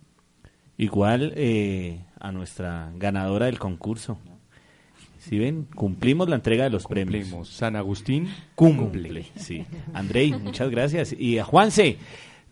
Igual 0.78 1.32
eh, 1.34 1.98
a 2.20 2.30
nuestra 2.30 2.92
ganadora 2.96 3.46
del 3.46 3.58
concurso. 3.58 4.16
Si 5.18 5.36
ven, 5.36 5.66
cumplimos 5.74 6.28
la 6.28 6.36
entrega 6.36 6.62
de 6.64 6.70
los 6.70 6.86
premios. 6.86 7.48
San 7.48 7.74
Agustín 7.74 8.28
cumple. 8.54 9.26
Sí. 9.34 9.66
Andrei, 9.92 10.32
muchas 10.32 10.70
gracias. 10.70 11.12
Y 11.18 11.38
a 11.38 11.44
Juanse, 11.44 11.98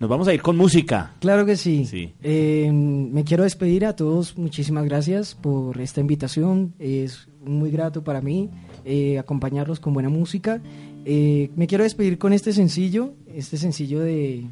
nos 0.00 0.10
vamos 0.10 0.26
a 0.26 0.34
ir 0.34 0.42
con 0.42 0.56
música. 0.56 1.14
Claro 1.20 1.46
que 1.46 1.56
sí. 1.56 1.84
sí. 1.84 2.14
Eh, 2.20 2.68
me 2.72 3.22
quiero 3.22 3.44
despedir 3.44 3.86
a 3.86 3.94
todos. 3.94 4.36
Muchísimas 4.36 4.84
gracias 4.86 5.36
por 5.36 5.80
esta 5.80 6.00
invitación. 6.00 6.74
Es 6.80 7.28
muy 7.44 7.70
grato 7.70 8.02
para 8.02 8.20
mí 8.20 8.50
eh, 8.84 9.20
acompañarlos 9.20 9.78
con 9.78 9.94
buena 9.94 10.08
música. 10.08 10.60
me 11.04 11.66
quiero 11.68 11.84
despedir 11.84 12.18
con 12.18 12.32
este 12.32 12.52
sencillo, 12.52 13.14
este 13.32 13.56
sencillo 13.56 14.00
de 14.00 14.46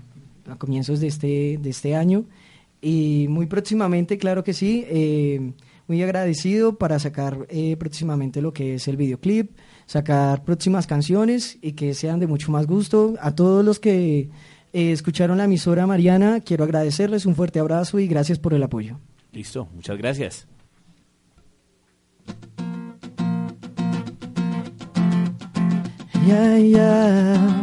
a 0.48 0.54
comienzos 0.54 1.00
de 1.00 1.08
este, 1.08 1.58
de 1.60 1.70
este 1.70 1.96
año. 1.96 2.24
Y 2.84 3.28
muy 3.30 3.46
próximamente, 3.46 4.18
claro 4.18 4.44
que 4.44 4.52
sí, 4.52 4.84
eh, 4.88 5.52
muy 5.88 6.02
agradecido 6.02 6.76
para 6.76 6.98
sacar 6.98 7.46
eh, 7.48 7.78
próximamente 7.78 8.42
lo 8.42 8.52
que 8.52 8.74
es 8.74 8.86
el 8.88 8.98
videoclip, 8.98 9.56
sacar 9.86 10.44
próximas 10.44 10.86
canciones 10.86 11.56
y 11.62 11.72
que 11.72 11.94
sean 11.94 12.20
de 12.20 12.26
mucho 12.26 12.52
más 12.52 12.66
gusto. 12.66 13.14
A 13.22 13.34
todos 13.34 13.64
los 13.64 13.80
que 13.80 14.28
eh, 14.74 14.92
escucharon 14.92 15.38
la 15.38 15.44
emisora 15.44 15.86
Mariana, 15.86 16.40
quiero 16.40 16.64
agradecerles 16.64 17.24
un 17.24 17.34
fuerte 17.34 17.58
abrazo 17.58 17.98
y 17.98 18.06
gracias 18.06 18.38
por 18.38 18.52
el 18.52 18.62
apoyo. 18.62 19.00
Listo, 19.32 19.66
muchas 19.74 19.96
gracias. 19.96 20.46
Ya, 26.26 26.58
ya, 26.58 27.62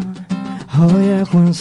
oye 0.80 1.26
Juan 1.26 1.54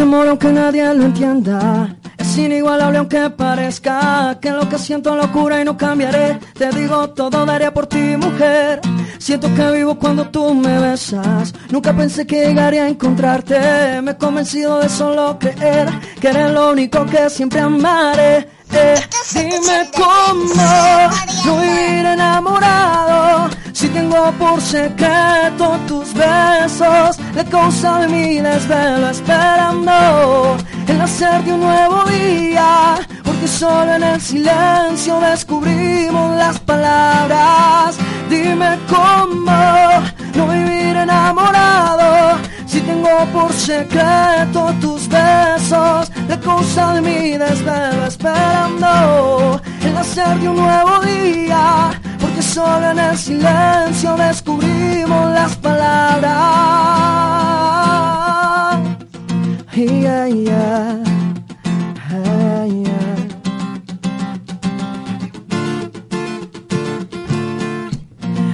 este 0.00 0.14
amor 0.14 0.28
aunque 0.28 0.50
nadie 0.50 0.94
lo 0.94 1.04
entienda 1.04 1.94
Es 2.16 2.38
inigualable 2.38 2.96
aunque 2.96 3.28
parezca 3.28 4.38
Que 4.40 4.50
lo 4.50 4.66
que 4.66 4.78
siento 4.78 5.14
locura 5.14 5.60
y 5.60 5.64
no 5.64 5.76
cambiaré. 5.76 6.38
Te 6.54 6.70
digo 6.70 7.10
todo 7.10 7.44
daría 7.44 7.74
por 7.74 7.86
ti 7.86 8.16
mujer. 8.16 8.80
Siento 9.18 9.54
que 9.54 9.70
vivo 9.72 9.98
cuando 9.98 10.30
tú 10.30 10.54
me 10.54 10.78
besas. 10.78 11.52
Nunca 11.70 11.92
pensé 11.92 12.26
que 12.26 12.46
llegaría 12.46 12.84
a 12.84 12.88
encontrarte. 12.88 14.00
Me 14.00 14.12
he 14.12 14.16
convencido 14.16 14.78
de 14.78 14.88
solo 14.88 15.38
creer 15.38 15.88
Que 16.18 16.28
eres 16.28 16.50
lo 16.50 16.70
único 16.70 17.04
que 17.04 17.28
siempre 17.28 17.60
amaré. 17.60 18.48
Eh, 18.72 18.94
dime 19.34 19.90
cómo 19.94 21.10
no 21.44 21.60
vivir 21.60 22.06
enamorado 22.06 23.50
si 23.72 23.88
tengo 23.88 24.32
por 24.32 24.60
secreto 24.60 25.78
tus 25.86 26.12
besos, 26.14 27.18
la 27.34 27.44
causa 27.44 28.00
de 28.00 28.08
mi 28.08 28.40
desvelo 28.40 29.10
esperando 29.10 30.56
el 30.86 30.98
nacer 30.98 31.44
de 31.44 31.52
un 31.52 31.60
nuevo 31.60 32.04
día, 32.04 32.96
porque 33.24 33.46
solo 33.46 33.94
en 33.94 34.02
el 34.02 34.20
silencio 34.20 35.20
descubrimos 35.20 36.36
las 36.36 36.58
palabras. 36.60 37.96
Dime 38.28 38.78
cómo 38.88 39.52
no 40.34 40.46
vivir 40.48 40.96
enamorado, 40.96 42.38
si 42.66 42.80
tengo 42.80 43.24
por 43.32 43.52
secreto 43.52 44.72
tus 44.80 45.08
besos, 45.08 46.10
la 46.28 46.40
causa 46.40 46.94
de 46.94 47.00
mi 47.00 47.36
desvelo 47.36 48.06
esperando 48.06 49.60
el 49.82 49.94
nacer 49.94 50.38
de 50.38 50.48
un 50.48 50.56
nuevo 50.56 51.00
día 51.00 51.90
porque 52.30 52.42
solo 52.42 52.90
en 52.90 52.98
el 52.98 53.18
silencio 53.18 54.16
descubrimos 54.16 55.32
las 55.32 55.56
palabras. 55.56 56.60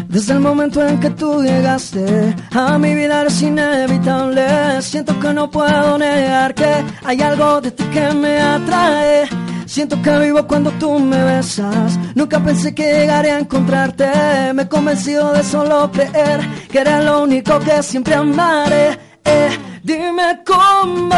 Desde 0.08 0.32
el 0.32 0.40
momento 0.40 0.86
en 0.86 0.98
que 0.98 1.10
tú 1.10 1.42
llegaste 1.42 2.34
a 2.54 2.78
mi 2.78 2.94
vida 2.94 3.24
es 3.26 3.42
inevitable. 3.42 4.80
Siento 4.80 5.18
que 5.20 5.34
no 5.34 5.50
puedo 5.50 5.98
negar 5.98 6.54
que 6.54 6.84
hay 7.04 7.20
algo 7.20 7.60
de 7.60 7.70
ti 7.70 7.84
que 7.92 8.14
me 8.14 8.40
atrae. 8.40 9.45
Siento 9.66 10.00
que 10.00 10.16
vivo 10.18 10.46
cuando 10.46 10.70
tú 10.72 10.98
me 11.00 11.22
besas. 11.24 11.98
Nunca 12.14 12.38
pensé 12.38 12.72
que 12.72 12.84
llegaría 12.84 13.36
a 13.36 13.40
encontrarte. 13.40 14.06
Me 14.54 14.62
he 14.62 14.68
convencido 14.68 15.32
de 15.32 15.42
solo 15.42 15.90
creer 15.90 16.40
que 16.70 16.78
eres 16.78 17.04
lo 17.04 17.24
único 17.24 17.58
que 17.58 17.82
siempre 17.82 18.14
amaré. 18.14 18.96
Eh, 19.24 19.58
dime 19.82 20.40
cómo 20.46 21.08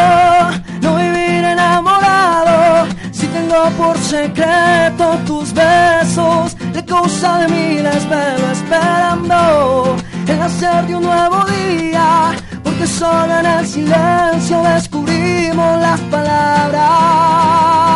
no 0.80 0.96
vivir 0.96 1.44
enamorado. 1.44 2.88
Si 3.12 3.26
tengo 3.26 3.68
por 3.76 3.98
secreto 3.98 5.18
tus 5.26 5.52
besos, 5.52 6.56
la 6.72 6.84
causa 6.86 7.40
de 7.40 7.48
mi 7.48 7.76
desvelo 7.76 8.50
esperando 8.50 9.96
el 10.26 10.38
nacer 10.38 10.86
de 10.86 10.96
un 10.96 11.02
nuevo 11.02 11.44
día. 11.44 12.32
Porque 12.64 12.86
solo 12.86 13.40
en 13.40 13.46
el 13.46 13.66
silencio 13.66 14.62
descubrimos 14.62 15.80
las 15.82 16.00
palabras. 16.00 17.87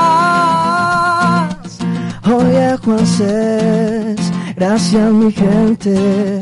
Gracias, 4.56 5.12
mi 5.12 5.30
gente. 5.32 6.40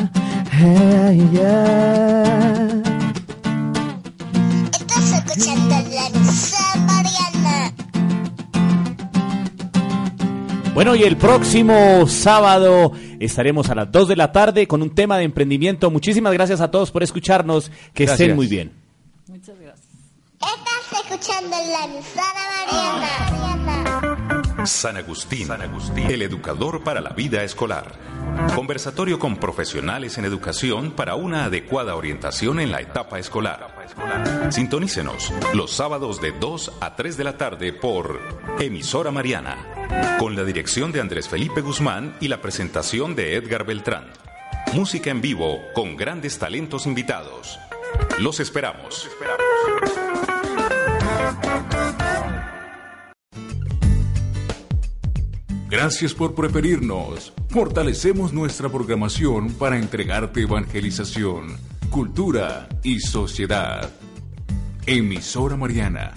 Estás 4.70 5.12
escuchando 5.14 5.74
la 5.90 6.10
Mariana. 6.86 7.72
Bueno, 10.74 10.94
y 10.94 11.02
el 11.02 11.16
próximo 11.16 12.06
sábado 12.06 12.92
estaremos 13.18 13.68
a 13.70 13.74
las 13.74 13.90
2 13.90 14.08
de 14.08 14.16
la 14.16 14.30
tarde 14.30 14.68
con 14.68 14.82
un 14.82 14.94
tema 14.94 15.18
de 15.18 15.24
emprendimiento. 15.24 15.90
Muchísimas 15.90 16.32
gracias 16.32 16.60
a 16.60 16.70
todos 16.70 16.90
por 16.90 17.02
escucharnos. 17.02 17.70
Que 17.94 18.04
estén 18.04 18.36
muy 18.36 18.46
bien. 18.46 18.72
Muchas 19.26 19.58
gracias. 19.58 19.88
Estás 20.40 21.04
escuchando 21.04 21.56
la 21.56 21.88
Mariana. 21.88 23.39
San 24.64 24.96
Agustín, 24.96 25.48
el 26.08 26.22
educador 26.22 26.82
para 26.82 27.00
la 27.00 27.10
vida 27.10 27.42
escolar. 27.42 27.92
Conversatorio 28.54 29.18
con 29.18 29.36
profesionales 29.36 30.18
en 30.18 30.24
educación 30.24 30.90
para 30.90 31.14
una 31.14 31.44
adecuada 31.44 31.94
orientación 31.94 32.60
en 32.60 32.70
la 32.70 32.80
etapa 32.80 33.18
escolar. 33.18 33.88
Sintonícenos 34.50 35.32
los 35.54 35.72
sábados 35.72 36.20
de 36.20 36.32
2 36.32 36.72
a 36.80 36.94
3 36.96 37.16
de 37.16 37.24
la 37.24 37.36
tarde 37.36 37.72
por 37.72 38.20
Emisora 38.58 39.10
Mariana, 39.10 40.16
con 40.18 40.36
la 40.36 40.44
dirección 40.44 40.92
de 40.92 41.00
Andrés 41.00 41.28
Felipe 41.28 41.60
Guzmán 41.60 42.16
y 42.20 42.28
la 42.28 42.42
presentación 42.42 43.14
de 43.14 43.36
Edgar 43.36 43.64
Beltrán. 43.64 44.08
Música 44.74 45.10
en 45.10 45.20
vivo 45.20 45.60
con 45.74 45.96
grandes 45.96 46.38
talentos 46.38 46.86
invitados. 46.86 47.58
Los 48.18 48.40
esperamos. 48.40 49.08
Gracias 55.70 56.12
por 56.14 56.34
preferirnos. 56.34 57.32
Fortalecemos 57.48 58.32
nuestra 58.32 58.68
programación 58.68 59.52
para 59.52 59.78
entregarte 59.78 60.42
evangelización, 60.42 61.56
cultura 61.90 62.68
y 62.82 62.98
sociedad. 62.98 63.88
Emisora 64.84 65.56
Mariana 65.56 66.12